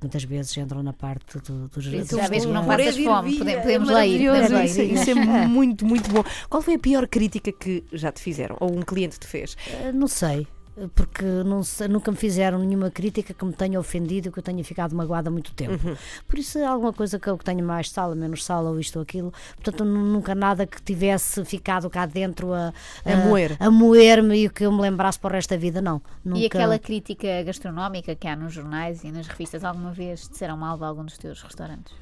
Muitas 0.00 0.24
vezes 0.24 0.54
entram 0.56 0.82
na 0.82 0.92
parte 0.92 1.38
do, 1.38 1.68
dos 1.68 1.86
Isso 1.86 2.18
já 2.18 2.28
vês 2.28 2.44
que 2.44 2.52
não 2.52 2.66
passas 2.66 2.96
fome, 2.98 3.38
podemos, 3.38 3.62
podemos 3.62 3.88
é 3.88 3.92
lá 3.92 4.06
ir. 4.06 4.20
Isso, 4.64 4.82
isso 4.82 5.10
é 5.10 5.14
muito, 5.48 5.86
muito 5.86 6.10
bom. 6.10 6.22
Qual 6.50 6.62
foi 6.62 6.74
a 6.74 6.78
pior 6.78 7.08
crítica 7.08 7.50
que 7.50 7.82
já 7.92 8.12
te 8.12 8.20
fizeram? 8.20 8.56
Ou 8.60 8.76
um 8.76 8.82
cliente 8.82 9.18
te 9.18 9.26
fez? 9.26 9.56
Eh, 9.68 9.92
Não 9.92 10.06
sei, 10.06 10.46
porque 10.94 11.24
não 11.24 11.62
nunca 11.88 12.10
me 12.10 12.16
fizeram 12.16 12.58
nenhuma 12.58 12.90
crítica 12.90 13.32
que 13.32 13.44
me 13.44 13.52
tenha 13.52 13.80
ofendido, 13.80 14.30
que 14.30 14.38
eu 14.38 14.42
tenha 14.42 14.62
ficado 14.62 14.94
magoada 14.94 15.28
há 15.28 15.32
muito 15.32 15.52
tempo. 15.54 15.86
Uhum. 15.88 15.96
Por 16.28 16.38
isso, 16.38 16.58
é 16.58 16.66
alguma 16.66 16.92
coisa 16.92 17.18
que 17.18 17.28
eu 17.28 17.38
tenha 17.38 17.62
mais 17.64 17.90
sal, 17.90 18.14
menos 18.14 18.44
sal, 18.44 18.64
ou 18.66 18.78
isto 18.78 18.96
ou 18.96 19.02
aquilo. 19.02 19.32
Portanto, 19.54 19.84
nu- 19.84 20.04
nunca 20.04 20.34
nada 20.34 20.66
que 20.66 20.80
tivesse 20.82 21.44
ficado 21.44 21.88
cá 21.88 22.04
dentro 22.04 22.52
a, 22.52 22.72
A 23.04 23.16
moer. 23.16 23.56
a 23.58 23.70
moer-me 23.70 24.44
e 24.44 24.48
que 24.50 24.64
eu 24.66 24.72
me 24.72 24.80
lembrasse 24.82 25.18
para 25.18 25.30
o 25.30 25.32
resto 25.32 25.50
da 25.50 25.56
vida, 25.56 25.80
não. 25.80 26.00
Nunca. 26.24 26.40
E 26.40 26.46
aquela 26.46 26.78
crítica 26.78 27.42
gastronómica 27.42 28.14
que 28.14 28.28
há 28.28 28.36
nos 28.36 28.52
jornais 28.52 29.02
e 29.04 29.10
nas 29.10 29.26
revistas, 29.26 29.64
alguma 29.64 29.92
vez 29.92 30.28
disseram 30.28 30.56
mal 30.56 30.76
de 30.76 30.84
algum 30.84 31.04
dos 31.04 31.16
teus 31.16 31.40
restaurantes? 31.42 31.92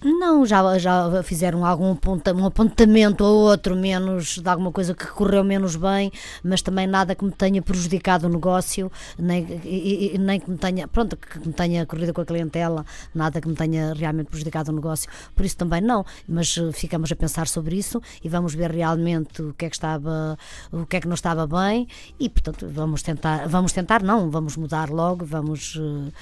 Não, 0.00 0.46
já, 0.46 0.78
já 0.78 1.22
fizeram 1.24 1.64
algum 1.66 1.90
aponta- 1.92 2.32
um 2.32 2.46
apontamento 2.46 3.24
ou 3.24 3.36
outro, 3.50 3.74
menos 3.74 4.38
de 4.38 4.48
alguma 4.48 4.70
coisa 4.70 4.94
que 4.94 5.04
correu 5.08 5.42
menos 5.42 5.74
bem, 5.74 6.12
mas 6.42 6.62
também 6.62 6.86
nada 6.86 7.16
que 7.16 7.24
me 7.24 7.32
tenha 7.32 7.60
prejudicado 7.60 8.28
o 8.28 8.30
negócio, 8.30 8.92
nem, 9.18 9.44
e- 9.64 10.14
e- 10.14 10.18
nem 10.18 10.38
que 10.38 10.48
me 10.48 10.56
tenha, 10.56 10.86
pronto, 10.86 11.16
que 11.16 11.44
me 11.44 11.52
tenha 11.52 11.84
corrido 11.84 12.14
com 12.14 12.20
a 12.20 12.24
clientela, 12.24 12.86
nada 13.12 13.40
que 13.40 13.48
me 13.48 13.56
tenha 13.56 13.92
realmente 13.92 14.28
prejudicado 14.28 14.70
o 14.70 14.74
negócio. 14.74 15.10
Por 15.34 15.44
isso 15.44 15.56
também 15.56 15.80
não, 15.80 16.04
mas 16.28 16.56
eh, 16.56 16.70
ficamos 16.70 17.10
a 17.10 17.16
pensar 17.16 17.48
sobre 17.48 17.76
isso 17.76 18.00
e 18.22 18.28
vamos 18.28 18.54
ver 18.54 18.70
realmente 18.70 19.42
o 19.42 19.52
que 19.52 19.64
é 19.64 19.68
que 19.68 19.74
estava, 19.74 20.38
o 20.70 20.86
que 20.86 20.96
é 20.96 21.00
que 21.00 21.08
não 21.08 21.14
estava 21.14 21.44
bem 21.44 21.88
e, 22.20 22.28
portanto, 22.28 22.68
vamos 22.70 23.02
tentar, 23.02 23.48
vamos 23.48 23.72
tentar, 23.72 24.00
não, 24.04 24.30
vamos 24.30 24.56
mudar 24.56 24.90
logo, 24.90 25.24
vamos 25.26 25.76
eh, 25.76 26.12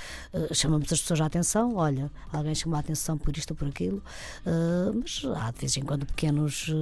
eh, 0.51 0.55
chamamos 0.55 0.91
as 0.91 1.01
pessoas 1.03 1.21
à 1.21 1.27
atenção, 1.27 1.77
olha, 1.77 2.11
alguém 2.33 2.55
chamou 2.55 2.77
a 2.79 2.81
atenção 2.81 3.19
por 3.19 3.37
isto 3.37 3.51
ou 3.51 3.66
por 3.67 3.69
aquilo, 3.69 4.03
eh, 4.45 4.93
mas 4.95 5.23
há 5.37 5.51
de 5.51 5.59
vez 5.59 5.77
em 5.77 5.83
quando 5.83 6.07
pequenos, 6.07 6.73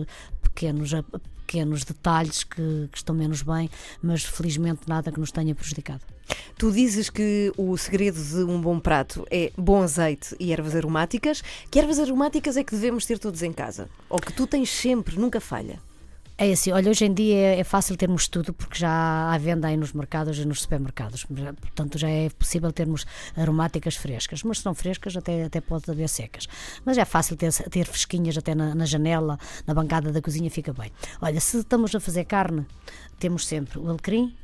pequenos, 0.43 0.93
eh, 0.93 1.03
pequenos 1.47 1.85
detalhes 1.85 2.45
que, 2.45 2.89
que 2.91 2.97
estão 2.97 3.15
menos 3.15 3.43
bem, 3.43 3.71
mas 4.03 4.23
felizmente 4.23 4.83
nada 4.87 5.11
que 5.11 5.21
nos 5.21 5.31
tenha 5.31 5.55
prejudicado. 5.55 6.03
Tu 6.57 6.71
dizes 6.73 7.11
que 7.11 7.53
o 7.57 7.77
segredo 7.77 8.23
de 8.23 8.45
um 8.45 8.61
bom 8.61 8.81
prato 8.81 9.27
é 9.31 9.53
bom 9.57 9.83
azeite 9.83 10.35
e 10.41 10.53
ervas 10.53 10.75
aromáticas. 10.75 11.43
Que 11.71 11.79
ervas 11.79 11.99
aromáticas 11.99 12.57
é 12.57 12.65
que 12.65 12.75
devemos 12.75 13.05
ter 13.05 13.19
todos 13.19 13.43
em 13.43 13.53
casa? 13.53 13.91
Ou 14.09 14.19
que 14.19 14.33
tu 14.33 14.47
tens 14.47 14.71
sempre, 14.71 15.19
nunca 15.19 15.41
falha? 15.41 15.79
É 16.37 16.51
assim, 16.51 16.73
olha, 16.73 16.91
hoje 16.91 17.05
em 17.05 17.15
dia 17.15 17.37
é, 17.37 17.61
é 17.61 17.65
fácil 17.65 17.97
termos 17.97 18.27
tudo 18.27 18.53
porque 18.53 18.77
já 18.77 18.91
há 19.33 19.39
venda 19.39 19.69
aí 19.69 19.77
nos 19.77 19.93
mercados 19.93 20.37
e 20.37 20.45
nos 20.45 20.63
supermercados. 20.63 21.25
Já- 21.33 21.53
Portanto, 21.53 21.97
já 21.97 22.09
é 22.09 22.29
possível 22.29 22.73
termos 22.73 23.07
aromáticas 23.37 23.95
frescas, 23.95 24.43
mas 24.43 24.59
se 24.59 24.67
não 24.67 24.75
frescas, 24.75 25.17
até, 25.17 25.45
até 25.45 25.61
pode 25.61 25.89
haver 25.89 26.09
secas. 26.09 26.49
Mas 26.85 26.99
é 26.99 27.05
fácil 27.05 27.37
ter, 27.37 27.53
ter 27.53 27.85
fresquinhas 27.87 28.37
até 28.37 28.53
na, 28.53 28.75
na 28.75 28.85
janela, 28.85 29.39
na 29.65 29.75
bancada 29.75 30.11
da 30.11 30.21
cozinha, 30.21 30.51
fica 30.51 30.73
bem. 30.73 30.91
Olha, 31.23 31.41
se 31.41 31.59
estamos 31.59 31.95
a 31.95 32.01
fazer 32.01 32.25
carne, 32.25 32.67
temos 33.21 33.47
sempre 33.47 33.79
o 33.79 33.89
alecrim. 33.89 34.35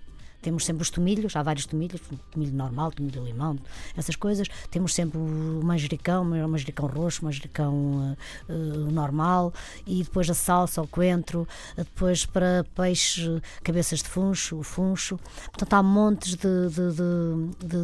Temos 0.42 0.64
sempre 0.64 0.83
os 0.83 0.90
tomilhos, 0.90 1.37
há 1.37 1.42
vários 1.42 1.66
tomilhos, 1.66 2.00
tomilho 2.31 2.53
normal, 2.55 2.90
tomilho 2.92 3.24
limão, 3.24 3.59
essas 3.96 4.16
coisas. 4.16 4.48
Temos 4.70 4.94
sempre 4.94 5.18
o 5.18 5.61
manjericão, 5.62 6.22
o 6.22 6.48
manjericão 6.48 6.87
roxo, 6.87 7.22
o 7.22 7.24
manjericão 7.26 8.16
eh, 8.48 8.53
normal 8.90 9.53
e 9.87 10.03
depois 10.03 10.29
a 10.31 10.35
salsa, 10.35 10.81
o 10.83 10.87
coentro, 10.88 11.46
eh, 11.76 11.85
depois 11.85 12.24
para 12.26 12.64
peixe, 12.74 13.40
cabeças 13.62 14.00
de 14.03 14.09
funcho, 14.09 14.57
o 14.57 14.62
funcho. 14.62 15.18
Portanto, 15.46 15.74
há 15.74 15.83
montes 15.83 16.35
de, 16.35 16.68
de- 16.68 16.92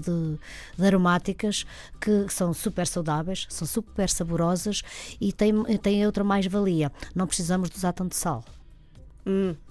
de- 0.02 0.38
de 0.78 0.86
aromáticas 0.86 1.64
que 2.00 2.26
são 2.30 2.52
super 2.54 2.86
saudáveis, 2.86 3.46
são 3.50 3.66
super 3.66 4.08
saborosas 4.08 4.82
e 5.20 5.32
têm, 5.32 5.52
têm 5.78 6.06
outra 6.06 6.24
mais-valia. 6.24 6.90
Não 7.14 7.26
precisamos 7.26 7.68
de 7.70 7.76
usar 7.76 7.92
tanto 7.92 8.14
sal. 8.14 8.44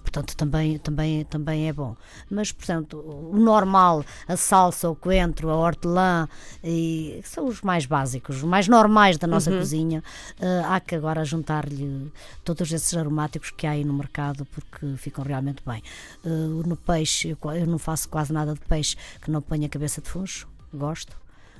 Portanto, 0.02 0.36
também, 0.36 0.78
também, 0.78 1.24
também 1.24 1.68
é 1.68 1.72
bom. 1.72 1.96
Mas, 2.30 2.52
portanto, 2.52 2.98
o 2.98 3.36
normal, 3.36 4.04
a 4.28 4.36
salsa, 4.36 4.88
o 4.88 4.94
coentro, 4.94 5.50
a 5.50 5.56
hortelã, 5.56 6.28
e 6.62 7.20
são 7.24 7.46
os 7.46 7.62
mais 7.62 7.86
básicos, 7.86 8.36
os 8.36 8.42
mais 8.42 8.68
normais 8.68 9.18
da 9.18 9.26
nossa 9.26 9.50
cozinha. 9.50 10.02
Eh, 10.40 10.62
há 10.66 10.78
que 10.78 10.94
agora 10.94 11.24
juntar-lhe 11.24 12.12
todos 12.44 12.70
esses 12.70 12.94
aromáticos 12.96 13.50
que 13.50 13.66
há 13.66 13.72
aí 13.72 13.84
no 13.84 13.92
mercado, 13.94 14.46
porque 14.46 14.96
ficam 14.96 15.24
realmente 15.24 15.62
bem. 15.66 15.82
Eh, 16.24 16.28
no 16.28 16.76
peixe, 16.76 17.30
eu, 17.30 17.52
eu 17.52 17.66
não 17.66 17.78
faço 17.78 18.08
quase 18.08 18.32
nada 18.32 18.54
de 18.54 18.60
peixe 18.60 18.96
que 19.20 19.30
não 19.30 19.42
ponha 19.42 19.68
cabeça 19.68 20.00
de 20.00 20.08
funcho, 20.08 20.46
gosto, 20.72 21.16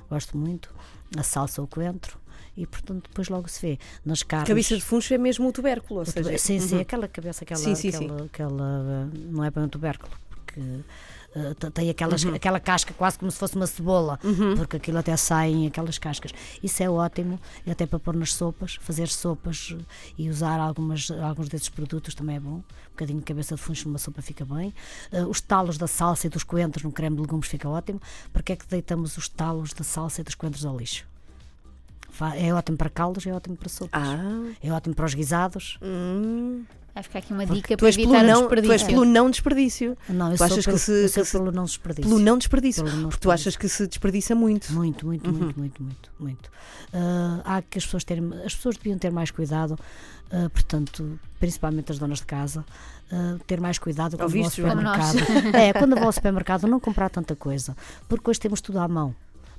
gosto 0.09 0.37
muito. 0.37 0.73
A 1.17 1.23
salsa, 1.23 1.61
o 1.61 1.67
coentro. 1.67 2.17
E 2.57 2.65
portanto 2.65 3.07
depois 3.07 3.29
logo 3.29 3.47
se 3.47 3.61
vê 3.61 3.79
nas 4.03 4.23
carnes. 4.23 4.47
Cabeça 4.47 4.75
de 4.75 4.81
funcho 4.81 5.13
é 5.13 5.17
mesmo 5.17 5.47
o 5.47 5.51
tubérculo, 5.53 5.99
ou 5.99 6.05
seja, 6.05 6.37
Sim, 6.39 6.59
sim, 6.59 6.75
Uhum. 6.75 6.81
aquela 6.81 7.07
cabeça, 7.07 7.43
aquela, 7.43 7.59
Sim, 7.59 7.75
sim, 7.75 7.91
sim. 7.91 8.05
aquela, 8.05 8.25
aquela, 8.25 8.63
uh, 9.05 9.17
não 9.31 9.43
é 9.43 9.51
bem 9.51 9.63
um 9.63 9.69
tubérculo, 9.69 10.11
porque 10.29 10.59
eh, 11.35 11.53
t- 11.53 11.69
tem 11.69 11.89
aquelas, 11.91 12.25
aquela 12.25 12.59
casca 12.59 12.93
quase 12.95 13.19
como 13.19 13.29
se 13.29 13.37
fosse 13.37 13.55
uma 13.55 13.67
cebola, 13.67 14.19
porque 14.55 14.77
aquilo 14.77 14.97
até 14.97 15.15
sai 15.15 15.51
em 15.51 15.67
aquelas 15.67 15.99
cascas. 15.99 16.31
Isso 16.63 16.81
é 16.81 16.89
ótimo, 16.89 17.39
e 17.65 17.69
até 17.69 17.85
para 17.85 17.99
pôr 17.99 18.15
nas 18.15 18.33
sopas, 18.33 18.75
fazer 18.81 19.07
sopas 19.07 19.75
eh, 19.79 19.83
e 20.17 20.29
usar 20.29 20.59
algumas, 20.59 21.11
alguns 21.11 21.47
desses 21.49 21.69
produtos 21.69 22.15
também 22.15 22.37
é 22.37 22.39
bom. 22.39 22.55
Um 22.55 22.89
bocadinho 22.91 23.19
de 23.19 23.25
cabeça 23.25 23.55
de 23.55 23.61
funcho 23.61 23.87
numa 23.87 23.99
sopa 23.99 24.21
fica 24.23 24.43
bem. 24.45 24.73
Eh, 25.11 25.23
os 25.25 25.39
talos 25.41 25.77
da 25.77 25.85
salsa 25.85 26.25
e 26.25 26.29
dos 26.31 26.43
coentros 26.43 26.83
no 26.83 26.91
creme 26.91 27.15
de 27.17 27.21
legumes 27.21 27.47
fica 27.47 27.69
ótimo. 27.69 28.01
Porque 28.33 28.53
é 28.53 28.55
que 28.55 28.65
deitamos 28.65 29.15
os 29.17 29.29
talos 29.29 29.73
da 29.73 29.83
salsa 29.83 30.21
e 30.21 30.23
dos 30.23 30.33
coentros 30.33 30.65
ao 30.65 30.75
lixo? 30.75 31.05
É 32.37 32.53
ótimo 32.53 32.77
para 32.77 32.89
caldos, 32.89 33.25
é 33.27 33.31
ótimo 33.33 33.55
para 33.55 33.69
sopas. 33.69 34.01
Ah, 34.01 34.43
É 34.61 34.71
ótimo 34.71 34.95
para 34.95 35.05
os 35.05 35.13
guisados. 35.13 35.77
hum. 35.81 36.63
Acho 36.95 37.11
que 37.11 37.17
há 37.17 37.19
aqui 37.19 37.31
uma 37.31 37.45
dica 37.45 37.77
tu 37.77 37.81
para 37.81 37.87
és, 37.89 37.95
pelo 37.95 38.15
evitar 38.15 38.23
o 38.25 38.27
não, 38.27 38.47
tu 38.47 38.53
és 38.55 38.61
desperdício. 38.61 38.87
pelo 38.87 39.05
não 39.05 39.29
desperdício. 39.29 39.97
Não, 40.09 40.25
eu 40.25 40.31
Tu 40.31 40.37
sou 40.39 40.45
achas 40.47 40.57
que 40.57 40.63
pelo, 40.65 40.77
se- 40.79 40.91
eu 41.03 41.09
sou 41.09 41.23
que 41.23 41.29
se- 41.29 41.37
pelo 41.37 41.51
não 41.51 41.63
desperdício. 41.65 42.09
Pelo 42.09 42.19
não 42.23 42.37
desperdício. 42.39 42.83
Pelo 42.83 42.97
não 42.97 43.09
Porque 43.09 43.21
tu 43.21 43.29
achas 43.29 43.55
que 43.55 43.69
se 43.69 43.85
desperdiça 43.87 44.33
muito. 44.33 44.73
Muito, 44.73 45.05
muito, 45.05 45.29
Uhum. 45.29 45.37
muito, 45.37 45.59
muito, 45.59 45.83
muito, 45.83 46.11
muito. 46.19 46.49
Ah, 46.91 47.41
há 47.45 47.61
que 47.61 47.77
as 47.77 47.85
pessoas 47.85 48.03
terem, 48.03 48.27
as 48.43 48.55
pessoas 48.55 48.77
deviam 48.77 48.97
ter 48.97 49.11
mais 49.11 49.29
cuidado, 49.29 49.77
ah, 50.31 50.49
portanto, 50.51 51.19
principalmente 51.39 51.91
as 51.91 51.99
donas 51.99 52.17
de 52.17 52.25
casa, 52.25 52.65
ah, 53.11 53.35
ter 53.45 53.61
mais 53.61 53.77
cuidado 53.77 54.17
quando 54.17 54.31
vão 54.31 54.43
ao 54.45 54.49
supermercado. 54.49 55.17
é, 55.55 55.73
quando 55.73 55.93
vão 55.95 56.05
ao 56.05 56.11
supermercado 56.11 56.65
não 56.67 56.79
comprar 56.79 57.09
tanta 57.11 57.35
coisa, 57.35 57.77
porque 58.09 58.27
hoje 58.27 58.39
temos 58.39 58.59
tudo 58.59 58.79
à 58.79 58.87
mão. 58.87 59.13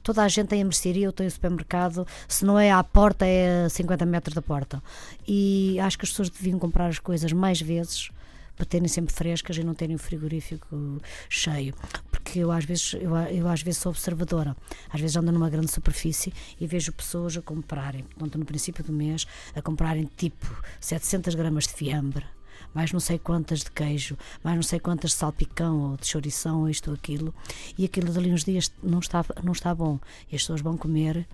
Toda 0.09 0.23
a 0.23 0.29
gente 0.29 0.49
tem 0.49 0.62
a 0.62 0.64
mercearia 0.64 1.07
ou 1.07 1.12
tem 1.12 1.27
o 1.27 1.31
supermercado, 1.31 2.07
se 2.27 2.42
não 2.42 2.59
é 2.59 2.71
à 2.71 2.83
porta, 2.83 3.27
é 3.27 3.66
a 3.66 3.68
50 3.68 4.07
metros 4.07 4.35
da 4.35 4.40
porta. 4.40 4.83
E 5.27 5.79
acho 5.81 5.99
que 5.99 6.07
as 6.07 6.09
pessoas 6.09 6.31
deviam 6.31 6.59
comprar 6.59 6.87
as 6.87 6.99
coisas 6.99 7.31
mais 7.31 7.61
vezes 7.61 8.09
para 8.57 8.64
terem 8.64 8.88
sempre 8.88 9.12
frescas 9.12 9.59
e 9.59 9.62
não 9.62 9.75
terem 9.75 9.97
o 9.97 9.99
frigorífico 9.99 10.99
cheio. 11.29 11.75
Porque 12.11 12.38
eu 12.38 12.51
às 12.51 12.64
vezes, 12.64 12.94
eu, 12.94 13.14
eu 13.16 13.47
às 13.49 13.61
vezes 13.61 13.83
sou 13.83 13.90
observadora. 13.90 14.57
Às 14.90 14.99
vezes 14.99 15.14
ando 15.14 15.31
numa 15.31 15.51
grande 15.51 15.71
superfície 15.71 16.33
e 16.59 16.66
vejo 16.66 16.90
pessoas 16.90 17.37
a 17.37 17.42
comprarem, 17.42 18.05
portanto, 18.05 18.38
no 18.38 18.47
princípio 18.47 18.83
do 18.83 18.94
mês, 18.94 19.27
a 19.55 19.61
comprarem 19.61 20.09
tipo 20.16 20.47
700 20.81 21.35
gramas 21.35 21.66
de 21.66 21.75
fiambre, 21.75 22.25
mais 22.74 22.92
não 22.92 23.00
sei 23.00 23.18
quantas 23.18 23.61
de 23.61 23.70
queijo, 23.70 24.16
mais 24.42 24.57
não 24.57 24.62
sei 24.62 24.78
quantas 24.78 25.11
de 25.12 25.16
salpicão 25.16 25.90
ou 25.90 25.96
de 25.96 26.07
chourição 26.07 26.61
ou 26.61 26.68
isto 26.68 26.90
ou 26.90 26.94
aquilo, 26.94 27.35
e 27.76 27.85
aquilo 27.85 28.12
dali 28.12 28.33
uns 28.33 28.44
dias 28.44 28.70
não 28.83 28.98
está, 28.98 29.24
não 29.42 29.52
está 29.52 29.74
bom. 29.74 29.98
E 30.31 30.37
as 30.37 30.42
pessoas 30.42 30.61
vão 30.61 30.76
comer 30.76 31.26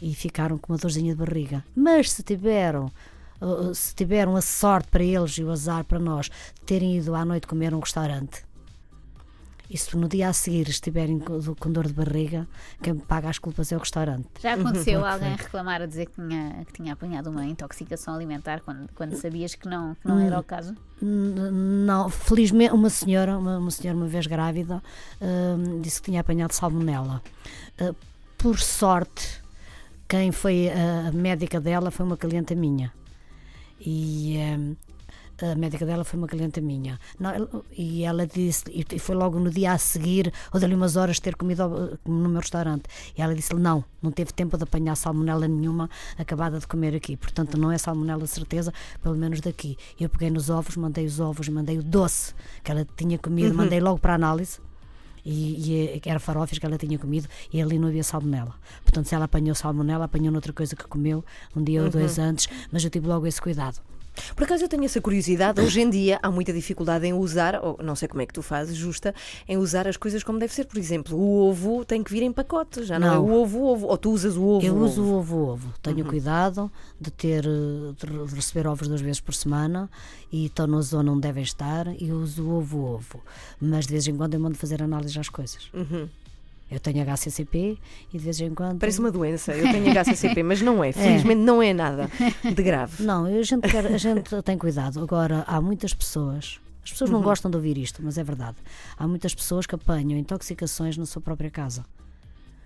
e 0.00 0.14
ficaram 0.14 0.56
com 0.58 0.72
uma 0.72 0.78
dorzinha 0.78 1.14
de 1.14 1.18
barriga. 1.18 1.64
Mas 1.74 2.12
se 2.12 2.22
tiveram 2.22 2.90
uh, 3.40 3.74
se 3.74 3.94
tiveram 3.94 4.36
a 4.36 4.40
sorte 4.40 4.88
para 4.88 5.04
eles 5.04 5.32
e 5.38 5.44
o 5.44 5.50
azar 5.50 5.84
para 5.84 5.98
nós 5.98 6.30
terem 6.64 6.96
ido 6.96 7.14
à 7.14 7.24
noite 7.24 7.46
comer 7.46 7.74
um 7.74 7.80
restaurante 7.80 8.45
e 9.68 9.76
se 9.76 9.96
no 9.96 10.08
dia 10.08 10.28
a 10.28 10.32
seguir 10.32 10.68
estiverem 10.68 11.18
com, 11.18 11.72
dor 11.72 11.86
de 11.86 11.92
barriga, 11.92 12.46
quem 12.82 12.96
paga 12.96 13.28
as 13.28 13.38
culpas 13.38 13.72
é 13.72 13.76
o 13.76 13.80
restaurante. 13.80 14.26
Já 14.40 14.54
aconteceu 14.54 15.00
que 15.00 15.06
alguém 15.08 15.34
reclamar 15.34 15.82
a 15.82 15.86
dizer 15.86 16.06
que 16.06 16.14
tinha, 16.14 16.64
que 16.66 16.72
tinha 16.72 16.92
apanhado 16.92 17.30
uma 17.30 17.44
intoxicação 17.44 18.14
alimentar 18.14 18.60
quando, 18.60 18.88
quando 18.94 19.16
sabias 19.16 19.54
que 19.54 19.68
não, 19.68 19.94
que 19.94 20.06
não 20.06 20.20
era 20.20 20.38
o 20.38 20.42
caso? 20.42 20.74
Não, 21.00 22.08
felizmente, 22.08 22.72
uma 22.72 22.90
senhora, 22.90 23.36
uma, 23.36 23.58
uma 23.58 23.70
senhora 23.70 23.98
uma 23.98 24.06
vez 24.06 24.26
grávida, 24.26 24.82
hum, 25.20 25.80
disse 25.80 26.00
que 26.00 26.10
tinha 26.10 26.20
apanhado 26.20 26.52
salmonela. 26.52 27.22
Uh, 27.80 27.94
por 28.38 28.58
sorte, 28.58 29.42
quem 30.08 30.30
foi 30.30 30.70
a, 30.70 31.08
a 31.08 31.12
médica 31.12 31.60
dela 31.60 31.90
foi 31.90 32.06
uma 32.06 32.16
cliente 32.16 32.54
minha. 32.54 32.92
E 33.80 34.38
hum, 34.58 34.76
a 35.42 35.54
médica 35.54 35.84
dela 35.84 36.04
foi 36.04 36.18
uma 36.18 36.26
cliente 36.26 36.60
minha. 36.60 36.98
Não, 37.18 37.30
e 37.76 38.04
ela 38.04 38.26
disse, 38.26 38.64
e 38.74 38.98
foi 38.98 39.14
logo 39.14 39.38
no 39.38 39.50
dia 39.50 39.72
a 39.72 39.78
seguir, 39.78 40.32
ou 40.52 40.58
dali 40.58 40.74
umas 40.74 40.96
horas, 40.96 41.20
ter 41.20 41.36
comido 41.36 41.98
no 42.04 42.28
meu 42.28 42.40
restaurante. 42.40 42.84
E 43.16 43.20
ela 43.20 43.34
disse: 43.34 43.54
Não, 43.54 43.84
não 44.02 44.10
teve 44.10 44.32
tempo 44.32 44.56
de 44.56 44.64
apanhar 44.64 44.94
salmonela 44.96 45.46
nenhuma 45.46 45.90
acabada 46.16 46.58
de 46.58 46.66
comer 46.66 46.94
aqui. 46.94 47.16
Portanto, 47.16 47.58
não 47.58 47.70
é 47.70 47.78
salmonela 47.78 48.26
certeza, 48.26 48.72
pelo 49.02 49.16
menos 49.16 49.40
daqui. 49.40 49.76
Eu 50.00 50.08
peguei 50.08 50.30
nos 50.30 50.48
ovos, 50.48 50.76
mandei 50.76 51.04
os 51.04 51.20
ovos, 51.20 51.48
mandei 51.48 51.78
o 51.78 51.82
doce 51.82 52.34
que 52.62 52.70
ela 52.70 52.86
tinha 52.96 53.18
comido, 53.18 53.54
mandei 53.54 53.80
logo 53.80 53.98
para 53.98 54.14
análise. 54.14 54.58
E, 55.28 55.96
e 55.96 56.08
era 56.08 56.20
farofas 56.20 56.56
que 56.56 56.64
ela 56.64 56.78
tinha 56.78 56.96
comido 56.96 57.28
e 57.52 57.60
ali 57.60 57.80
não 57.80 57.88
havia 57.88 58.04
salmonela. 58.04 58.54
Portanto, 58.84 59.06
se 59.06 59.14
ela 59.14 59.24
apanhou 59.24 59.56
salmonela, 59.56 60.04
apanhou 60.04 60.30
noutra 60.30 60.52
coisa 60.52 60.76
que 60.76 60.84
comeu 60.84 61.24
um 61.54 61.64
dia 61.64 61.82
ou 61.82 61.90
dois 61.90 62.16
antes, 62.20 62.48
mas 62.70 62.84
eu 62.84 62.90
tive 62.90 63.08
logo 63.08 63.26
esse 63.26 63.42
cuidado. 63.42 63.80
Por 64.34 64.44
acaso 64.44 64.64
eu 64.64 64.68
tenho 64.68 64.84
essa 64.84 65.00
curiosidade. 65.00 65.60
Hoje 65.60 65.80
em 65.80 65.90
dia 65.90 66.18
há 66.22 66.30
muita 66.30 66.52
dificuldade 66.52 67.06
em 67.06 67.12
usar, 67.12 67.60
ou 67.62 67.78
não 67.82 67.94
sei 67.96 68.08
como 68.08 68.22
é 68.22 68.26
que 68.26 68.32
tu 68.32 68.42
fazes, 68.42 68.76
justa, 68.76 69.14
em 69.48 69.56
usar 69.56 69.86
as 69.88 69.96
coisas 69.96 70.22
como 70.22 70.38
deve 70.38 70.52
ser. 70.52 70.64
Por 70.66 70.78
exemplo, 70.78 71.16
o 71.16 71.48
ovo 71.48 71.84
tem 71.84 72.02
que 72.02 72.10
vir 72.12 72.22
em 72.22 72.32
pacote, 72.32 72.84
já 72.84 72.98
não, 72.98 73.06
é 73.08 73.10
Não. 73.16 73.24
o 73.26 73.42
ovo, 73.42 73.64
ovo. 73.64 73.86
Ou 73.86 73.96
tu 73.98 74.10
usas 74.10 74.36
o 74.36 74.44
ovo. 74.44 74.66
Eu 74.66 74.74
ovo. 74.74 74.84
uso 74.84 75.02
o 75.02 75.14
ovo 75.18 75.36
ovo. 75.48 75.74
Tenho 75.82 76.04
cuidado 76.04 76.70
de 77.00 77.10
ter 77.10 77.42
de 77.42 78.06
re- 78.06 78.26
de 78.26 78.34
receber 78.34 78.66
ovos 78.66 78.88
duas 78.88 79.00
vezes 79.00 79.20
por 79.20 79.34
semana 79.34 79.88
e 80.32 80.46
estão 80.46 80.66
na 80.66 80.80
zona 80.80 81.12
onde 81.12 81.20
devem 81.22 81.42
estar 81.42 81.86
e 82.00 82.12
uso 82.12 82.42
o 82.44 82.58
ovo 82.58 82.84
ovo. 82.84 83.22
Mas 83.60 83.86
de 83.86 83.92
vez 83.92 84.06
em 84.06 84.16
quando 84.16 84.34
eu 84.34 84.40
mando 84.40 84.56
fazer 84.56 84.82
análise 84.82 85.18
às 85.18 85.28
coisas. 85.28 85.70
Eu 86.70 86.80
tenho 86.80 87.02
HCCP 87.04 87.78
e 88.12 88.18
de 88.18 88.24
vez 88.24 88.40
em 88.40 88.54
quando. 88.54 88.78
Parece 88.80 88.98
uma 88.98 89.10
doença. 89.10 89.52
Eu 89.52 89.70
tenho 89.70 89.90
HCCP, 89.92 90.42
mas 90.42 90.60
não 90.60 90.82
é. 90.84 90.92
Felizmente 90.92 91.40
não 91.40 91.62
é 91.62 91.72
nada 91.72 92.10
de 92.42 92.62
grave. 92.62 93.02
Não, 93.02 93.24
a 93.24 93.42
gente, 93.42 93.68
quer, 93.68 93.86
a 93.86 93.98
gente 93.98 94.42
tem 94.42 94.58
cuidado. 94.58 95.00
Agora, 95.00 95.44
há 95.46 95.60
muitas 95.60 95.94
pessoas. 95.94 96.60
As 96.82 96.92
pessoas 96.92 97.10
não 97.10 97.20
gostam 97.20 97.50
de 97.50 97.56
ouvir 97.56 97.76
isto, 97.78 98.00
mas 98.02 98.16
é 98.16 98.22
verdade. 98.22 98.56
Há 98.96 99.08
muitas 99.08 99.34
pessoas 99.34 99.66
que 99.66 99.74
apanham 99.74 100.18
intoxicações 100.18 100.96
na 100.96 101.04
sua 101.04 101.20
própria 101.20 101.50
casa. 101.50 101.84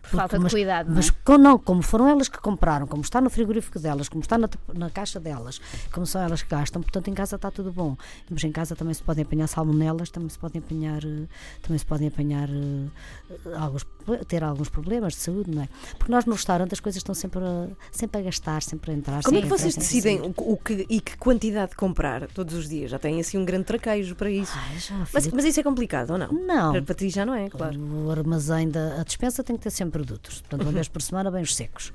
Por 0.03 0.11
falta 0.11 0.37
de 0.37 0.43
mas, 0.45 0.53
cuidado, 0.53 0.87
não 0.87 0.93
é? 0.95 0.97
Mas 0.97 1.39
não, 1.39 1.59
como 1.59 1.83
foram 1.83 2.09
elas 2.09 2.29
que 2.29 2.39
compraram, 2.39 2.87
como 2.87 3.03
está 3.03 3.21
no 3.21 3.31
frigorífico 3.31 3.79
delas, 3.79 4.09
como 4.09 4.23
está 4.23 4.39
na, 4.39 4.49
na 4.75 4.91
caixa 4.91 5.21
delas, 5.21 5.61
como 5.93 6.07
são 6.07 6.21
elas 6.21 6.43
que 6.43 6.49
gastam, 6.49 6.83
portanto 6.83 7.09
em 7.09 7.15
casa 7.15 7.37
está 7.37 7.51
tudo 7.51 7.73
bom. 7.73 7.97
Mas 8.29 8.43
em 8.45 8.53
casa 8.53 8.75
também 8.75 8.95
se 8.95 9.03
podem 9.03 9.25
apanhar 9.25 9.47
salmonelas, 9.47 10.11
também 10.11 10.29
se 10.29 10.39
podem 10.39 10.61
apanhar, 10.61 11.05
eh, 11.05 11.27
também 11.63 11.79
se 11.79 11.87
podem 11.87 12.09
apanhar 12.09 12.49
eh, 12.49 13.57
alguns, 13.57 13.87
ter 14.27 14.43
alguns 14.43 14.69
problemas 14.69 15.15
de 15.15 15.21
saúde, 15.21 15.51
não 15.51 15.63
é? 15.63 15.69
Porque 15.99 16.11
nós 16.11 16.25
no 16.25 16.33
restaurante 16.33 16.73
as 16.73 16.81
coisas 16.81 16.99
estão 16.99 17.15
sempre 17.15 17.41
a, 17.45 17.69
sempre 17.93 18.21
a 18.21 18.25
gastar, 18.25 18.63
sempre 18.63 18.93
a 18.93 18.95
entrar. 18.95 19.23
Como 19.23 19.39
é 19.39 19.43
que 19.43 19.49
vocês 19.49 19.77
decidem 19.77 20.21
o, 20.21 20.35
o 20.37 20.57
que, 20.57 20.87
e 20.89 21.01
que 21.01 21.17
quantidade 21.17 21.71
de 21.71 21.77
comprar 21.77 22.27
todos 22.29 22.55
os 22.55 22.69
dias? 22.69 22.91
Já 22.91 22.99
têm 22.99 23.21
assim 23.21 23.39
um 23.39 23.45
grande 23.45 23.65
traquejo 23.65 24.15
para 24.15 24.31
isso. 24.31 24.53
Ai, 24.57 24.79
já, 24.79 25.07
Mas, 25.13 25.29
mas 25.29 25.45
isso 25.45 25.61
é 25.61 25.63
complicado 25.63 26.11
ou 26.11 26.19
não? 26.19 26.33
Não. 26.33 26.73
Para, 26.73 26.83
para 26.83 26.95
ti 26.95 27.11
já 27.11 27.25
não 27.25 27.35
é, 27.35 27.49
claro. 27.49 27.79
O 27.79 28.11
armazém 28.11 28.69
da 28.69 29.01
a 29.01 29.05
dispensa 29.05 29.43
tem 29.43 29.57
que 29.57 29.63
ter 29.63 29.71
sempre 29.71 29.90
produtos. 29.91 30.41
Portanto, 30.41 30.63
uma 30.63 30.73
vez 30.73 30.89
por 30.89 31.03
semana 31.03 31.31
vêm 31.31 31.43
os 31.43 31.55
secos. 31.55 31.93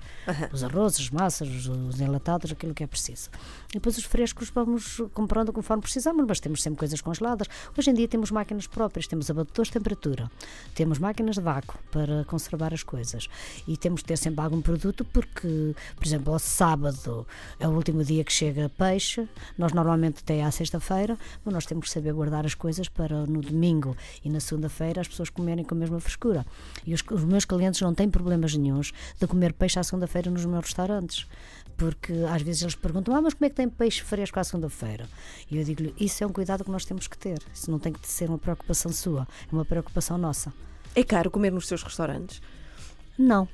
Os 0.51 0.63
arrozes, 0.63 1.01
as 1.01 1.09
massas, 1.09 1.47
os, 1.47 1.67
os 1.67 2.01
enlatados, 2.01 2.51
aquilo 2.51 2.73
que 2.73 2.83
é 2.83 2.87
preciso. 2.87 3.29
E 3.71 3.73
depois 3.75 3.97
os 3.97 4.03
frescos 4.03 4.49
vamos 4.49 5.01
comprando 5.13 5.51
conforme 5.51 5.81
precisamos, 5.81 6.25
mas 6.27 6.39
temos 6.39 6.61
sempre 6.61 6.79
coisas 6.79 7.01
congeladas. 7.01 7.47
Hoje 7.77 7.89
em 7.89 7.93
dia 7.93 8.07
temos 8.07 8.31
máquinas 8.31 8.67
próprias, 8.67 9.07
temos 9.07 9.29
abatedores 9.29 9.67
de 9.67 9.73
temperatura, 9.73 10.31
temos 10.73 10.99
máquinas 10.99 11.35
de 11.35 11.41
vácuo 11.41 11.77
para 11.91 12.23
conservar 12.25 12.73
as 12.73 12.83
coisas. 12.83 13.27
E 13.67 13.77
temos 13.77 14.01
que 14.01 14.07
ter 14.07 14.17
sempre 14.17 14.43
algum 14.43 14.61
produto 14.61 15.05
porque, 15.05 15.75
por 15.95 16.05
exemplo, 16.05 16.33
ao 16.33 16.39
sábado 16.39 17.27
é 17.59 17.67
o 17.67 17.71
último 17.71 18.03
dia 18.03 18.23
que 18.23 18.31
chega 18.31 18.69
peixe, 18.77 19.27
nós 19.57 19.73
normalmente 19.73 20.19
até 20.19 20.43
à 20.43 20.51
sexta-feira, 20.51 21.17
mas 21.43 21.53
nós 21.53 21.65
temos 21.65 21.85
que 21.85 21.91
saber 21.91 22.13
guardar 22.13 22.45
as 22.45 22.53
coisas 22.53 22.87
para 22.87 23.25
no 23.25 23.41
domingo 23.41 23.95
e 24.23 24.29
na 24.29 24.39
segunda-feira 24.39 25.01
as 25.01 25.07
pessoas 25.07 25.29
comerem 25.29 25.63
com 25.63 25.75
a 25.75 25.77
mesma 25.77 25.99
frescura. 25.99 26.45
E 26.85 26.93
os, 26.93 27.03
os 27.11 27.23
meus 27.23 27.45
clientes 27.45 27.81
não 27.85 27.93
têm 27.93 28.09
problemas 28.09 28.55
nenhuns 28.55 28.91
de 29.19 29.27
comer 29.27 29.53
peixe 29.53 29.79
à 29.79 29.83
segunda-feira 29.83 30.29
nos 30.31 30.45
meus 30.45 30.65
restaurantes. 30.65 31.27
Porque 31.77 32.13
às 32.29 32.41
vezes 32.41 32.61
eles 32.61 32.75
perguntam, 32.75 33.13
ah, 33.15 33.21
mas 33.21 33.33
como 33.33 33.45
é 33.45 33.49
que 33.49 33.55
tem 33.55 33.69
peixe 33.69 34.01
fresco 34.01 34.39
à 34.39 34.43
segunda-feira? 34.43 35.07
E 35.51 35.57
eu 35.57 35.63
digo-lhe, 35.63 35.93
isso 35.99 36.23
é 36.23 36.27
um 36.27 36.31
cuidado 36.31 36.63
que 36.63 36.71
nós 36.71 36.85
temos 36.85 37.07
que 37.07 37.17
ter. 37.17 37.41
Isso 37.53 37.69
não 37.69 37.79
tem 37.79 37.91
que 37.91 38.07
ser 38.07 38.29
uma 38.29 38.37
preocupação 38.37 38.91
sua, 38.91 39.27
é 39.51 39.53
uma 39.53 39.65
preocupação 39.65 40.17
nossa. 40.17 40.53
É 40.95 41.03
caro 41.03 41.29
comer 41.29 41.51
nos 41.51 41.67
teus 41.67 41.83
restaurantes? 41.83 42.41
Não. 43.17 43.47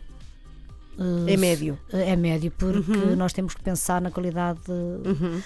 É 1.28 1.38
médio. 1.38 1.80
É 1.92 2.16
médio, 2.16 2.52
porque 2.52 3.16
nós 3.16 3.34
temos 3.34 3.56
que 3.56 3.64
pensar 3.64 4.02
na 4.02 4.12
qualidade, 4.12 4.62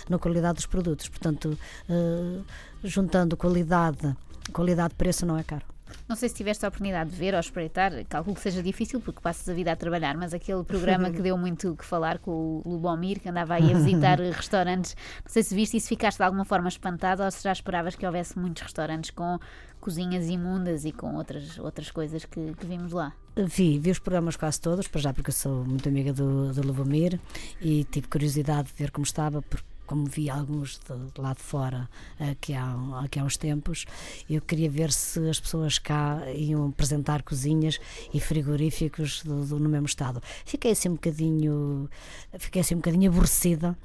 na 0.09 0.19
qualidade 0.19 0.55
dos 0.55 0.65
produtos. 0.65 1.07
Portanto, 1.07 1.57
uh, 1.89 2.43
juntando 2.83 3.37
qualidade, 3.37 4.15
qualidade-preço 4.51 5.25
não 5.25 5.37
é 5.37 5.43
caro. 5.43 5.65
Não 6.07 6.15
sei 6.15 6.29
se 6.29 6.35
tiveste 6.35 6.65
a 6.65 6.69
oportunidade 6.69 7.09
de 7.09 7.15
ver 7.15 7.33
ou 7.33 7.39
espreitar, 7.39 7.91
calculo 8.05 8.35
que 8.35 8.41
seja 8.41 8.61
difícil 8.61 9.01
porque 9.01 9.19
passas 9.21 9.47
a 9.49 9.53
vida 9.53 9.71
a 9.71 9.75
trabalhar, 9.75 10.15
mas 10.15 10.33
aquele 10.33 10.63
programa 10.63 11.09
que 11.09 11.21
deu 11.23 11.37
muito 11.37 11.71
o 11.71 11.75
que 11.75 11.85
falar 11.85 12.19
com 12.19 12.31
o 12.31 12.61
Lubomir, 12.65 13.19
que 13.19 13.29
andava 13.29 13.55
aí 13.55 13.73
a 13.73 13.77
visitar 13.77 14.19
restaurantes, 14.31 14.95
não 15.23 15.31
sei 15.31 15.43
se 15.43 15.55
viste 15.55 15.77
e 15.77 15.81
se 15.81 15.89
ficaste 15.89 16.17
de 16.17 16.23
alguma 16.23 16.45
forma 16.45 16.67
espantado 16.67 17.23
ou 17.23 17.31
se 17.31 17.43
já 17.43 17.51
esperavas 17.51 17.95
que 17.95 18.05
houvesse 18.05 18.37
muitos 18.37 18.63
restaurantes 18.63 19.11
com 19.11 19.39
cozinhas 19.79 20.27
imundas 20.29 20.83
e 20.85 20.91
com 20.91 21.15
outras, 21.15 21.59
outras 21.59 21.91
coisas 21.91 22.25
que, 22.25 22.53
que 22.53 22.65
vimos 22.65 22.91
lá. 22.91 23.13
Vi, 23.37 23.77
vi 23.77 23.91
os 23.91 23.99
programas 23.99 24.35
quase 24.35 24.59
todos, 24.59 24.87
para 24.87 25.01
já 25.01 25.13
porque 25.13 25.29
eu 25.29 25.33
sou 25.33 25.63
muito 25.65 25.87
amiga 25.89 26.13
do, 26.13 26.53
do 26.53 26.65
Lubomir 26.65 27.19
e 27.61 27.83
tive 27.83 28.07
curiosidade 28.07 28.69
de 28.69 28.73
ver 28.73 28.91
como 28.91 29.05
estava, 29.05 29.41
porque 29.41 29.74
como 29.85 30.05
vi 30.05 30.29
alguns 30.29 30.79
de, 30.79 31.11
de 31.13 31.21
lá 31.21 31.33
de 31.33 31.41
fora 31.41 31.89
aqui 32.19 32.53
há, 32.53 32.75
aqui 33.03 33.19
há 33.19 33.23
uns 33.23 33.37
tempos, 33.37 33.85
eu 34.29 34.41
queria 34.41 34.69
ver 34.69 34.91
se 34.91 35.29
as 35.29 35.39
pessoas 35.39 35.79
cá 35.79 36.21
iam 36.35 36.67
apresentar 36.69 37.23
cozinhas 37.23 37.79
e 38.13 38.19
frigoríficos 38.19 39.23
do, 39.23 39.45
do, 39.45 39.59
no 39.59 39.69
mesmo 39.69 39.87
estado. 39.87 40.21
Fiquei 40.45 40.71
assim 40.71 40.89
um 40.89 40.93
bocadinho, 40.93 41.89
fiquei 42.37 42.61
assim 42.61 42.75
um 42.75 42.79
bocadinho 42.79 43.09
aborrecida 43.11 43.77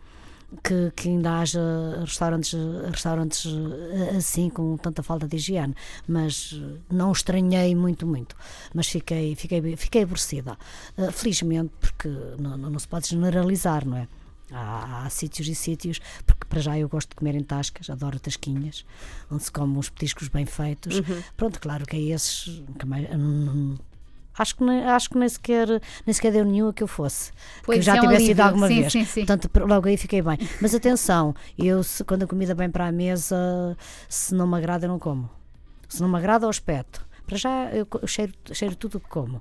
que, 0.62 0.92
que 0.96 1.08
ainda 1.08 1.38
haja 1.38 1.60
restaurantes, 2.00 2.54
restaurantes 2.90 3.46
eh, 3.46 4.16
assim, 4.16 4.50
com 4.50 4.76
tanta 4.76 5.02
falta 5.02 5.26
de 5.28 5.36
higiene. 5.36 5.74
Mas 6.06 6.54
eh, 6.54 6.78
não 6.90 7.12
estranhei 7.12 7.74
muito, 7.74 8.06
muito. 8.06 8.36
Mas 8.74 8.88
fiquei, 8.88 9.34
fiquei, 9.34 9.76
fiquei 9.76 10.02
aborrecida. 10.02 10.58
Uh, 10.98 11.12
felizmente, 11.12 11.72
porque 11.80 12.08
não, 12.38 12.56
não, 12.56 12.70
não, 12.70 12.78
se 12.78 12.88
pode 12.88 13.08
generalizar, 13.08 13.86
não 13.86 13.96
é? 13.96 14.08
Há, 14.52 15.04
há, 15.04 15.10
sítios 15.10 15.48
e 15.48 15.54
sítios, 15.54 16.00
porque 16.26 16.44
para 16.48 16.60
já 16.60 16.78
eu 16.78 16.88
gosto 16.88 17.10
de 17.10 17.16
comer 17.16 17.34
em 17.34 17.42
tascas, 17.42 17.88
adoro 17.88 18.18
tasquinhas, 18.18 18.84
onde 19.30 19.44
se 19.44 19.52
come 19.52 19.78
uns 19.78 19.88
petiscos 19.88 20.28
bem 20.28 20.44
feitos. 20.44 20.98
Uhum. 20.98 21.22
Pronto, 21.36 21.60
claro 21.60 21.86
que 21.86 21.96
é 21.96 22.00
esses. 22.14 22.62
Que 22.78 22.86
mais, 22.86 23.06
acho 24.36 24.56
que, 24.56 24.64
nem, 24.64 24.84
acho 24.84 25.10
que 25.10 25.18
nem, 25.18 25.28
sequer, 25.28 25.68
nem 26.06 26.12
sequer 26.12 26.32
deu 26.32 26.44
nenhum 26.44 26.68
a 26.68 26.72
que 26.72 26.82
eu 26.82 26.88
fosse. 26.88 27.30
Pois 27.62 27.76
que 27.76 27.80
eu 27.80 27.82
já 27.82 27.96
é 27.96 28.00
tivesse 28.00 28.30
ido 28.30 28.40
alguma 28.40 28.68
sim, 28.68 28.80
vez. 28.80 28.92
Sim, 28.92 29.04
sim. 29.04 29.26
Portanto, 29.26 29.50
logo 29.66 29.88
aí 29.88 29.96
fiquei 29.96 30.22
bem. 30.22 30.38
Mas 30.60 30.74
atenção, 30.74 31.34
eu 31.58 31.82
se, 31.82 32.02
quando 32.04 32.24
a 32.24 32.26
comida 32.26 32.54
vem 32.54 32.70
para 32.70 32.86
a 32.86 32.92
mesa, 32.92 33.76
se 34.08 34.34
não 34.34 34.46
me 34.46 34.56
agrada, 34.56 34.86
eu 34.86 34.88
não 34.88 34.98
como. 34.98 35.30
Se 35.88 36.00
não 36.00 36.08
me 36.08 36.16
agrada, 36.16 36.46
eu 36.46 36.50
espeto. 36.50 37.06
Para 37.26 37.36
já, 37.36 37.70
eu 37.70 37.86
cheiro, 38.06 38.32
cheiro 38.52 38.74
tudo 38.74 38.98
o 38.98 39.00
que 39.00 39.08
como. 39.08 39.40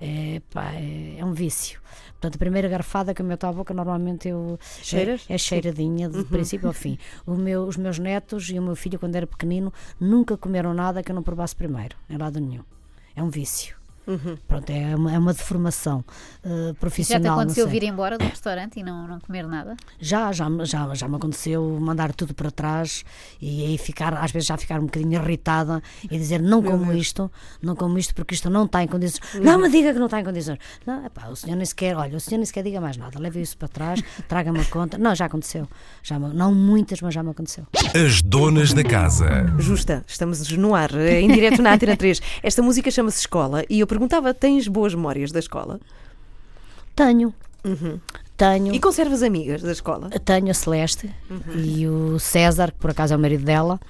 É, 0.00 0.40
pá, 0.50 0.72
é, 0.72 1.18
é, 1.18 1.24
um 1.24 1.32
vício. 1.32 1.80
Portanto, 2.12 2.36
a 2.36 2.38
primeira 2.38 2.68
garfada 2.68 3.14
que 3.14 3.22
eu 3.22 3.26
meto 3.26 3.46
à 3.46 3.52
boca, 3.52 3.72
normalmente 3.72 4.28
eu. 4.28 4.58
Cheiras? 4.82 5.26
É, 5.28 5.34
é 5.34 5.38
cheiradinha, 5.38 6.08
de 6.08 6.18
uhum. 6.18 6.24
princípio 6.24 6.66
ao 6.66 6.72
fim. 6.72 6.98
Meu, 7.26 7.64
os 7.64 7.76
meus 7.76 7.98
netos 7.98 8.48
e 8.50 8.58
o 8.58 8.62
meu 8.62 8.74
filho, 8.74 8.98
quando 8.98 9.14
era 9.16 9.26
pequenino, 9.26 9.72
nunca 10.00 10.36
comeram 10.36 10.74
nada 10.74 11.02
que 11.02 11.10
eu 11.10 11.14
não 11.14 11.22
provasse 11.22 11.54
primeiro, 11.54 11.96
em 12.10 12.16
lado 12.16 12.40
nenhum. 12.40 12.64
É 13.14 13.22
um 13.22 13.30
vício. 13.30 13.76
Uhum. 14.06 14.36
Pronto, 14.46 14.70
é 14.70 14.94
uma, 14.94 15.12
é 15.12 15.18
uma 15.18 15.32
deformação 15.32 16.04
uh, 16.44 16.74
profissional. 16.74 17.22
Já 17.22 17.28
te 17.28 17.32
aconteceu 17.32 17.68
vir 17.68 17.82
embora 17.82 18.16
do 18.16 18.24
restaurante 18.24 18.78
e 18.78 18.82
não, 18.82 19.06
não 19.08 19.18
comer 19.18 19.46
nada? 19.46 19.76
Já, 19.98 20.30
já, 20.32 20.46
já, 20.64 20.94
já 20.94 21.08
me 21.08 21.16
aconteceu 21.16 21.78
mandar 21.80 22.12
tudo 22.14 22.32
para 22.34 22.50
trás 22.50 23.04
e 23.40 23.64
aí 23.64 23.78
ficar, 23.78 24.14
às 24.14 24.30
vezes 24.30 24.46
já 24.46 24.56
ficar 24.56 24.80
um 24.80 24.84
bocadinho 24.86 25.20
irritada 25.20 25.82
e 26.04 26.18
dizer 26.18 26.40
não 26.40 26.62
Meu 26.62 26.72
como 26.72 26.86
Deus. 26.86 27.00
isto, 27.00 27.30
não 27.60 27.74
como 27.74 27.98
isto 27.98 28.14
porque 28.14 28.34
isto 28.34 28.48
não 28.48 28.64
está 28.64 28.82
em 28.82 28.86
condições. 28.86 29.34
Uhum. 29.34 29.42
Não 29.42 29.58
me 29.58 29.68
diga 29.68 29.92
que 29.92 29.98
não 29.98 30.06
está 30.06 30.20
em 30.20 30.24
condições. 30.24 30.58
Não, 30.86 31.04
epá, 31.04 31.28
o 31.28 31.36
senhor 31.36 31.56
nem 31.56 31.66
sequer, 31.66 31.96
olha, 31.96 32.16
o 32.16 32.20
senhor 32.20 32.38
nem 32.38 32.46
sequer 32.46 32.62
diga 32.62 32.80
mais 32.80 32.96
nada, 32.96 33.18
leve 33.18 33.40
isso 33.40 33.56
para 33.56 33.68
trás, 33.68 34.02
traga-me 34.28 34.60
a 34.60 34.64
conta. 34.66 34.98
Não, 34.98 35.14
já 35.14 35.26
aconteceu. 35.26 35.68
Já, 36.02 36.18
não 36.18 36.54
muitas, 36.54 37.00
mas 37.00 37.12
já 37.12 37.22
me 37.22 37.30
aconteceu. 37.30 37.66
As 37.94 38.22
donas 38.22 38.72
da 38.72 38.84
casa. 38.84 39.26
Justa, 39.58 40.04
estamos 40.06 40.48
no 40.52 40.74
ar, 40.74 40.94
em 40.94 41.28
direto 41.28 41.60
na 41.60 41.74
Antena 41.74 41.96
3. 41.96 42.20
Esta 42.42 42.62
música 42.62 42.90
chama-se 42.90 43.20
Escola 43.20 43.64
e 43.68 43.80
eu 43.80 43.86
perguntava: 43.96 44.34
tens 44.34 44.68
boas 44.68 44.94
memórias 44.94 45.32
da 45.32 45.38
escola? 45.38 45.80
Tenho. 46.94 47.32
Uhum. 47.64 47.98
Tenho. 48.36 48.74
E 48.74 48.78
conservas 48.78 49.22
amigas 49.22 49.62
da 49.62 49.72
escola? 49.72 50.10
Tenho 50.10 50.50
a 50.50 50.54
Celeste 50.54 51.10
uhum. 51.30 51.54
e 51.56 51.88
o 51.88 52.18
César, 52.18 52.70
que 52.70 52.78
por 52.78 52.90
acaso 52.90 53.14
é 53.14 53.16
o 53.16 53.20
marido 53.20 53.44
dela, 53.44 53.80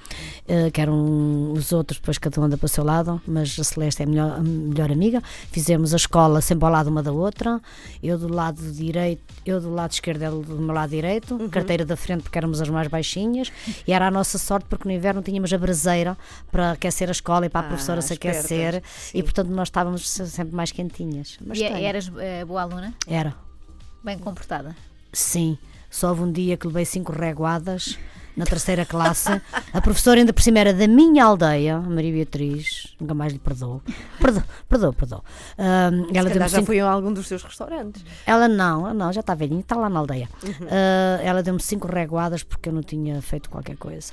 uh, 0.44 0.70
que 0.70 0.80
eram 0.80 1.52
os 1.52 1.72
outros, 1.72 1.98
depois 1.98 2.16
cada 2.16 2.40
um 2.40 2.44
anda 2.44 2.56
para 2.56 2.66
o 2.66 2.68
seu 2.68 2.84
lado, 2.84 3.20
mas 3.26 3.58
a 3.58 3.64
Celeste 3.64 4.02
é 4.02 4.04
a 4.04 4.08
melhor, 4.08 4.38
a 4.38 4.42
melhor 4.42 4.92
amiga. 4.92 5.20
Fizemos 5.50 5.92
a 5.92 5.96
escola 5.96 6.40
sempre 6.40 6.64
ao 6.64 6.70
lado 6.70 6.88
uma 6.88 7.02
da 7.02 7.10
outra, 7.10 7.60
eu 8.00 8.16
do 8.16 8.32
lado 8.32 8.62
direito, 8.72 9.22
eu 9.44 9.60
do 9.60 9.74
lado 9.74 9.90
esquerdo, 9.90 10.22
ela 10.22 10.40
do 10.40 10.58
meu 10.58 10.74
lado 10.74 10.90
direito, 10.90 11.34
uhum. 11.34 11.48
carteira 11.48 11.84
da 11.84 11.96
frente 11.96 12.22
porque 12.22 12.38
éramos 12.38 12.60
as 12.60 12.68
mais 12.68 12.86
baixinhas, 12.86 13.50
e 13.86 13.92
era 13.92 14.06
a 14.06 14.10
nossa 14.12 14.38
sorte 14.38 14.66
porque 14.68 14.88
no 14.88 14.94
inverno 14.94 15.22
tínhamos 15.22 15.52
a 15.52 15.58
braseira 15.58 16.16
para 16.52 16.72
aquecer 16.72 17.08
a 17.08 17.12
escola 17.12 17.46
e 17.46 17.48
para 17.48 17.62
a 17.62 17.64
ah, 17.64 17.68
professora 17.68 18.00
se 18.00 18.12
aquecer, 18.12 18.80
e 19.12 19.22
portanto 19.24 19.48
nós 19.48 19.66
estávamos 19.66 20.08
sempre 20.08 20.54
mais 20.54 20.70
quentinhas. 20.70 21.36
Mas 21.44 21.58
e 21.58 21.62
tenho. 21.62 21.84
eras 21.84 22.08
uh, 22.08 22.46
boa 22.46 22.62
aluna? 22.62 22.94
Era. 23.08 23.45
Bem 24.06 24.18
comportada? 24.20 24.76
Sim, 25.12 25.58
só 25.90 26.10
houve 26.10 26.22
um 26.22 26.30
dia 26.30 26.56
que 26.56 26.64
levei 26.68 26.84
cinco 26.84 27.10
reguadas 27.10 27.98
na 28.36 28.44
terceira 28.44 28.86
classe. 28.86 29.28
A 29.72 29.80
professora 29.80 30.20
ainda 30.20 30.32
por 30.32 30.42
cima 30.42 30.60
era 30.60 30.72
da 30.72 30.86
minha 30.86 31.24
aldeia, 31.24 31.80
Maria 31.80 32.12
Beatriz, 32.12 32.94
nunca 33.00 33.14
mais 33.14 33.32
lhe 33.32 33.40
perdoou. 33.40 33.82
Perdoou, 34.20 34.44
perdoou, 34.68 34.92
perdoou. 34.92 35.24
Um, 35.58 36.16
ela 36.16 36.32
já 36.32 36.48
cinco... 36.48 36.66
foi 36.66 36.78
a 36.78 36.88
algum 36.88 37.12
dos 37.12 37.26
seus 37.26 37.42
restaurantes. 37.42 38.04
Ela 38.24 38.46
não, 38.46 38.94
não, 38.94 39.12
já 39.12 39.22
está 39.22 39.34
velhinha, 39.34 39.58
está 39.58 39.74
lá 39.74 39.90
na 39.90 39.98
aldeia. 39.98 40.28
Uhum. 40.40 40.52
Uh, 40.52 41.22
ela 41.24 41.42
deu-me 41.42 41.60
cinco 41.60 41.88
reguadas 41.88 42.44
porque 42.44 42.68
eu 42.68 42.72
não 42.72 42.84
tinha 42.84 43.20
feito 43.20 43.50
qualquer 43.50 43.76
coisa. 43.76 44.12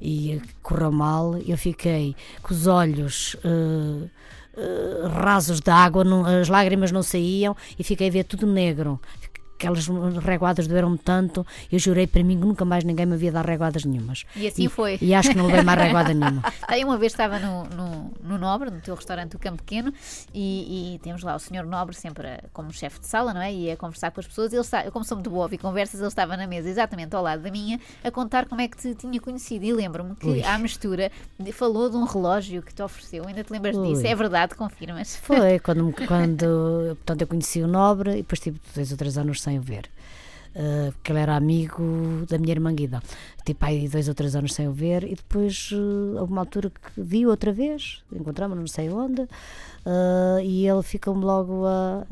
E 0.00 0.40
correu 0.62 0.92
mal, 0.92 1.36
eu 1.38 1.58
fiquei 1.58 2.14
com 2.44 2.54
os 2.54 2.68
olhos. 2.68 3.34
Uh, 3.44 4.08
Uh, 4.54 5.08
rasos 5.08 5.62
de 5.62 5.70
água, 5.70 6.04
não, 6.04 6.26
as 6.26 6.46
lágrimas 6.46 6.92
não 6.92 7.02
saíam 7.02 7.56
e 7.78 7.82
fiquei 7.82 8.08
a 8.08 8.10
ver 8.10 8.24
tudo 8.24 8.46
negro 8.46 9.00
aquelas 9.62 9.86
reguadas 10.18 10.66
doeram-me 10.66 10.98
tanto, 10.98 11.46
eu 11.70 11.78
jurei 11.78 12.06
para 12.06 12.22
mim 12.24 12.38
que 12.38 12.44
nunca 12.44 12.64
mais 12.64 12.82
ninguém 12.82 13.06
me 13.06 13.14
havia 13.14 13.30
dado 13.30 13.46
reguadas 13.46 13.84
nenhumas. 13.84 14.24
E 14.34 14.48
assim 14.48 14.64
e, 14.64 14.68
foi. 14.68 14.98
E 15.00 15.14
acho 15.14 15.30
que 15.30 15.36
não 15.36 15.46
levei 15.46 15.62
mais 15.62 15.80
reguada 15.80 16.12
nenhuma. 16.12 16.42
Aí 16.66 16.84
uma 16.84 16.98
vez 16.98 17.12
estava 17.12 17.38
no, 17.38 17.64
no, 17.64 18.12
no, 18.22 18.38
Nobre, 18.38 18.70
no 18.70 18.80
teu 18.80 18.94
restaurante 18.94 19.32
do 19.32 19.38
Campo 19.38 19.62
Pequeno, 19.62 19.92
e, 20.34 20.94
e, 20.94 20.98
temos 20.98 21.22
lá 21.22 21.36
o 21.36 21.38
senhor 21.38 21.64
Nobre 21.64 21.94
sempre 21.94 22.26
a, 22.26 22.40
como 22.52 22.72
chefe 22.72 23.00
de 23.00 23.06
sala, 23.06 23.32
não 23.32 23.40
é? 23.40 23.52
E 23.52 23.70
a 23.70 23.76
conversar 23.76 24.10
com 24.10 24.20
as 24.20 24.26
pessoas. 24.26 24.52
Ele 24.52 24.60
está, 24.60 24.84
eu, 24.84 24.90
como 24.90 25.04
sou 25.04 25.16
muito 25.16 25.30
boa 25.30 25.48
e 25.52 25.58
conversas, 25.58 26.00
ele 26.00 26.08
estava 26.08 26.36
na 26.36 26.46
mesa 26.46 26.68
exatamente 26.68 27.14
ao 27.14 27.22
lado 27.22 27.42
da 27.42 27.50
minha, 27.50 27.78
a 28.02 28.10
contar 28.10 28.46
como 28.46 28.60
é 28.60 28.68
que 28.68 28.76
te 28.76 28.94
tinha 28.94 29.20
conhecido. 29.20 29.64
E 29.64 29.72
lembro-me 29.72 30.16
que 30.16 30.26
Ui. 30.26 30.42
à 30.42 30.58
mistura 30.58 31.10
falou 31.52 31.88
de 31.88 31.96
um 31.96 32.04
relógio 32.04 32.62
que 32.62 32.74
te 32.74 32.82
ofereceu. 32.82 33.26
Ainda 33.26 33.44
te 33.44 33.52
lembras 33.52 33.76
Ui. 33.76 33.88
disso? 33.88 34.06
É 34.06 34.14
verdade, 34.14 34.54
confirmas? 34.54 35.16
Foi, 35.16 35.58
quando, 35.60 35.92
quando 36.06 36.96
portanto, 36.96 37.20
eu 37.20 37.26
conheci 37.26 37.62
o 37.62 37.66
Nobre 37.66 38.12
e 38.12 38.16
depois 38.16 38.40
tive 38.40 38.60
dois 38.74 38.90
ou 38.90 38.96
três 38.96 39.18
anos 39.18 39.40
sem 39.40 39.51
o 39.58 39.62
ver. 39.62 39.90
Uh, 40.54 40.92
porque 40.92 41.12
ele 41.12 41.18
era 41.20 41.34
amigo 41.34 42.26
da 42.28 42.36
minha 42.36 42.52
irmã 42.52 42.74
Guida. 42.74 43.02
Tipo, 43.44 43.64
aí 43.64 43.88
dois 43.88 44.06
ou 44.06 44.14
três 44.14 44.36
anos 44.36 44.52
sem 44.52 44.68
o 44.68 44.72
ver, 44.72 45.02
e 45.04 45.14
depois 45.14 45.70
uh, 45.72 46.18
houve 46.18 46.32
uma 46.32 46.42
altura 46.42 46.70
que 46.70 47.00
vi 47.00 47.26
outra 47.26 47.52
vez, 47.52 48.02
encontramos 48.12 48.58
não 48.58 48.66
sei 48.66 48.90
onde, 48.90 49.22
uh, 49.22 50.40
e 50.42 50.68
ele 50.68 50.82
ficou-me 50.82 51.24
logo 51.24 51.64
a, 51.66 52.04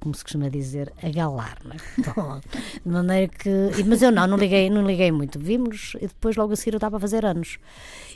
como 0.00 0.14
se 0.14 0.22
costuma 0.22 0.48
dizer, 0.48 0.92
a 1.02 1.08
galar, 1.08 1.58
né? 1.64 1.76
de 2.84 2.90
maneira 2.90 3.28
que. 3.28 3.50
Mas 3.84 4.02
eu 4.02 4.12
não, 4.12 4.26
não 4.26 4.36
liguei, 4.36 4.68
não 4.70 4.86
liguei 4.86 5.10
muito. 5.10 5.38
Vimos 5.38 5.94
e 5.96 6.06
depois 6.06 6.36
logo 6.36 6.52
a 6.52 6.56
seguir 6.56 6.74
eu 6.74 6.78
estava 6.78 6.96
a 6.96 7.00
fazer 7.00 7.24
anos. 7.24 7.58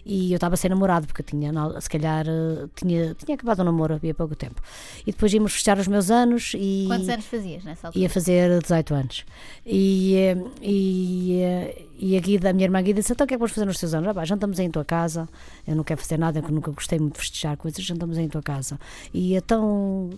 E 0.05 0.33
eu 0.33 0.37
estava 0.37 0.55
a 0.55 0.57
ser 0.57 0.71
namorado, 0.71 1.07
porque 1.07 1.21
eu 1.21 1.27
tinha, 1.27 1.53
se 1.81 1.89
calhar, 1.89 2.27
eh, 2.27 2.69
tinha, 2.75 3.15
tinha 3.15 3.35
acabado 3.35 3.61
o 3.61 3.65
namoro 3.65 3.95
havia 3.95 4.15
pouco 4.15 4.35
tempo. 4.35 4.61
E 5.07 5.13
depois 5.13 5.33
íamos 5.33 5.53
fechar 5.53 5.79
os 5.79 5.89
meus 5.89 6.11
anos 6.11 6.53
e. 6.55 6.85
Quantos 6.87 7.09
anos 7.09 7.27
fazias 7.27 7.65
nessa 7.65 7.89
altura? 7.89 8.03
Ia 8.03 8.11
fazer 8.11 8.61
18 8.61 8.95
anos. 8.95 9.25
E, 9.67 10.15
eh, 10.15 10.37
e, 10.63 11.41
eh, 11.43 11.83
e 11.99 12.17
a 12.17 12.21
Guida, 12.21 12.51
a 12.51 12.53
minha 12.53 12.67
irmã 12.67 12.81
Guida 12.83 13.01
disse: 13.01 13.13
Então 13.13 13.25
o 13.25 13.29
que 13.29 13.35
é 13.35 13.37
que 13.37 13.41
vamos 13.41 13.53
fazer 13.53 13.67
nos 13.67 13.79
teus 13.79 13.93
anos? 13.93 14.09
Ah, 14.09 14.15
pá, 14.15 14.25
jantamos 14.25 14.59
aí 14.59 14.67
em 14.67 14.71
tua 14.71 14.85
casa. 14.85 15.29
Eu 15.67 15.77
não 15.77 15.85
quero 15.85 16.01
fazer 16.01 16.19
nada, 16.19 16.41
que 16.41 16.53
nunca 16.53 16.71
gostei 16.71 16.99
muito 16.99 17.15
de 17.15 17.21
festejar 17.21 17.57
coisas, 17.57 17.85
jantamos 17.85 18.17
aí 18.17 18.25
em 18.25 18.29
tua 18.29 18.43
casa. 18.43 18.79
E 19.13 19.35
então, 19.35 20.11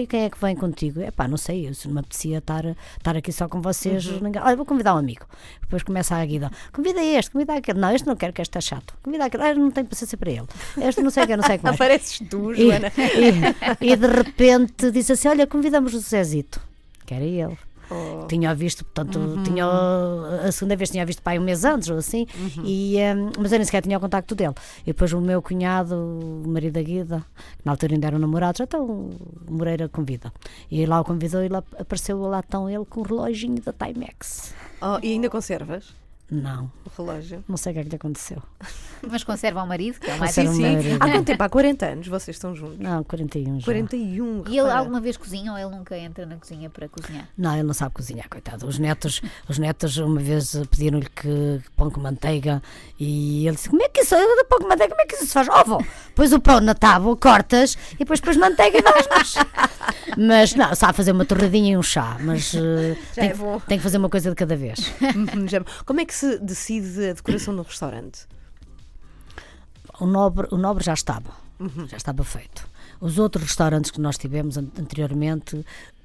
e 0.00 0.06
quem 0.06 0.24
é 0.24 0.30
que 0.30 0.38
vem 0.40 0.54
contigo? 0.54 1.00
É 1.00 1.10
pá, 1.10 1.26
não 1.28 1.36
sei, 1.36 1.68
eu, 1.68 1.74
se 1.74 1.86
não 1.86 1.94
me 1.94 2.00
apetecia 2.00 2.38
estar, 2.38 2.64
estar 2.96 3.16
aqui 3.16 3.32
só 3.32 3.48
com 3.48 3.60
vocês. 3.60 4.06
Uhum. 4.06 4.20
Ninguém, 4.20 4.42
olha, 4.42 4.56
vou 4.56 4.66
convidar 4.66 4.94
um 4.94 4.98
amigo. 4.98 5.26
Depois 5.60 5.82
começa 5.82 6.16
a 6.16 6.24
guida: 6.24 6.50
convida 6.72 7.02
este, 7.02 7.30
convida 7.30 7.54
aquele. 7.54 7.78
Não, 7.78 7.90
este 7.92 8.06
não 8.06 8.16
quero, 8.16 8.32
que 8.32 8.42
este 8.42 8.56
está 8.56 8.60
chato. 8.60 8.94
Convida 9.02 9.24
aquele, 9.24 9.42
ah, 9.42 9.54
não 9.54 9.70
tenho 9.70 9.86
paciência 9.86 10.16
para 10.16 10.30
ele. 10.30 10.46
Este 10.78 11.02
não 11.02 11.10
sei 11.10 11.24
o 11.24 11.26
que, 11.26 11.36
não 11.36 11.44
sei 11.44 11.56
o 11.56 11.58
que 11.58 11.64
mais. 11.66 11.76
Apareces 11.76 12.26
tu, 12.28 12.54
Joana. 12.54 12.92
E, 12.96 13.86
e, 13.86 13.92
e, 13.92 13.96
de 13.96 14.06
repente 14.06 14.90
disse 14.90 15.12
assim: 15.12 15.28
olha, 15.28 15.46
convidamos 15.46 15.94
o 15.94 15.98
Zezito. 15.98 16.60
Que 17.04 17.14
era 17.14 17.24
ele. 17.24 17.58
Oh. 17.92 18.26
Tinha 18.26 18.54
visto, 18.54 18.84
portanto, 18.84 19.18
uhum. 19.18 19.42
tinha, 19.42 19.66
a 20.46 20.50
segunda 20.52 20.76
vez 20.76 20.90
tinha 20.90 21.04
visto 21.04 21.22
pai 21.22 21.38
um 21.38 21.42
mês 21.42 21.64
antes 21.64 21.88
ou 21.90 21.98
assim, 21.98 22.26
uhum. 22.34 22.64
e, 22.64 22.96
um, 22.98 23.30
mas 23.38 23.52
eu 23.52 23.58
nem 23.58 23.64
sequer 23.64 23.82
tinha 23.82 23.98
o 23.98 24.00
contacto 24.00 24.34
dele. 24.34 24.54
E 24.82 24.86
depois 24.86 25.12
o 25.12 25.20
meu 25.20 25.42
cunhado, 25.42 25.94
o 25.94 26.48
marido 26.48 26.74
da 26.74 26.82
Guida, 26.82 27.24
que 27.58 27.64
na 27.64 27.72
altura 27.72 27.94
ainda 27.94 28.06
eram 28.06 28.18
namorados, 28.18 28.60
então 28.60 28.84
o 28.84 29.16
Moreira 29.48 29.88
convida. 29.88 30.32
E 30.70 30.84
lá 30.86 31.00
o 31.00 31.04
convidou 31.04 31.44
e 31.44 31.48
lá 31.48 31.62
apareceu 31.78 32.18
lá 32.20 32.42
tão 32.42 32.68
ele 32.68 32.84
com 32.84 33.00
o 33.00 33.04
reloginho 33.04 33.60
da 33.60 33.72
Timex. 33.72 34.54
Oh, 34.80 34.98
e 35.02 35.12
ainda 35.12 35.28
conservas? 35.28 36.01
Não. 36.30 36.70
O 36.86 36.90
relógio? 37.02 37.44
Não 37.46 37.56
sei 37.58 37.72
o 37.72 37.74
que 37.74 37.80
é 37.80 37.82
que 37.84 37.88
lhe 37.90 37.96
aconteceu. 37.96 38.42
Mas 39.10 39.22
conserva 39.24 39.62
o 39.62 39.66
marido, 39.66 39.98
que 40.00 40.08
é 40.10 40.14
o 40.14 40.18
mais 40.18 40.32
Sim, 40.32 40.46
sim. 40.54 40.62
Há 41.00 41.10
quanto 41.10 41.26
tempo? 41.26 41.42
Há 41.42 41.48
40 41.48 41.86
anos 41.86 42.06
vocês 42.08 42.36
estão 42.36 42.54
juntos? 42.54 42.78
Não, 42.78 43.02
41 43.04 43.58
já. 43.60 43.64
41. 43.64 44.44
E 44.48 44.58
ele 44.58 44.70
alguma 44.70 45.00
vez 45.00 45.16
cozinha 45.16 45.52
ou 45.52 45.58
ele 45.58 45.70
nunca 45.70 45.98
entra 45.98 46.24
na 46.24 46.36
cozinha 46.36 46.70
para 46.70 46.88
cozinhar? 46.88 47.28
Não, 47.36 47.52
ele 47.54 47.64
não 47.64 47.74
sabe 47.74 47.92
cozinhar, 47.94 48.28
coitado. 48.30 48.66
Os 48.66 48.78
netos, 48.78 49.20
os 49.48 49.58
netos 49.58 49.96
uma 49.98 50.20
vez 50.20 50.54
pediram-lhe 50.70 51.08
que 51.10 51.60
pão 51.76 51.90
com 51.90 52.00
manteiga 52.00 52.62
e 52.98 53.46
ele 53.46 53.56
disse: 53.56 53.68
Como 53.68 53.82
é 53.82 53.88
que 53.88 54.00
isso? 54.02 54.14
Pão 54.48 54.58
com 54.60 54.68
manteiga, 54.68 54.90
como 54.94 55.02
é 55.02 55.06
que 55.06 55.14
isso 55.16 55.26
se 55.26 55.32
faz? 55.32 55.48
Ovo! 55.48 55.84
Pões 56.14 56.32
o 56.32 56.40
pão 56.40 56.60
na 56.60 56.74
tábua, 56.74 57.16
cortas 57.16 57.76
e 57.94 57.98
depois 57.98 58.20
pões 58.20 58.36
manteiga 58.36 58.78
e 58.78 58.82
dás-nos. 58.82 59.34
Mas 60.16 60.54
não, 60.54 60.74
sabe 60.74 60.92
fazer 60.92 61.12
uma 61.12 61.24
torradinha 61.24 61.72
e 61.72 61.76
um 61.76 61.82
chá, 61.82 62.18
mas 62.20 62.50
Já 62.52 62.60
tem, 63.14 63.30
é 63.30 63.34
bom. 63.34 63.58
tem 63.60 63.78
que 63.78 63.82
fazer 63.82 63.96
uma 63.96 64.10
coisa 64.10 64.28
de 64.30 64.36
cada 64.36 64.54
vez. 64.54 64.92
Já- 65.48 65.62
Como 65.86 66.00
é 66.00 66.04
que 66.04 66.14
se 66.14 66.21
decide 66.38 67.10
a 67.10 67.12
decoração 67.14 67.54
de 67.54 67.60
um 67.60 67.64
restaurante? 67.64 68.26
O 70.00 70.06
nobre, 70.06 70.48
o 70.50 70.56
nobre 70.56 70.82
já 70.84 70.94
estava, 70.94 71.32
já 71.88 71.96
estava 71.96 72.24
feito. 72.24 72.66
Os 73.00 73.18
outros 73.18 73.44
restaurantes 73.44 73.90
que 73.90 74.00
nós 74.00 74.16
tivemos 74.16 74.56
an- 74.56 74.70
anteriormente, 74.78 75.64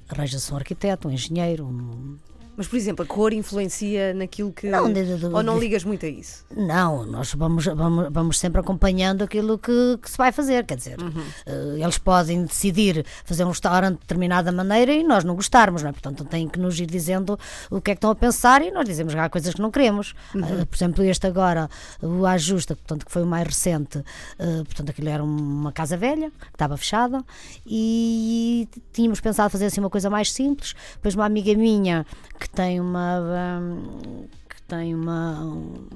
arranja-se 0.10 0.52
um 0.54 0.58
arquiteto, 0.58 1.08
um 1.08 1.12
engenheiro, 1.12 1.66
um, 1.66 2.18
Mas, 2.58 2.68
por 2.68 2.76
exemplo, 2.76 3.06
a 3.06 3.08
cor 3.08 3.32
influencia 3.34 4.14
naquilo 4.16 4.52
que. 4.52 4.68
Não, 4.68 4.92
de- 4.92 5.18
de- 5.18 5.26
ou 5.28 5.44
não 5.44 5.60
ligas 5.60 5.84
muito 5.84 6.06
a 6.06 6.10
isso? 6.10 6.44
Não, 6.56 7.06
nós 7.06 7.32
vamos, 7.36 7.66
vamos, 7.66 8.08
vamos 8.12 8.40
sempre 8.40 8.60
acompanhando 8.60 9.24
aquilo 9.24 9.60
que, 9.60 9.98
que 10.02 10.10
se 10.10 10.18
vai 10.18 10.32
fazer. 10.32 10.66
Quer 10.66 10.76
dizer, 10.78 10.98
eh, 11.46 11.76
eles 11.80 12.00
podem 12.00 12.44
decidir 12.46 13.06
fazer 13.24 13.44
um 13.46 13.50
restaurante 13.50 13.94
de 13.96 14.00
determinada 14.02 14.52
maneira 14.52 14.92
e 14.92 15.04
nós 15.04 15.24
não 15.24 15.36
gostarmos, 15.36 15.84
não 15.84 15.90
é? 15.90 15.94
Portanto, 15.94 16.26
têm 16.26 16.48
que 16.50 16.58
nos 16.60 16.80
ir 16.80 16.88
dizendo 16.88 17.38
o 17.70 17.80
que 17.80 17.92
é 17.92 17.94
que 17.94 18.00
estão 18.00 18.10
a 18.10 18.16
pensar 18.16 18.62
e 18.64 18.72
nós 18.72 18.86
dizemos 18.86 19.14
que 19.14 19.20
há 19.20 19.30
coisas 19.30 19.54
que 19.54 19.62
não 19.62 19.70
queremos. 19.70 20.16
Eh, 20.36 20.66
por 20.66 20.76
exemplo, 20.76 21.04
este 21.04 21.28
agora, 21.28 21.70
o 22.02 22.26
Ajusta, 22.26 22.76
portanto, 22.76 23.06
que 23.06 23.12
foi 23.12 23.22
o 23.22 23.28
mais 23.28 23.46
recente, 23.46 24.04
eh, 24.40 24.64
portanto, 24.66 24.90
aquilo 24.90 25.10
era 25.10 25.24
uma 25.24 25.72
casa 25.72 25.96
velha, 25.96 26.32
que 26.32 26.48
estava 26.56 26.76
fechada 26.76 27.24
e 27.66 28.68
tínhamos 28.92 29.22
pensado 29.22 29.50
fazer 29.52 29.66
assim 29.68 29.80
uma 29.80 29.90
coisa 29.90 30.10
mais 30.10 30.32
simples. 30.32 30.74
Depois, 30.96 31.14
uma 31.14 31.26
amiga 31.26 31.54
minha 31.54 32.06
que 32.40 32.47
tem 32.50 32.80
uma. 32.80 33.60
hum, 33.62 34.26
que 34.50 34.62
tem 34.64 34.94
uma. 34.96 35.42
um- 35.44 35.88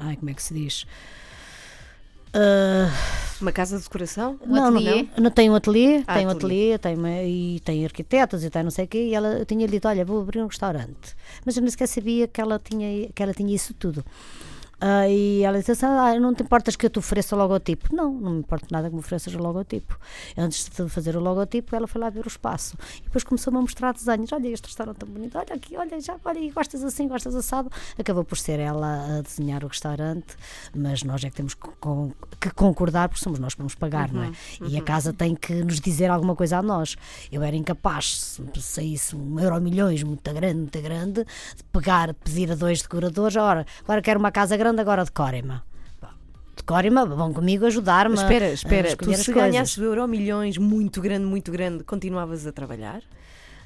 Ai, 0.00 0.16
como 0.16 0.30
é 0.30 0.34
que 0.34 0.42
se 0.42 0.54
diz? 0.54 0.86
Ah, 2.32 2.90
Uma 3.40 3.52
casa 3.52 3.76
de 3.78 3.82
decoração? 3.84 4.38
Um 4.44 4.54
não, 4.54 4.64
ateliê? 4.76 5.02
Não, 5.16 5.24
não 5.24 5.30
tem 5.30 5.48
um 5.50 5.54
ateliê, 5.54 6.02
Ah, 6.06 6.14
tem 6.14 6.26
um 6.26 6.30
ateliê. 6.30 6.74
ateliê, 6.74 6.78
tem 6.78 6.94
uma- 6.96 7.22
e 7.22 7.60
tem 7.60 7.84
arquitetos 7.84 8.44
e 8.44 8.50
tem 8.50 8.62
não 8.62 8.70
sei 8.70 8.84
o 8.84 8.88
quê, 8.88 9.08
e 9.08 9.14
ela 9.14 9.38
eu 9.38 9.46
tinha 9.46 9.66
dito, 9.66 9.86
olha, 9.88 10.04
vou 10.04 10.20
abrir 10.20 10.42
um 10.42 10.46
restaurante. 10.46 11.16
Mas 11.44 11.56
eu 11.56 11.62
nem 11.62 11.70
sequer 11.70 11.86
sabia 11.88 12.26
que 12.28 12.40
ela 12.40 12.58
tinha, 12.62 13.08
que 13.14 13.22
ela 13.22 13.32
tinha 13.32 13.54
isso 13.54 13.72
tudo. 13.74 14.04
Ah, 14.80 15.08
e 15.08 15.42
ela 15.42 15.58
disse 15.58 15.72
assim, 15.72 15.86
ah, 15.86 16.18
não 16.20 16.32
te 16.32 16.42
importas 16.42 16.76
que 16.76 16.86
eu 16.86 16.90
te 16.90 16.98
ofereça 16.98 17.34
o 17.34 17.38
logotipo? 17.38 17.88
Não, 17.94 18.12
não 18.12 18.30
me 18.32 18.38
importa 18.38 18.66
nada 18.70 18.88
que 18.88 18.94
me 18.94 19.00
ofereças 19.00 19.34
o 19.34 19.38
logotipo. 19.38 19.98
Antes 20.36 20.68
de 20.68 20.88
fazer 20.88 21.16
o 21.16 21.20
logotipo, 21.20 21.74
ela 21.74 21.86
foi 21.88 22.00
lá 22.00 22.08
ver 22.10 22.24
o 22.24 22.28
espaço. 22.28 22.76
E 23.00 23.02
depois 23.02 23.24
começou-me 23.24 23.58
a 23.58 23.62
mostrar 23.62 23.92
desenhos. 23.92 24.32
Olha 24.32 24.48
este 24.48 24.66
restaurante 24.66 24.98
tão 24.98 25.08
bonito, 25.08 25.36
olha 25.36 25.54
aqui, 25.54 25.76
olha, 25.76 26.00
já, 26.00 26.16
olha, 26.24 26.52
gostas 26.52 26.84
assim, 26.84 27.08
gostas 27.08 27.34
assado. 27.34 27.68
Acabou 27.98 28.22
por 28.22 28.38
ser 28.38 28.60
ela 28.60 29.18
a 29.18 29.22
desenhar 29.22 29.64
o 29.64 29.66
restaurante, 29.66 30.36
mas 30.74 31.02
nós 31.02 31.24
é 31.24 31.30
que 31.30 31.34
temos 31.36 31.54
que, 31.54 31.68
con- 31.80 32.12
que 32.40 32.50
concordar, 32.50 33.08
porque 33.08 33.22
somos 33.24 33.40
nós 33.40 33.54
que 33.54 33.58
vamos 33.58 33.74
pagar, 33.74 34.12
não 34.12 34.22
é? 34.22 34.30
E 34.68 34.76
a 34.78 34.82
casa 34.82 35.12
tem 35.12 35.34
que 35.34 35.54
nos 35.54 35.80
dizer 35.80 36.08
alguma 36.08 36.36
coisa 36.36 36.58
a 36.58 36.62
nós. 36.62 36.96
Eu 37.32 37.42
era 37.42 37.56
incapaz, 37.56 38.38
se 38.54 38.62
saísse 38.62 39.16
um 39.16 39.40
euro 39.40 39.60
milhões, 39.60 40.04
muito 40.04 40.32
grande, 40.32 40.54
muito 40.58 40.80
grande, 40.80 41.24
de 41.24 41.64
pegar, 41.72 42.14
pedir 42.14 42.52
a 42.52 42.54
dois 42.54 42.80
decoradores, 42.82 43.34
ora, 43.36 43.66
agora 43.82 44.00
quero 44.00 44.20
uma 44.20 44.30
casa 44.30 44.56
grande, 44.56 44.67
agora 44.76 45.04
decorem-me. 45.04 45.60
Pá, 46.00 46.14
Decorem-me, 46.56 47.04
vão 47.06 47.32
comigo 47.32 47.66
ajudar-me. 47.66 48.16
Mas 48.16 48.22
espera, 48.22 48.46
a 48.46 48.52
espera, 48.52 48.96
tu 48.96 49.14
se 49.14 49.32
ganhasses 49.32 49.76
o 49.78 49.84
euro 49.84 50.06
milhões 50.06 50.58
muito 50.58 51.00
grande, 51.00 51.24
muito 51.24 51.50
grande, 51.50 51.84
continuavas 51.84 52.46
a 52.46 52.52
trabalhar? 52.52 53.02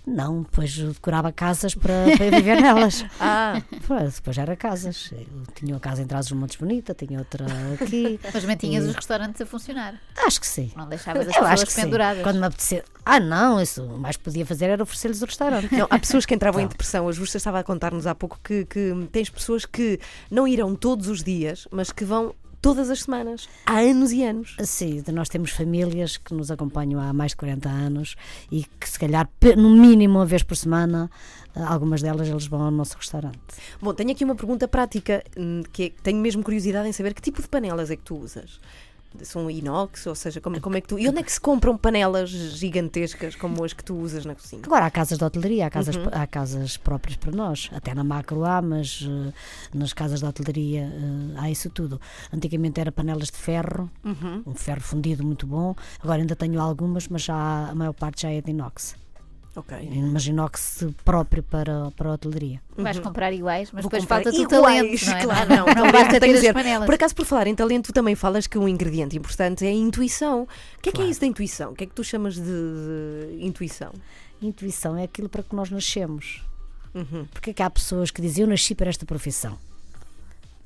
Não, 0.05 0.43
depois 0.43 0.77
decorava 0.77 1.31
casas 1.31 1.75
para, 1.77 2.17
para 2.17 2.31
viver 2.31 2.61
nelas. 2.61 3.05
Ah, 3.21 3.63
Pois, 3.87 4.15
depois 4.17 4.37
era 4.37 4.57
casas. 4.57 5.11
Eu 5.13 5.27
tinha 5.55 5.75
uma 5.75 5.81
casa 5.81 6.03
em 6.03 6.07
Trás-os-Montes 6.07 6.57
bonita, 6.57 6.93
tinha 6.93 7.19
outra 7.21 7.47
aqui. 7.81 8.19
Mas 8.35 8.45
mantinhas 8.45 8.85
os 8.85 8.95
restaurantes 8.97 9.41
a 9.41 9.47
funcionar. 9.47 9.95
Acho 10.27 10.41
que 10.41 10.47
sim. 10.47 10.73
Não 10.77 10.89
deixavas 10.89 11.29
as 11.29 11.37
Eu 11.37 11.43
acho 11.45 11.51
pessoas 11.51 11.65
que 11.69 11.73
sim. 11.75 11.81
penduradas. 11.83 12.23
Quando 12.23 12.41
me 12.41 12.47
apetecer. 12.47 12.85
Ah, 13.05 13.21
não, 13.21 13.61
isso 13.61 13.83
o 13.85 13.99
mais 13.99 14.17
podia 14.17 14.45
fazer 14.45 14.67
era 14.71 14.83
oferecer-lhes 14.83 15.23
o 15.23 15.27
restaurante. 15.27 15.73
não, 15.73 15.87
há 15.89 15.99
pessoas 15.99 16.27
que 16.27 16.35
entravam 16.35 16.61
em 16.61 16.65
Não. 16.65 16.71
depressão. 16.71 17.09
A 17.09 17.13
Justa 17.13 17.37
estava 17.37 17.61
a 17.61 17.65
contar-nos 17.65 18.07
há 18.07 18.15
pouco 18.15 18.41
que, 18.43 18.65
que 18.65 18.93
tens 19.13 19.31
pessoas 19.31 19.65
que 19.65 20.01
não 20.31 20.49
irão 20.49 20.75
todos 20.75 21.07
os 21.09 21.23
dias, 21.23 21.69
mas 21.71 21.93
que 21.93 22.05
vão 22.05 22.35
todas 22.63 22.89
as 22.89 23.03
semanas, 23.03 23.49
há 23.67 23.81
anos 23.81 24.13
e 24.13 24.23
anos. 24.23 24.57
Sim, 24.61 25.03
nós 25.13 25.29
temos 25.29 25.51
famílias 25.51 26.17
que 26.17 26.33
nos 26.33 26.51
acompanham 26.51 27.01
há 27.01 27.13
mais 27.13 27.33
de 27.33 27.37
40 27.37 27.69
anos 27.69 28.15
e 28.51 28.65
que, 28.79 28.89
se 28.89 28.99
calhar, 28.99 29.29
no 29.57 29.71
mínimo 29.71 30.21
uma 30.21 30.25
vez 30.25 30.45
por 30.45 30.57
semana, 30.57 31.11
ah, 31.57 31.75
algumas 31.75 32.01
delas 32.01 32.29
eles 32.29 32.47
vão 32.47 32.63
ao 32.63 32.71
nosso 32.71 32.97
restaurante. 32.97 33.37
Bom, 33.81 33.93
tenho 33.93 34.13
aqui 34.13 34.25
uma 34.25 34.37
pergunta 34.37 34.69
prática, 34.69 35.25
hum, 35.37 35.63
que 35.73 35.83
é, 35.83 35.91
que 35.91 36.01
tenho 36.03 36.19
mesmo 36.19 36.43
curiosidade 36.45 36.89
em 36.89 36.93
saber 36.93 37.13
que 37.13 37.21
tipo 37.21 37.43
de 37.43 37.49
panelas 37.49 37.91
é 37.91 37.97
que 37.97 38.03
tu 38.03 38.17
usas. 38.17 38.61
São 39.23 39.51
inox, 39.51 40.07
ou 40.07 40.15
seja, 40.15 40.41
como, 40.41 40.61
como 40.61 40.77
é 40.77 40.81
que 40.81 40.89
tu. 40.89 40.99
E 40.99 41.09
onde 41.09 41.19
é 41.19 41.23
que 41.23 41.33
se 41.33 41.41
compram 41.41 41.77
panelas 41.77 42.31
gigantescas 42.31 43.35
como 43.37 43.63
as 43.65 43.73
que 43.73 43.85
tu 43.85 43.95
usas 43.97 44.25
na 44.25 44.35
cozinha? 44.35 44.63
Agora 44.65 44.87
há 44.87 44.91
casas 44.91 45.19
de 45.19 45.25
hotelaria, 45.25 45.67
há 45.67 45.71
casas, 45.71 45.97
Uhum. 45.97 46.09
há 46.13 46.27
casas 46.27 46.77
próprias 46.77 47.17
para 47.17 47.33
nós, 47.33 47.69
até 47.73 47.95
na 47.95 48.03
macro 48.05 48.45
há, 48.45 48.63
mas 48.63 49.07
eh, 49.09 49.33
nas 49.75 49.93
casas 49.93 50.21
de 50.21 50.27
hotelaria 50.27 50.83
eh, 50.93 51.35
há 51.39 51.51
isso 51.51 51.69
tudo. 51.71 52.01
Antigamente 52.33 52.81
era 52.81 52.91
panelas 52.93 53.29
de 53.29 53.37
ferro, 53.37 53.91
Uhum. 54.05 54.43
um 54.47 54.55
ferro 54.55 54.81
fundido 54.81 55.25
muito 55.25 55.47
bom, 55.47 55.75
agora 56.03 56.21
ainda 56.21 56.35
tenho 56.37 56.61
algumas, 56.61 57.09
mas 57.09 57.23
já, 57.23 57.69
a 57.71 57.75
maior 57.75 57.93
parte 57.93 58.23
já 58.23 58.31
é 58.31 58.41
de 58.41 58.51
inox. 58.51 58.95
Ok. 59.55 59.77
Inox 60.27 60.87
próprio 61.05 61.43
para, 61.43 61.91
para 61.91 62.09
a 62.09 62.13
hotelaria. 62.15 62.61
Vais 62.77 62.99
comprar 62.99 63.33
iguais, 63.33 63.71
mas 63.71 63.85
Uhum. 63.85 63.91
Vou 63.91 64.01
depois 64.01 64.05
falta-te 64.09 64.41
o 64.41 64.49
talento, 64.49 65.05
não 65.07 65.13
é? 65.15 65.21
claro, 65.25 65.49
não, 65.51 65.67
não, 65.67 65.93
basta 65.93 66.13
ter 66.13 66.21
que 66.21 66.27
as 66.27 66.33
dizer. 66.37 66.55
panelas. 66.55 66.87
Por 66.87 66.95
acaso, 66.95 67.15
por 67.15 67.27
falar 67.27 67.47
em 67.47 67.55
talento, 67.55 67.87
tu 67.87 67.93
também 67.93 68.15
falas 68.15 68.47
que 68.47 68.57
um 68.57 68.67
ingrediente 68.67 69.17
importante 69.17 69.65
é 69.67 69.69
a 69.69 69.73
intuição. 69.73 70.45
O 70.45 70.81
que 70.81 70.89
é 70.89 70.93
que 70.93 70.99
é 70.99 71.01
Claro. 71.03 71.11
isso 71.11 71.21
da 71.21 71.27
intuição? 71.27 71.73
O 71.73 71.75
que 71.75 71.85
é 71.85 71.87
que 71.87 71.93
tu 71.95 72.03
chamas 72.03 72.35
de, 72.37 72.43
de 72.43 73.39
intuição? 73.45 73.93
Intuição 74.41 74.97
é 74.97 75.03
aquilo 75.05 75.29
para 75.29 75.43
que 75.43 75.55
nós 75.55 75.71
nascemos. 75.71 76.43
Uhum. 76.95 77.27
Porque 77.33 77.51
é 77.51 77.53
que 77.53 77.63
há 77.63 77.69
pessoas 77.69 78.11
que 78.11 78.23
dizem 78.23 78.43
eu 78.45 78.49
nasci 78.49 78.75
para 78.75 78.89
esta 78.89 79.05
profissão? 79.05 79.59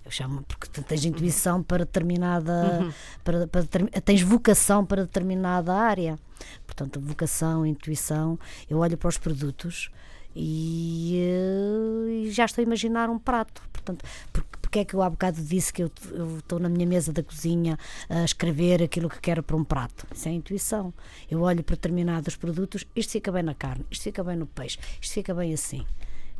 Eu 0.06 0.10
chamo 0.12 0.42
porque 0.44 0.68
tens 0.82 1.04
intuição 1.04 1.62
para 1.62 1.84
determinada. 1.84 2.86
Para, 3.24 3.46
para 3.48 3.60
determin- 3.62 3.90
tens 3.90 4.22
vocação 4.22 4.86
para 4.86 5.02
determinada 5.04 5.74
área. 5.74 6.16
Portanto, 6.64 7.00
vocação, 7.00 7.66
intuição. 7.66 8.38
Eu 8.70 8.78
olho 8.78 8.96
para 8.96 9.08
os 9.08 9.18
produtos 9.18 9.90
e, 10.34 11.18
eh, 11.20 12.10
e 12.26 12.30
já 12.30 12.44
estou 12.44 12.62
a 12.62 12.64
imaginar 12.66 13.10
um 13.10 13.18
prato. 13.18 13.60
Portanto, 13.72 14.04
porque, 14.32 14.48
porque 14.62 14.78
é 14.80 14.84
que 14.84 14.94
eu 14.94 15.02
há 15.02 15.10
bocado 15.10 15.42
disse 15.42 15.72
que 15.72 15.82
eu 15.82 15.90
estou 16.38 16.58
na 16.60 16.68
minha 16.68 16.86
mesa 16.86 17.12
da 17.12 17.22
cozinha 17.22 17.76
a 18.08 18.24
escrever 18.24 18.82
aquilo 18.82 19.08
que 19.08 19.18
quero 19.20 19.42
para 19.42 19.56
um 19.56 19.64
prato? 19.64 20.06
Isso 20.14 20.28
é 20.28 20.32
intuição. 20.32 20.94
Eu 21.30 21.40
olho 21.42 21.64
para 21.64 21.74
determinados 21.74 22.36
produtos, 22.36 22.84
isto 22.94 23.10
fica 23.12 23.32
bem 23.32 23.42
na 23.42 23.54
carne, 23.54 23.84
isto 23.90 24.02
fica 24.02 24.22
bem 24.22 24.36
no 24.36 24.46
peixe, 24.46 24.78
isto 25.00 25.14
fica 25.14 25.34
bem 25.34 25.52
assim. 25.52 25.84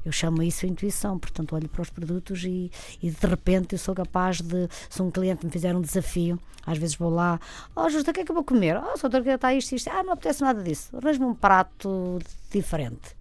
Eu 0.06 0.12
chamo 0.12 0.40
isso 0.40 0.64
intuição, 0.64 1.18
portanto, 1.18 1.56
olho 1.56 1.68
para 1.68 1.82
os 1.82 1.90
produtos 1.90 2.44
e, 2.44 2.70
e 3.02 3.10
de 3.10 3.26
repente 3.26 3.72
eu 3.72 3.78
sou 3.78 3.92
capaz 3.92 4.40
de. 4.40 4.68
Se 4.88 5.02
um 5.02 5.10
cliente 5.10 5.44
me 5.44 5.50
fizer 5.50 5.74
um 5.74 5.80
desafio, 5.80 6.38
às 6.64 6.78
vezes 6.78 6.94
vou 6.94 7.10
lá, 7.10 7.40
oh, 7.74 7.90
Justa, 7.90 8.12
o 8.12 8.14
que 8.14 8.20
é 8.20 8.24
que 8.24 8.30
eu 8.30 8.34
vou 8.34 8.44
comer? 8.44 8.76
Oh, 8.76 8.96
só 8.96 9.08
está 9.08 9.52
isto, 9.52 9.74
isto. 9.74 9.90
Ah, 9.90 10.04
não 10.04 10.12
apetece 10.12 10.42
nada 10.42 10.62
disso. 10.62 10.96
Arranje-me 10.96 11.26
um 11.26 11.34
prato 11.34 12.20
diferente. 12.52 13.15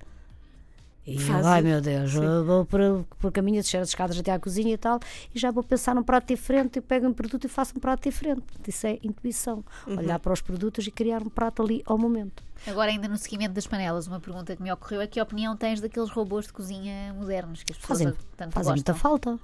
E 1.07 1.15
eu, 1.15 1.21
Fazes? 1.21 1.45
ai 1.45 1.61
meu 1.61 1.79
Deus, 1.81 2.15
eu 2.15 2.43
vou 2.43 2.65
por, 2.65 2.79
por 3.19 3.31
caminho, 3.31 3.61
descer 3.61 3.77
as 3.79 3.89
escadas 3.89 4.17
até 4.17 4.31
à 4.31 4.39
cozinha 4.39 4.73
e 4.73 4.77
tal, 4.77 4.99
e 5.33 5.37
já 5.39 5.51
vou 5.51 5.61
pensar 5.63 5.93
num 5.93 6.01
prato 6.01 6.27
diferente, 6.27 6.79
e 6.79 6.81
pego 6.81 7.05
um 7.07 7.13
produto 7.13 7.45
e 7.45 7.47
faço 7.47 7.73
um 7.77 7.79
prato 7.79 8.03
diferente. 8.09 8.41
Isso 8.67 8.87
é 8.87 8.97
intuição. 9.03 9.63
Olhar 9.85 10.17
para 10.17 10.33
os 10.33 10.41
produtos 10.41 10.87
e 10.87 10.89
criar 10.89 11.21
um 11.21 11.29
prato 11.29 11.61
ali 11.61 11.83
ao 11.85 11.95
momento. 11.95 12.43
Agora, 12.65 12.89
ainda 12.89 13.07
no 13.07 13.17
seguimento 13.17 13.53
das 13.53 13.67
panelas, 13.67 14.07
uma 14.07 14.19
pergunta 14.19 14.55
que 14.55 14.63
me 14.63 14.71
ocorreu 14.71 14.99
é 15.01 15.05
que 15.05 15.21
opinião 15.21 15.55
tens 15.55 15.79
daqueles 15.79 16.09
robôs 16.09 16.47
de 16.47 16.53
cozinha 16.53 17.13
modernos 17.13 17.61
que 17.61 17.71
as 17.71 17.77
pessoas 17.77 17.99
Fazem, 17.99 18.13
tanto 18.35 18.53
fazem 18.53 18.73
muita 18.73 18.93
falta. 18.95 19.39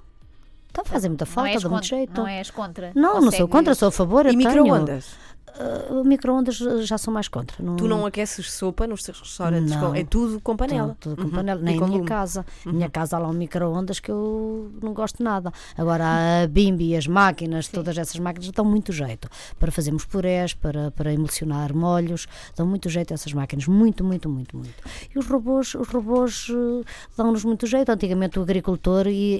Então, 0.70 0.84
fazem 0.84 1.10
muita 1.10 1.26
Não 1.26 1.32
falta, 1.32 1.50
és 1.50 1.62
dá 1.62 1.68
muito 1.68 1.82
contra- 1.82 1.96
jeito. 1.98 2.20
Não 2.20 2.26
és 2.26 2.50
contra? 2.50 2.92
Não, 2.96 3.20
não 3.20 3.30
sou 3.30 3.46
contra, 3.46 3.74
sou 3.74 3.88
a 3.88 3.92
favor. 3.92 4.26
eu 4.26 4.32
E 4.32 4.36
micro-ondas? 4.36 5.14
Ah, 5.48 6.02
micro-ondas 6.02 6.56
já 6.86 6.96
sou 6.96 7.12
mais 7.12 7.28
contra. 7.28 7.56
Tu 7.76 7.86
não 7.86 8.06
aqueces 8.06 8.50
sopa 8.50 8.86
nos 8.86 9.02
teus 9.02 9.20
restaurantes? 9.20 9.74
Não. 9.76 9.94
é 9.94 10.02
tudo 10.02 10.40
com 10.40 10.56
panela. 10.56 10.96
Tudo, 10.98 11.14
tudo 11.14 11.16
com 11.16 11.28
Uhum. 11.28 11.34
panela. 11.34 11.60
Nem 11.60 11.78
com 11.78 11.84
a 11.84 11.88
minha 11.88 12.04
casa. 12.04 12.46
Na 12.64 12.72
minha 12.72 12.88
casa 12.88 13.16
há 13.16 13.18
lá 13.18 13.28
um 13.28 13.34
micro-ondas 13.34 14.00
que 14.00 14.10
eu 14.10 14.70
não 14.82 14.94
gosto 14.94 15.22
nada. 15.22 15.52
Agora 15.76 16.04
a 16.42 16.46
Bimbi, 16.46 16.96
as 16.96 17.06
máquinas, 17.06 17.68
todas 17.68 17.98
essas 17.98 18.18
máquinas 18.18 18.50
dão 18.50 18.64
muito 18.64 18.92
jeito 18.92 19.28
para 19.58 19.70
fazermos 19.70 20.06
purés, 20.06 20.54
para, 20.54 20.90
para 20.92 21.12
emulsionar 21.12 21.74
molhos, 21.76 22.26
dão 22.56 22.66
muito 22.66 22.88
jeito 22.88 23.12
essas 23.12 23.34
máquinas. 23.34 23.66
Muito, 23.66 24.02
muito, 24.02 24.30
muito, 24.30 24.56
muito. 24.56 24.74
E 25.14 25.18
os 25.18 25.26
robôs, 25.26 25.74
os 25.74 25.88
robôs 25.88 26.48
eh, 26.50 26.84
dão-nos 27.16 27.44
muito 27.44 27.66
jeito. 27.66 27.90
Antigamente 27.92 28.38
o 28.38 28.42
agricultor 28.42 29.06
ia, 29.06 29.38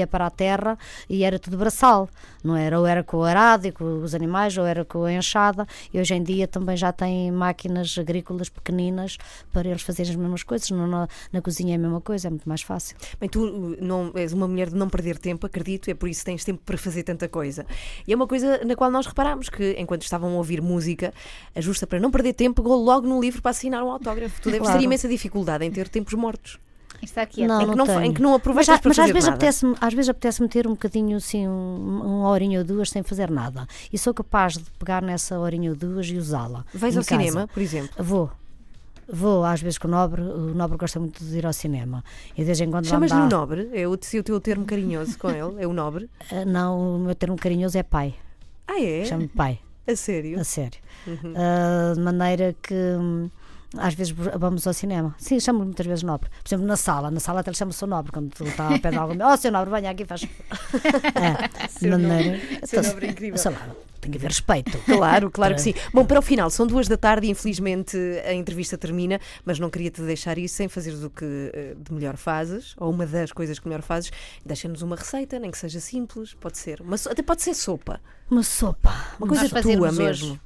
ia 0.00 0.06
para 0.06 0.26
a 0.26 0.30
terra 0.30 0.76
e 1.08 1.24
era 1.24 1.38
tudo 1.38 1.56
braçal, 1.56 2.06
não 2.42 2.54
era? 2.54 2.78
Ou 2.78 2.86
era 2.86 3.02
com 3.02 3.16
o 3.18 3.24
arado 3.24 3.66
e 3.66 3.72
com 3.72 4.02
os 4.02 4.14
animais, 4.14 4.58
ou 4.58 4.66
era 4.66 4.84
com 4.84 5.04
a 5.04 5.12
enxada. 5.12 5.43
Enxada 5.44 5.66
e 5.92 6.00
hoje 6.00 6.14
em 6.14 6.22
dia 6.22 6.48
também 6.48 6.76
já 6.76 6.92
têm 6.92 7.30
máquinas 7.30 7.96
agrícolas 7.98 8.48
pequeninas 8.48 9.18
para 9.52 9.68
eles 9.68 9.82
fazerem 9.82 10.10
as 10.10 10.16
mesmas 10.16 10.42
coisas. 10.42 10.70
Na, 10.70 11.08
na 11.32 11.42
cozinha 11.42 11.74
é 11.74 11.76
a 11.76 11.78
mesma 11.78 12.00
coisa, 12.00 12.28
é 12.28 12.30
muito 12.30 12.48
mais 12.48 12.62
fácil. 12.62 12.96
Bem, 13.20 13.28
tu 13.28 13.44
uh, 13.44 13.76
não, 13.80 14.12
és 14.14 14.32
uma 14.32 14.48
mulher 14.48 14.68
de 14.70 14.76
não 14.76 14.88
perder 14.88 15.18
tempo, 15.18 15.46
acredito, 15.46 15.90
é 15.90 15.94
por 15.94 16.08
isso 16.08 16.20
que 16.20 16.26
tens 16.26 16.44
tempo 16.44 16.60
para 16.64 16.78
fazer 16.78 17.02
tanta 17.02 17.28
coisa. 17.28 17.66
E 18.06 18.12
é 18.12 18.16
uma 18.16 18.26
coisa 18.26 18.64
na 18.64 18.74
qual 18.74 18.90
nós 18.90 19.06
reparámos 19.06 19.48
que, 19.48 19.74
enquanto 19.78 20.02
estavam 20.02 20.30
a 20.30 20.36
ouvir 20.36 20.60
música, 20.62 21.12
a 21.54 21.60
Justa, 21.60 21.86
para 21.86 22.00
não 22.00 22.10
perder 22.10 22.32
tempo, 22.34 22.62
pegou 22.62 22.82
logo 22.82 23.06
no 23.06 23.20
livro 23.20 23.42
para 23.42 23.50
assinar 23.50 23.82
um 23.82 23.90
autógrafo. 23.90 24.40
Tu 24.40 24.50
deves 24.50 24.64
Claro. 24.64 24.78
ter 24.78 24.84
imensa 24.84 25.08
dificuldade 25.08 25.64
em 25.64 25.70
ter 25.70 25.88
tempos 25.88 26.14
mortos, 26.14 26.58
Está 27.04 27.22
aqui. 27.22 27.46
Não, 27.46 27.60
em, 27.62 27.70
que 27.70 27.76
não, 27.76 27.86
tenho. 27.86 28.02
em 28.02 28.12
que 28.12 28.20
não 28.22 28.30
Mas, 28.30 28.36
aproveitas 28.40 28.80
para 28.80 28.88
mas 28.88 28.98
às 28.98 29.06
vezes 29.10 29.24
nada. 29.24 29.36
apetece-me 29.36 29.74
às 29.80 29.94
vezes 29.94 30.08
apetece-me 30.08 30.48
ter 30.48 30.66
um 30.66 30.70
bocadinho 30.70 31.16
assim, 31.16 31.46
um- 31.46 32.00
uma 32.20 32.28
horinha 32.28 32.58
ou 32.60 32.64
duas 32.64 32.90
sem 32.90 33.02
fazer 33.02 33.30
nada. 33.30 33.66
E 33.92 33.98
sou 33.98 34.12
capaz 34.14 34.54
de 34.54 34.64
pegar 34.78 35.02
nessa 35.02 35.38
horinha 35.38 35.70
ou 35.70 35.76
duas 35.76 36.06
e 36.08 36.16
usá-la. 36.16 36.64
Vais 36.74 36.96
ao 36.96 37.04
casa. 37.04 37.20
cinema, 37.22 37.48
por 37.48 37.62
exemplo. 37.62 37.90
Vou. 38.02 38.30
Vou 39.06 39.44
às 39.44 39.60
vezes 39.60 39.76
com 39.76 39.86
o 39.86 39.90
Nobre, 39.90 40.22
o 40.22 40.54
Nobre 40.54 40.78
gosta 40.78 40.98
muito 40.98 41.22
de 41.22 41.36
ir 41.36 41.44
ao 41.44 41.52
cinema. 41.52 42.02
E 42.34 42.38
de 42.40 42.44
vez 42.44 42.58
em 42.60 42.70
quando 42.70 42.86
Chamas-lhe 42.86 43.18
o 43.20 43.28
dá- 43.28 43.36
nobre, 43.36 43.68
é 43.74 43.86
o, 43.86 43.90
o 43.92 43.96
teu 43.98 44.40
termo 44.40 44.64
carinhoso 44.64 45.18
com 45.18 45.28
ele, 45.30 45.62
é 45.62 45.66
o 45.66 45.72
nobre. 45.74 46.08
Ah, 46.32 46.44
Não, 46.46 46.96
o 46.96 46.98
meu 47.00 47.14
termo 47.14 47.36
carinhoso 47.36 47.76
é 47.76 47.82
pai. 47.82 48.14
Ah, 48.66 48.80
é? 48.80 49.04
Chamo-me 49.04 49.28
pai, 49.28 49.58
A 49.86 49.94
sério? 49.94 50.40
a 50.40 50.44
sério. 50.44 50.78
Uhum. 51.06 51.34
Ah, 51.36 51.92
de 51.94 52.00
maneira 52.00 52.56
que 52.62 52.72
hum, 52.74 53.28
às 53.78 53.94
vezes 53.94 54.12
vamos 54.12 54.66
ao 54.66 54.72
cinema. 54.72 55.14
Sim, 55.18 55.38
chamo-lhe 55.40 55.66
muitas 55.66 55.86
vezes 55.86 56.02
Nobre. 56.02 56.30
Por 56.42 56.48
exemplo, 56.48 56.66
na 56.66 56.76
sala, 56.76 57.10
na 57.10 57.20
sala 57.20 57.40
até 57.40 57.50
lhe 57.50 57.56
chamo-se 57.56 57.82
o 57.84 57.86
Nobre, 57.86 58.12
quando 58.12 58.30
tu 58.30 58.44
está 58.44 58.74
a 58.74 58.78
pé 58.78 58.90
de 58.90 58.96
algum. 58.96 59.14
Oh, 59.24 59.36
seu 59.36 59.50
Nobre, 59.52 59.70
venha 59.70 59.90
aqui, 59.90 60.04
faz. 60.04 60.24
É, 61.14 61.80
de 61.80 61.88
maneira. 61.88 62.40
Seu 62.64 62.80
Então, 62.80 62.92
Nobre 62.92 63.06
é 63.06 63.10
incrível. 63.10 63.38
Sei 63.38 63.50
lá, 63.50 63.68
tem 64.00 64.10
que 64.10 64.18
haver 64.18 64.28
respeito. 64.28 64.78
Claro, 64.84 65.30
claro 65.30 65.54
que 65.54 65.60
sim. 65.60 65.74
Bom, 65.92 66.04
para 66.04 66.18
o 66.18 66.22
final, 66.22 66.50
são 66.50 66.66
duas 66.66 66.86
da 66.88 66.96
tarde 66.96 67.26
e 67.26 67.30
infelizmente 67.30 67.96
a 68.26 68.34
entrevista 68.34 68.76
termina, 68.76 69.20
mas 69.44 69.58
não 69.58 69.70
queria 69.70 69.90
te 69.90 70.02
deixar 70.02 70.36
isso 70.38 70.56
sem 70.56 70.68
fazeres 70.68 71.02
o 71.02 71.10
que 71.10 71.50
eh, 71.54 71.74
de 71.78 71.92
melhor 71.92 72.16
fazes, 72.16 72.74
ou 72.76 72.90
uma 72.90 73.06
das 73.06 73.32
coisas 73.32 73.58
que 73.58 73.66
melhor 73.66 73.82
fazes. 73.82 74.10
Deixa-nos 74.44 74.82
uma 74.82 74.96
receita, 74.96 75.38
nem 75.38 75.50
que 75.50 75.58
seja 75.58 75.80
simples, 75.80 76.34
pode 76.34 76.58
ser. 76.58 76.80
Uma 76.80 76.96
até 76.96 77.22
pode 77.22 77.42
ser 77.42 77.54
sopa. 77.54 78.00
Uma 78.30 78.42
sopa. 78.42 78.94
Uma 79.18 79.28
coisa 79.28 79.48
tua 79.62 79.92
mesmo. 79.92 80.32
hoje. 80.32 80.40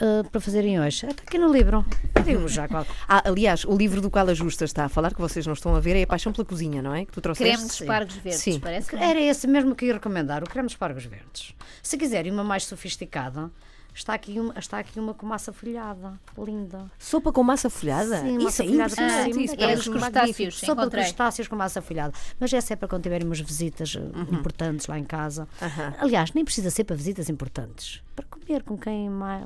Ah, 0.00 0.24
para 0.30 0.40
fazerem 0.40 0.80
hoje. 0.80 1.06
Está 1.06 1.22
aqui 1.22 1.38
no 1.38 1.52
livro. 1.52 1.84
Digo-me 2.24 2.48
já 2.48 2.68
qual. 2.68 2.86
Ah, 3.08 3.22
aliás, 3.26 3.64
o 3.64 3.76
livro 3.76 4.00
do 4.00 4.10
qual 4.10 4.28
a 4.28 4.34
Justa 4.34 4.64
está 4.64 4.84
a 4.84 4.88
falar, 4.88 5.14
que 5.14 5.20
vocês 5.20 5.46
não 5.46 5.54
estão 5.54 5.74
a 5.74 5.80
ver, 5.80 5.96
é 5.96 6.02
a 6.02 6.06
Paixão 6.06 6.32
pela 6.32 6.44
Cozinha, 6.44 6.80
não 6.82 6.94
é? 6.94 7.04
Que 7.04 7.12
tu 7.12 7.20
trouxeste. 7.20 7.52
Creme 7.52 7.68
de 7.68 7.74
espargos 7.74 8.14
verdes, 8.16 8.40
Sim. 8.40 8.60
parece 8.60 8.94
Era 8.96 9.20
esse 9.20 9.46
mesmo 9.46 9.74
que 9.74 9.86
ia 9.86 9.94
recomendar, 9.94 10.42
o 10.42 10.46
creme 10.46 10.66
de 10.68 10.74
espargos 10.74 11.04
verdes. 11.04 11.54
Se 11.82 11.96
quiserem 11.96 12.32
uma 12.32 12.44
mais 12.44 12.64
sofisticada, 12.64 13.50
está 13.94 14.14
aqui 14.14 14.38
uma, 14.38 14.58
está 14.58 14.78
aqui 14.78 14.98
uma 14.98 15.14
com 15.14 15.26
massa 15.26 15.52
folhada, 15.52 16.18
linda. 16.38 16.90
Sopa 16.98 17.32
com 17.32 17.42
massa 17.42 17.68
folhada? 17.68 18.20
Sim, 18.20 18.36
isso 18.38 18.44
massa 18.44 18.62
é 18.62 18.66
folhada 18.66 18.82
impressionante. 18.84 19.12
Ah, 19.12 19.28
isso 19.28 19.54
é 19.54 19.56
dos 19.56 19.56
parece 19.56 19.90
crustáceos. 19.90 20.58
Sopa 20.60 20.84
de 20.84 20.90
crustáceos 20.90 21.48
com 21.48 21.56
massa 21.56 21.82
folhada. 21.82 22.14
Mas 22.38 22.52
essa 22.52 22.72
é 22.72 22.76
para 22.76 22.88
quando 22.88 23.02
tiverem 23.02 23.26
umas 23.26 23.40
visitas 23.40 23.96
eh, 23.96 24.00
importantes 24.32 24.86
lá 24.86 24.98
em 24.98 25.04
casa. 25.04 25.48
Aham. 25.60 25.94
Aliás, 25.98 26.32
nem 26.32 26.44
precisa 26.44 26.70
ser 26.70 26.84
para 26.84 26.96
visitas 26.96 27.28
importantes. 27.28 28.02
Para 28.14 28.24
comer 28.26 28.62
com 28.62 28.76
quem 28.76 29.08
mais, 29.08 29.44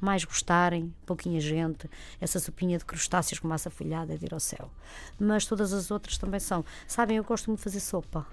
mais 0.00 0.24
gostarem, 0.24 0.92
pouquinha 1.06 1.40
gente. 1.40 1.88
Essa 2.20 2.38
sopinha 2.38 2.78
de 2.78 2.84
crustáceos 2.84 3.38
com 3.38 3.48
massa 3.48 3.70
folhada 3.70 4.14
é 4.14 4.16
de 4.16 4.26
ir 4.26 4.34
ao 4.34 4.40
céu. 4.40 4.70
Mas 5.18 5.46
todas 5.46 5.72
as 5.72 5.90
outras 5.90 6.18
também 6.18 6.40
são. 6.40 6.64
Sabem, 6.86 7.16
eu 7.16 7.24
gosto 7.24 7.46
muito 7.46 7.58
de 7.58 7.64
fazer 7.64 7.80
sopa. 7.80 8.26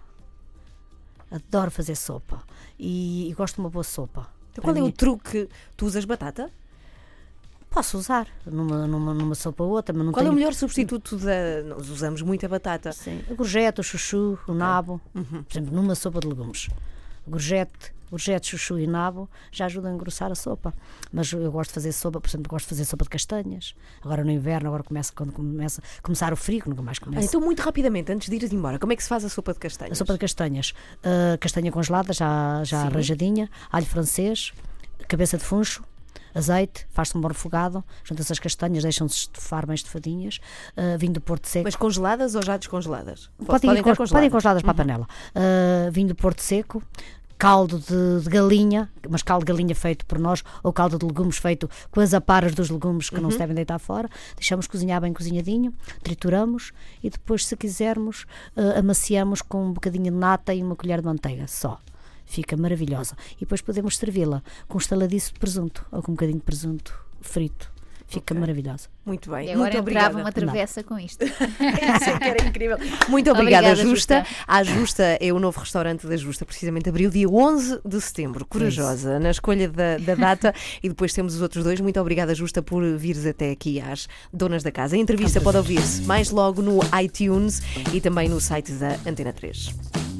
Adoro 1.29 1.71
fazer 1.71 1.95
sopa. 1.95 2.43
E, 2.77 3.29
e 3.29 3.33
gosto 3.33 3.55
de 3.55 3.61
uma 3.61 3.69
boa 3.69 3.83
sopa. 3.83 4.27
Então, 4.51 4.63
qual 4.63 4.75
é 4.75 4.81
o 4.81 4.85
mim, 4.85 4.91
truque? 4.91 5.49
Tu 5.77 5.85
usas 5.85 6.05
batata? 6.05 6.51
Posso 7.69 7.97
usar 7.97 8.27
numa, 8.45 8.85
numa, 8.85 9.13
numa 9.13 9.33
sopa 9.33 9.63
ou 9.63 9.71
outra, 9.71 9.95
mas 9.95 10.05
não 10.05 10.11
Qual 10.11 10.21
é 10.21 10.25
tenho... 10.25 10.33
o 10.33 10.35
melhor 10.35 10.53
substituto 10.53 11.15
da. 11.15 11.63
Nós 11.65 11.89
usamos 11.89 12.21
muito 12.21 12.45
a 12.45 12.49
batata. 12.49 12.91
Sim, 12.91 13.21
a 13.29 13.33
gorjeta, 13.33 13.79
o 13.79 13.83
chuchu, 13.83 14.37
o 14.45 14.53
nabo, 14.53 14.99
por 15.13 15.45
exemplo, 15.49 15.73
numa 15.73 15.95
sopa 15.95 16.19
de 16.19 16.27
legumes. 16.27 16.67
Gorjete, 17.27 17.93
gorjete, 18.09 18.47
chuchu 18.47 18.77
e 18.79 18.85
nabo 18.87 19.29
já 19.51 19.65
ajudam 19.65 19.91
a 19.91 19.93
engrossar 19.95 20.31
a 20.31 20.35
sopa. 20.35 20.73
Mas 21.13 21.31
eu 21.31 21.51
gosto 21.51 21.69
de 21.69 21.73
fazer 21.75 21.91
sopa, 21.93 22.19
por 22.19 22.27
exemplo, 22.29 22.49
gosto 22.49 22.65
de 22.65 22.69
fazer 22.69 22.85
sopa 22.85 23.03
de 23.05 23.09
castanhas. 23.09 23.73
Agora 24.01 24.23
no 24.23 24.31
inverno, 24.31 24.67
agora 24.67 24.83
começa 24.83 25.13
quando 25.15 25.31
começa 25.31 25.81
começar 26.01 26.33
o 26.33 26.35
frio, 26.35 26.63
nunca 26.65 26.81
mais 26.81 26.97
Ah, 27.01 27.05
começa. 27.05 27.25
então, 27.25 27.39
muito 27.39 27.61
rapidamente, 27.61 28.11
antes 28.11 28.27
de 28.29 28.35
ires 28.35 28.51
embora, 28.51 28.77
como 28.79 28.91
é 28.91 28.95
que 28.95 29.03
se 29.03 29.09
faz 29.09 29.23
a 29.23 29.29
sopa 29.29 29.53
de 29.53 29.57
A 29.57 29.61
castanhas? 29.61 29.97
sopa 29.97 30.13
de 30.13 30.19
castanhas, 30.19 30.73
ah, 31.03 31.37
castanha 31.39 31.71
congelada, 31.71 32.11
já, 32.11 32.63
já 32.63 32.81
Sim. 32.81 32.87
arranjadinha, 32.87 33.49
alho 33.71 33.85
francês, 33.85 34.51
cabeça 35.07 35.37
de 35.37 35.43
funcho, 35.43 35.83
azeite, 36.33 36.85
faz-se 36.89 37.17
um 37.17 37.21
bom 37.21 37.27
refogado, 37.27 37.83
junta-se 38.03 38.31
as 38.31 38.39
castanhas, 38.39 38.83
deixam-se 38.83 39.15
estufar 39.15 39.65
bem 39.65 39.75
estufadinhas, 39.75 40.39
ah, 40.77 40.97
vinho 40.97 41.13
de 41.13 41.19
Porto 41.19 41.47
Seco. 41.47 41.63
Mas 41.65 41.75
congeladas 41.75 42.35
ou 42.35 42.41
já 42.43 42.57
descongeladas? 42.57 43.29
Po- 43.37 43.45
Podem, 43.45 43.71
ir 43.71 43.77
estar 43.79 43.95
cons- 43.95 44.11
podem 44.11 44.29
congeladas 44.29 44.61
para 44.61 44.71
a 44.71 44.75
panela. 44.75 45.07
Ah, 45.35 45.89
vinho 45.91 46.09
do 46.09 46.15
Porto 46.15 46.41
Seco, 46.41 46.81
caldo 47.37 47.79
de, 47.79 48.23
de 48.23 48.29
galinha, 48.29 48.87
mas 49.09 49.23
caldo 49.23 49.43
de 49.43 49.51
galinha 49.51 49.73
feito 49.73 50.05
por 50.05 50.19
nós, 50.19 50.43
ou 50.61 50.71
caldo 50.71 50.99
de 50.99 51.05
legumes 51.07 51.37
feito 51.37 51.67
com 51.89 51.99
as 51.99 52.13
aparas 52.13 52.53
dos 52.53 52.69
legumes 52.69 53.09
que 53.09 53.19
não 53.19 53.31
se 53.31 53.37
devem 53.39 53.55
deitar 53.55 53.79
fora. 53.79 54.07
Deixamos 54.35 54.67
cozinhar 54.67 55.01
bem 55.01 55.11
cozinhadinho, 55.11 55.73
trituramos 56.03 56.71
e 57.03 57.09
depois, 57.09 57.45
se 57.45 57.57
quisermos, 57.57 58.25
ah, 58.55 58.79
amaciamos 58.79 59.41
com 59.41 59.65
um 59.65 59.73
bocadinho 59.73 60.05
de 60.11 60.17
nata 60.17 60.53
e 60.53 60.61
uma 60.61 60.75
colher 60.75 60.99
de 61.01 61.05
manteiga 61.07 61.47
só. 61.47 61.79
Fica 62.31 62.55
maravilhosa. 62.55 63.13
E 63.35 63.41
depois 63.41 63.59
podemos 63.59 63.97
servi-la 63.97 64.41
com 64.69 64.75
um 64.77 64.79
estaladiço 64.79 65.33
de 65.33 65.39
presunto 65.39 65.85
ou 65.91 66.01
com 66.01 66.13
um 66.13 66.15
bocadinho 66.15 66.37
de 66.39 66.45
presunto 66.45 66.97
frito. 67.19 67.69
Fica 68.07 68.33
Ok. 68.33 68.39
maravilhosa. 68.39 68.87
Muito 69.05 69.29
bem. 69.31 69.47
E 69.47 69.51
agora 69.51 69.57
muito 69.71 69.79
obrigada. 69.79 70.07
entrava 70.07 70.25
uma 70.25 70.31
travessa 70.33 70.81
com 70.83 70.97
isto. 70.99 71.23
Isso 71.27 72.09
é 72.09 72.19
que 72.19 72.23
era 72.25 72.47
incrível. 72.47 72.77
Muito 73.09 73.29
obrigada, 73.31 73.67
Obrigada, 73.67 73.75
Justa. 73.75 74.19
Justa. 74.19 74.43
A 74.47 74.63
Justa 74.63 75.03
é 75.19 75.33
o 75.33 75.39
novo 75.39 75.59
restaurante 75.59 76.07
da 76.07 76.15
Justa, 76.15 76.45
precisamente 76.45 76.87
abriu 76.89 77.09
dia 77.09 77.27
11 77.29 77.81
de 77.85 77.99
setembro. 78.01 78.45
Corajosa 78.45 79.19
na 79.19 79.31
escolha 79.31 79.67
da, 79.69 79.97
da 79.97 80.15
data 80.15 80.53
e 80.81 80.87
depois 80.87 81.11
temos 81.13 81.35
os 81.35 81.41
outros 81.41 81.63
dois. 81.65 81.79
Muito 81.81 81.99
obrigada, 81.99 82.33
Justa, 82.33 82.61
por 82.61 82.81
vires 82.97 83.25
até 83.25 83.51
aqui 83.51 83.81
às 83.81 84.07
donas 84.33 84.63
da 84.63 84.71
casa. 84.71 84.95
A 84.95 84.99
entrevista 84.99 85.39
pode 85.41 85.57
ouvir-se 85.57 86.01
mais 86.03 86.31
logo 86.31 86.61
no 86.61 86.79
iTunes 87.01 87.61
e 87.93 87.99
também 88.01 88.27
no 88.29 88.39
site 88.41 88.71
da 88.73 88.97
Antena 89.05 89.33
3. 89.33 90.10